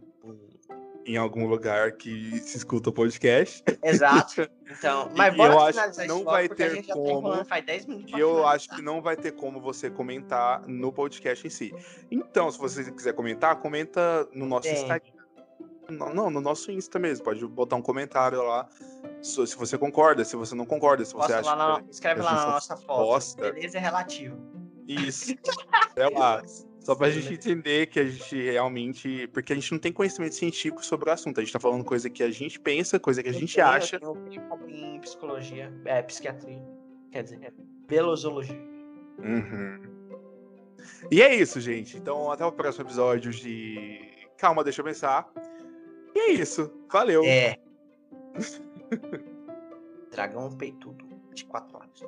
em 1.07 1.17
algum 1.17 1.47
lugar 1.47 1.93
que 1.93 2.38
se 2.40 2.57
escuta 2.57 2.90
o 2.90 2.93
podcast. 2.93 3.62
Exato. 3.83 4.49
Então, 4.71 5.11
mas 5.17 5.37
bora 5.37 5.53
eu 5.53 5.61
acho 5.61 5.93
que 5.93 6.07
não 6.07 6.25
vai 6.25 6.49
ter 6.49 6.85
tá 6.85 6.95
como. 6.95 7.45
Tá 7.45 7.59
e 7.59 8.21
eu 8.21 8.47
acho 8.47 8.69
que 8.71 8.83
não 8.83 9.01
vai 9.03 9.17
ter 9.17 9.33
como 9.33 9.61
você 9.61 9.90
comentar 9.90 10.67
no 10.67 10.93
podcast 10.93 11.47
em 11.47 11.51
si. 11.51 11.75
Então, 12.11 12.51
se 12.51 12.59
você 12.59 12.90
quiser 12.90 13.12
comentar, 13.12 13.57
comenta 13.57 14.29
no 14.33 14.47
nosso. 14.47 14.69
Instagram. 14.69 15.12
Não, 15.90 16.31
no 16.31 16.40
nosso 16.40 16.73
Insta 16.73 16.99
mesmo. 16.99 17.25
Pode 17.25 17.47
botar 17.47 17.77
um 17.77 17.83
comentário 17.83 18.43
lá. 18.43 18.67
Se 19.23 19.55
você 19.57 19.77
concorda, 19.77 20.25
se 20.25 20.35
você 20.35 20.55
não 20.55 20.64
concorda, 20.64 21.05
se 21.05 21.12
você 21.12 21.33
Posta 21.33 21.40
acha. 21.40 21.55
Lá 21.55 21.79
na... 21.81 21.85
Escreve 21.90 22.23
lá 22.23 22.35
na 22.35 22.47
nossa 22.53 22.77
foto. 22.77 23.05
Posta. 23.05 23.53
Beleza 23.53 23.77
é 23.77 23.81
relativo. 23.81 24.37
Isso. 24.87 25.35
é 25.97 26.09
lá. 26.09 26.43
Só 26.85 26.94
pra 26.94 27.09
gente 27.09 27.33
entender 27.33 27.87
que 27.87 27.99
a 27.99 28.05
gente 28.05 28.51
realmente. 28.51 29.27
Porque 29.29 29.55
a 29.55 29.57
gente 29.57 29.73
não 29.73 29.79
tem 29.79 29.90
conhecimento 29.90 30.35
científico 30.35 30.85
sobre 30.85 31.09
o 31.09 31.12
assunto. 31.12 31.40
A 31.40 31.42
gente 31.42 31.53
tá 31.53 31.59
falando 31.59 31.83
coisa 31.83 32.11
que 32.11 32.23
a 32.23 32.31
gente 32.31 32.61
pensa, 32.61 33.01
coisa 33.01 33.23
que 33.23 33.29
a 33.31 33.33
gente 33.33 33.59
eu 33.59 33.66
acha. 33.66 33.99
Eu 34.03 34.16
em 34.68 35.01
psicologia, 35.01 35.73
é, 35.87 36.03
psiquiatria. 36.03 36.62
Quer 37.11 37.23
dizer, 37.23 37.42
é 37.42 37.53
belosologia. 37.88 38.61
Uhum. 39.18 39.81
E 41.11 41.23
é 41.23 41.35
isso, 41.35 41.59
gente. 41.59 41.97
Então, 41.97 42.31
até 42.31 42.44
o 42.44 42.53
próximo 42.53 42.85
episódio 42.85 43.31
de. 43.31 44.01
Calma, 44.37 44.62
deixa 44.62 44.83
eu 44.83 44.85
pensar. 44.85 45.33
E 46.14 46.18
é 46.18 46.33
isso. 46.33 46.70
Valeu. 46.92 47.25
É. 47.25 47.57
Dragão 50.12 50.53
peitudo 50.53 51.09
de 51.33 51.44
quatro 51.47 51.79
horas. 51.79 52.05